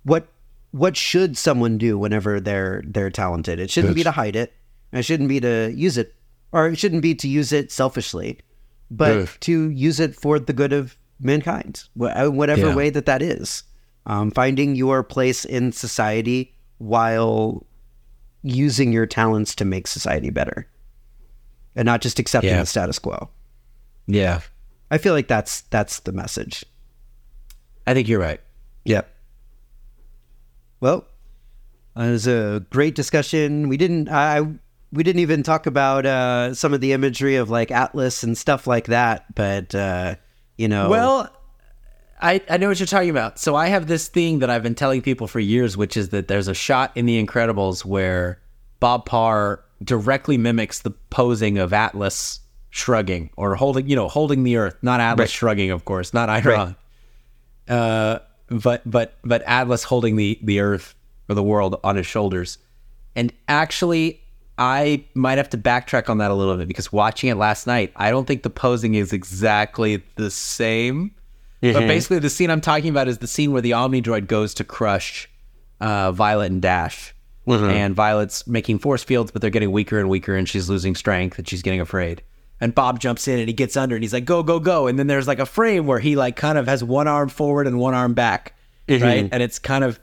what 0.03 0.27
what 0.71 0.95
should 0.97 1.37
someone 1.37 1.77
do 1.77 1.97
whenever 1.97 2.39
they're 2.39 2.83
they're 2.85 3.09
talented? 3.09 3.59
It 3.59 3.69
shouldn't 3.71 3.95
be 3.95 4.03
to 4.03 4.11
hide 4.11 4.35
it. 4.35 4.53
It 4.91 5.03
shouldn't 5.03 5.29
be 5.29 5.39
to 5.39 5.71
use 5.75 5.97
it 5.97 6.13
or 6.51 6.67
it 6.67 6.77
shouldn't 6.77 7.01
be 7.01 7.13
to 7.15 7.27
use 7.27 7.51
it 7.51 7.71
selfishly, 7.71 8.39
but 8.89 9.29
to 9.41 9.69
use 9.69 9.99
it 9.99 10.15
for 10.15 10.39
the 10.39 10.53
good 10.53 10.71
of 10.73 10.97
mankind, 11.19 11.83
uh, 11.99 12.27
whatever 12.27 12.67
Yeah. 12.67 12.75
way 12.75 12.89
that 12.89 13.05
that 13.05 13.21
is. 13.21 13.63
Um, 14.05 14.31
finding 14.31 14.75
your 14.75 15.03
place 15.03 15.43
in 15.43 15.71
society 15.73 16.53
while 16.77 17.65
using 18.43 18.93
your 18.93 19.05
talents 19.05 19.53
to 19.55 19.65
make 19.65 19.87
society 19.87 20.29
better 20.29 20.67
and 21.75 21.85
not 21.85 21.99
just 22.01 22.17
accepting 22.19 22.51
Yeah. 22.51 22.61
the 22.61 22.65
status 22.65 22.99
quo. 22.99 23.29
yeah 24.05 24.39
I 24.89 24.97
feel 24.99 25.13
like 25.13 25.27
that's 25.27 25.61
that's 25.69 25.99
the 26.01 26.13
message. 26.13 26.63
i 27.85 27.93
think 27.93 28.07
you're 28.07 28.21
right 28.21 28.39
Yep. 28.85 29.09
Well, 30.79 31.05
uh, 31.97 32.03
it 32.03 32.11
was 32.11 32.27
a 32.27 32.65
great 32.69 32.95
discussion. 32.95 33.69
We 33.69 33.77
didn't 33.77 34.09
I 34.09 34.41
we 34.91 35.03
didn't 35.03 35.19
even 35.21 35.43
talk 35.43 35.65
about 35.65 36.05
uh, 36.05 36.53
some 36.53 36.73
of 36.73 36.81
the 36.81 36.93
imagery 36.93 37.35
of 37.35 37.49
like 37.49 37.71
Atlas 37.71 38.23
and 38.23 38.37
stuff 38.37 38.67
like 38.67 38.85
that, 38.87 39.33
but 39.35 39.75
uh, 39.75 40.15
you 40.57 40.67
know, 40.67 40.89
Well, 40.89 41.29
I, 42.21 42.41
I 42.49 42.57
know 42.57 42.69
what 42.69 42.79
you're 42.79 42.87
talking 42.87 43.09
about. 43.09 43.37
So 43.37 43.55
I 43.55 43.67
have 43.67 43.87
this 43.87 44.07
thing 44.07 44.39
that 44.39 44.49
I've 44.49 44.63
been 44.63 44.75
telling 44.75 45.01
people 45.01 45.27
for 45.27 45.39
years, 45.39 45.75
which 45.77 45.97
is 45.97 46.09
that 46.09 46.27
there's 46.27 46.47
a 46.47 46.53
shot 46.53 46.91
in 46.95 47.05
The 47.05 47.23
Incredibles 47.23 47.83
where 47.85 48.41
Bob 48.79 49.05
Parr 49.05 49.63
directly 49.83 50.37
mimics 50.37 50.79
the 50.79 50.91
posing 50.91 51.57
of 51.59 51.73
Atlas 51.73 52.39
shrugging 52.69 53.29
or 53.37 53.55
holding, 53.55 53.87
you 53.89 53.95
know, 53.95 54.07
holding 54.07 54.43
the 54.43 54.55
earth, 54.55 54.77
not 54.81 54.99
Atlas 54.99 55.25
Right. 55.25 55.29
shrugging, 55.29 55.69
of 55.71 55.85
course, 55.85 56.13
not 56.13 56.29
Iron. 56.29 56.75
Uh, 57.67 58.19
but 58.49 58.89
but 58.89 59.15
but 59.23 59.41
Atlas 59.43 59.83
holding 59.83 60.15
the 60.15 60.39
the 60.41 60.59
earth 60.59 60.95
or 61.29 61.35
the 61.35 61.43
world 61.43 61.79
on 61.83 61.95
his 61.95 62.05
shoulders. 62.05 62.57
And 63.15 63.33
actually, 63.47 64.21
I 64.57 65.05
might 65.13 65.37
have 65.37 65.49
to 65.49 65.57
backtrack 65.57 66.09
on 66.09 66.19
that 66.19 66.31
a 66.31 66.33
little 66.33 66.55
bit 66.57 66.67
because 66.67 66.91
watching 66.91 67.29
it 67.29 67.35
last 67.35 67.67
night, 67.67 67.91
I 67.95 68.11
don't 68.11 68.25
think 68.25 68.43
the 68.43 68.49
posing 68.49 68.93
is 68.95 69.11
exactly 69.13 70.03
the 70.15 70.29
same. 70.31 71.11
But 71.73 71.81
basically, 71.87 72.19
the 72.19 72.29
scene 72.29 72.51
I'm 72.51 72.61
talking 72.61 72.89
about 72.89 73.07
is 73.07 73.17
the 73.17 73.27
scene 73.27 73.51
where 73.51 73.61
the 73.61 73.73
Omni 73.73 74.01
Droid 74.03 74.27
goes 74.27 74.53
to 74.55 74.63
crush 74.63 75.27
uh, 75.81 76.11
Violet 76.11 76.51
and 76.51 76.61
Dash. 76.61 77.13
And 77.71 77.95
Violet's 77.95 78.45
making 78.45 78.79
force 78.79 79.03
fields, 79.03 79.31
but 79.31 79.41
they're 79.41 79.49
getting 79.49 79.71
weaker 79.71 79.99
and 79.99 80.09
weaker, 80.09 80.35
and 80.35 80.47
she's 80.47 80.69
losing 80.69 80.95
strength, 80.95 81.39
and 81.39 81.47
she's 81.47 81.61
getting 81.63 81.81
afraid. 81.81 82.21
And 82.59 82.73
Bob 82.73 82.99
jumps 82.99 83.27
in 83.27 83.37
and 83.39 83.47
he 83.47 83.53
gets 83.53 83.77
under, 83.77 83.95
and 83.95 84.03
he's 84.03 84.13
like, 84.13 84.25
"Go, 84.25 84.41
go, 84.43 84.59
go!" 84.59 84.87
And 84.87 84.97
then 84.97 85.07
there's 85.07 85.27
like 85.27 85.39
a 85.39 85.45
frame 85.45 85.85
where 85.85 85.99
he 85.99 86.15
like 86.15 86.35
kind 86.35 86.57
of 86.57 86.67
has 86.67 86.83
one 86.83 87.07
arm 87.07 87.29
forward 87.29 87.67
and 87.67 87.77
one 87.79 87.93
arm 87.93 88.13
back, 88.13 88.55
right? 88.89 89.29
And 89.31 89.43
it's 89.43 89.59
kind 89.59 89.83
of 89.83 89.99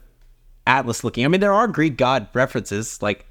Atlas 0.65 1.03
looking. 1.03 1.25
I 1.25 1.27
mean, 1.27 1.41
there 1.41 1.53
are 1.53 1.67
Greek 1.67 1.97
god 1.97 2.27
references, 2.33 3.01
like 3.01 3.25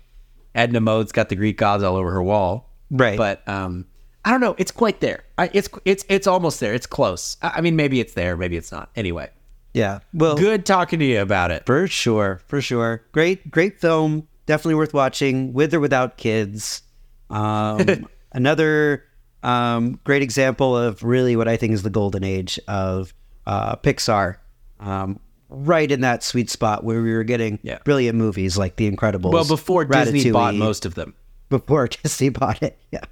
Edna 0.55 0.81
Mode's 0.81 1.11
got 1.13 1.31
the 1.31 1.37
Greek 1.37 1.57
gods 1.57 1.83
all 1.83 1.97
over 1.97 2.11
her 2.11 2.23
wall, 2.23 2.71
Right. 2.91 3.17
But 3.19 3.47
um, 3.49 3.87
I 4.25 4.31
don't 4.31 4.41
know. 4.41 4.55
It's 4.59 4.71
quite 4.71 5.01
there. 5.01 5.25
I, 5.37 5.51
it's 5.53 5.69
it's 5.85 6.05
it's 6.09 6.27
almost 6.27 6.61
there. 6.61 6.75
It's 6.75 6.87
close. 6.87 7.37
I, 7.43 7.55
I 7.57 7.61
mean, 7.61 7.77
maybe 7.77 8.01
it's 8.01 8.15
there, 8.15 8.37
maybe 8.37 8.57
it's 8.57 8.71
not. 8.71 8.91
Anyway, 8.95 9.31
Yeah. 9.73 10.01
Well, 10.13 10.37
good 10.37 10.65
talking 10.65 10.99
to 11.01 11.05
you 11.05 11.21
about 11.21 11.51
it. 11.51 11.67
for 11.67 11.87
sure. 11.89 12.41
For 12.47 12.61
sure. 12.61 13.03
Great, 13.13 13.51
great 13.51 13.81
film. 13.81 14.29
Definitely 14.47 14.75
worth 14.77 14.95
watching 14.95 15.53
with 15.53 15.75
or 15.75 15.81
without 15.81 16.17
kids. 16.19 16.83
Um, 17.31 18.07
another 18.33 19.05
um, 19.45 20.01
great 20.05 20.23
example 20.23 20.77
of 20.77 21.03
really 21.03 21.37
what 21.37 21.47
I 21.49 21.57
think 21.57 21.73
is 21.73 21.83
the 21.83 21.91
golden 21.91 22.25
age 22.25 22.59
of 22.67 23.13
uh, 23.47 23.77
Pixar. 23.77 24.37
Um, 24.81 25.21
right 25.49 25.91
in 25.91 26.01
that 26.01 26.23
sweet 26.25 26.51
spot 26.51 26.83
where 26.83 27.01
we 27.01 27.13
were 27.13 27.23
getting 27.23 27.59
Yeah. 27.63 27.79
brilliant 27.85 28.19
movies 28.19 28.57
like 28.59 28.75
The 28.77 28.91
Incredibles. 28.91 29.33
Well, 29.33 29.45
before 29.47 29.85
Disney 29.85 30.33
bought 30.33 30.55
most 30.57 30.85
of 30.85 30.95
them. 30.97 31.15
before 31.49 31.87
Disney 32.03 32.31
bought 32.31 32.63
it. 32.63 32.77
Yeah. 32.91 33.03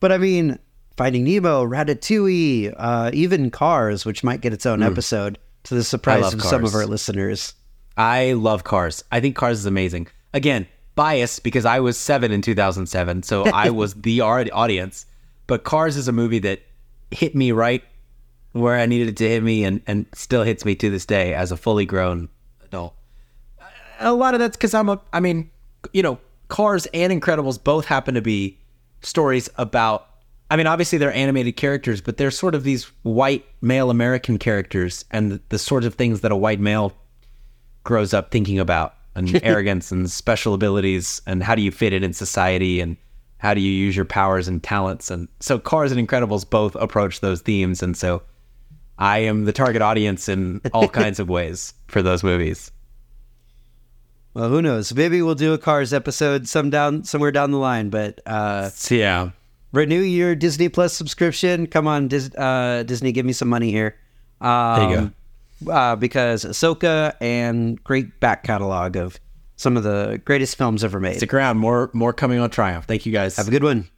But 0.00 0.12
I 0.12 0.18
mean, 0.18 0.58
Finding 0.96 1.24
Nemo, 1.24 1.64
Ratatouille, 1.66 2.72
uh, 2.76 3.10
even 3.12 3.50
Cars, 3.50 4.04
which 4.04 4.22
might 4.22 4.40
get 4.40 4.52
its 4.52 4.66
own 4.66 4.82
episode 4.82 5.38
to 5.64 5.74
the 5.74 5.82
surprise 5.84 6.32
of 6.32 6.42
some 6.42 6.64
of 6.64 6.74
our 6.74 6.86
listeners. 6.86 7.54
I 7.96 8.32
love 8.34 8.62
Cars. 8.64 9.02
I 9.10 9.20
think 9.20 9.34
Cars 9.34 9.58
is 9.60 9.66
amazing. 9.66 10.06
Again, 10.32 10.66
bias 10.98 11.38
because 11.38 11.64
I 11.64 11.78
was 11.78 11.96
seven 11.96 12.32
in 12.32 12.42
2007, 12.42 13.22
so 13.22 13.44
I 13.44 13.70
was 13.82 13.94
the 13.94 14.20
audience. 14.20 15.06
But 15.46 15.62
Cars 15.62 15.96
is 15.96 16.08
a 16.08 16.12
movie 16.12 16.40
that 16.40 16.60
hit 17.12 17.36
me 17.36 17.52
right 17.52 17.84
where 18.50 18.74
I 18.76 18.84
needed 18.86 19.06
it 19.06 19.16
to 19.18 19.28
hit 19.28 19.44
me, 19.44 19.62
and 19.62 19.80
and 19.86 20.06
still 20.12 20.42
hits 20.42 20.64
me 20.64 20.74
to 20.74 20.90
this 20.90 21.06
day 21.06 21.34
as 21.34 21.52
a 21.52 21.56
fully 21.56 21.86
grown 21.86 22.28
adult. 22.64 22.94
A 24.00 24.12
lot 24.12 24.34
of 24.34 24.40
that's 24.40 24.56
because 24.56 24.74
I'm 24.74 24.88
a. 24.88 25.00
I 25.12 25.20
mean, 25.20 25.50
you 25.92 26.02
know, 26.02 26.18
Cars 26.48 26.86
and 26.86 27.12
Incredibles 27.12 27.62
both 27.62 27.84
happen 27.84 28.14
to 28.14 28.22
be 28.22 28.58
stories 29.00 29.48
about. 29.56 30.04
I 30.50 30.56
mean, 30.56 30.66
obviously 30.66 30.98
they're 30.98 31.12
animated 31.12 31.56
characters, 31.56 32.00
but 32.00 32.16
they're 32.16 32.32
sort 32.32 32.56
of 32.56 32.64
these 32.64 32.90
white 33.02 33.46
male 33.60 33.90
American 33.90 34.36
characters, 34.36 35.04
and 35.12 35.30
the, 35.30 35.40
the 35.50 35.58
sorts 35.60 35.86
of 35.86 35.94
things 35.94 36.22
that 36.22 36.32
a 36.32 36.36
white 36.36 36.58
male 36.58 36.92
grows 37.84 38.12
up 38.12 38.32
thinking 38.32 38.58
about 38.58 38.97
and 39.14 39.40
arrogance 39.44 39.90
and 39.92 40.10
special 40.10 40.54
abilities 40.54 41.20
and 41.26 41.42
how 41.42 41.54
do 41.54 41.62
you 41.62 41.70
fit 41.70 41.92
it 41.92 42.02
in 42.02 42.12
society 42.12 42.80
and 42.80 42.96
how 43.38 43.54
do 43.54 43.60
you 43.60 43.70
use 43.70 43.94
your 43.96 44.04
powers 44.04 44.48
and 44.48 44.62
talents 44.62 45.10
and 45.10 45.28
so 45.40 45.58
cars 45.58 45.92
and 45.92 46.08
incredibles 46.08 46.48
both 46.48 46.74
approach 46.76 47.20
those 47.20 47.40
themes 47.40 47.82
and 47.82 47.96
so 47.96 48.22
i 48.98 49.18
am 49.18 49.44
the 49.44 49.52
target 49.52 49.82
audience 49.82 50.28
in 50.28 50.60
all 50.72 50.88
kinds 51.00 51.18
of 51.20 51.28
ways 51.28 51.74
for 51.86 52.02
those 52.02 52.22
movies 52.22 52.70
Well, 54.34 54.48
who 54.50 54.62
knows? 54.62 54.94
Maybe 54.94 55.20
we'll 55.22 55.34
do 55.34 55.52
a 55.52 55.58
Cars 55.58 55.92
episode 55.92 56.46
some 56.46 56.70
down 56.70 57.02
somewhere 57.04 57.32
down 57.32 57.50
the 57.50 57.58
line. 57.58 57.90
But 57.90 58.20
uh, 58.26 58.70
yeah 58.88 59.30
renew 59.72 60.00
your 60.00 60.34
Disney 60.34 60.68
Plus 60.68 60.92
subscription. 60.92 61.66
Come 61.66 61.86
on, 61.88 62.08
Dis- 62.08 62.34
uh, 62.36 62.84
Disney, 62.86 63.10
give 63.12 63.26
me 63.26 63.32
some 63.32 63.48
money 63.48 63.70
here. 63.70 63.96
Um, 64.40 64.78
There 64.80 64.90
you 64.90 64.96
go. 64.96 65.10
Uh, 65.66 65.96
because 65.96 66.44
Ahsoka 66.44 67.14
and 67.20 67.82
great 67.82 68.20
back 68.20 68.44
catalog 68.44 68.96
of 68.96 69.18
some 69.56 69.76
of 69.76 69.82
the 69.82 70.20
greatest 70.24 70.56
films 70.56 70.84
ever 70.84 71.00
made. 71.00 71.16
stick 71.16 71.34
around 71.34 71.58
more 71.58 71.90
more 71.92 72.12
coming 72.12 72.38
on 72.38 72.48
triumph 72.50 72.84
thank 72.84 73.04
you 73.06 73.12
guys 73.12 73.36
Have 73.36 73.48
a 73.48 73.50
good 73.50 73.64
one. 73.64 73.88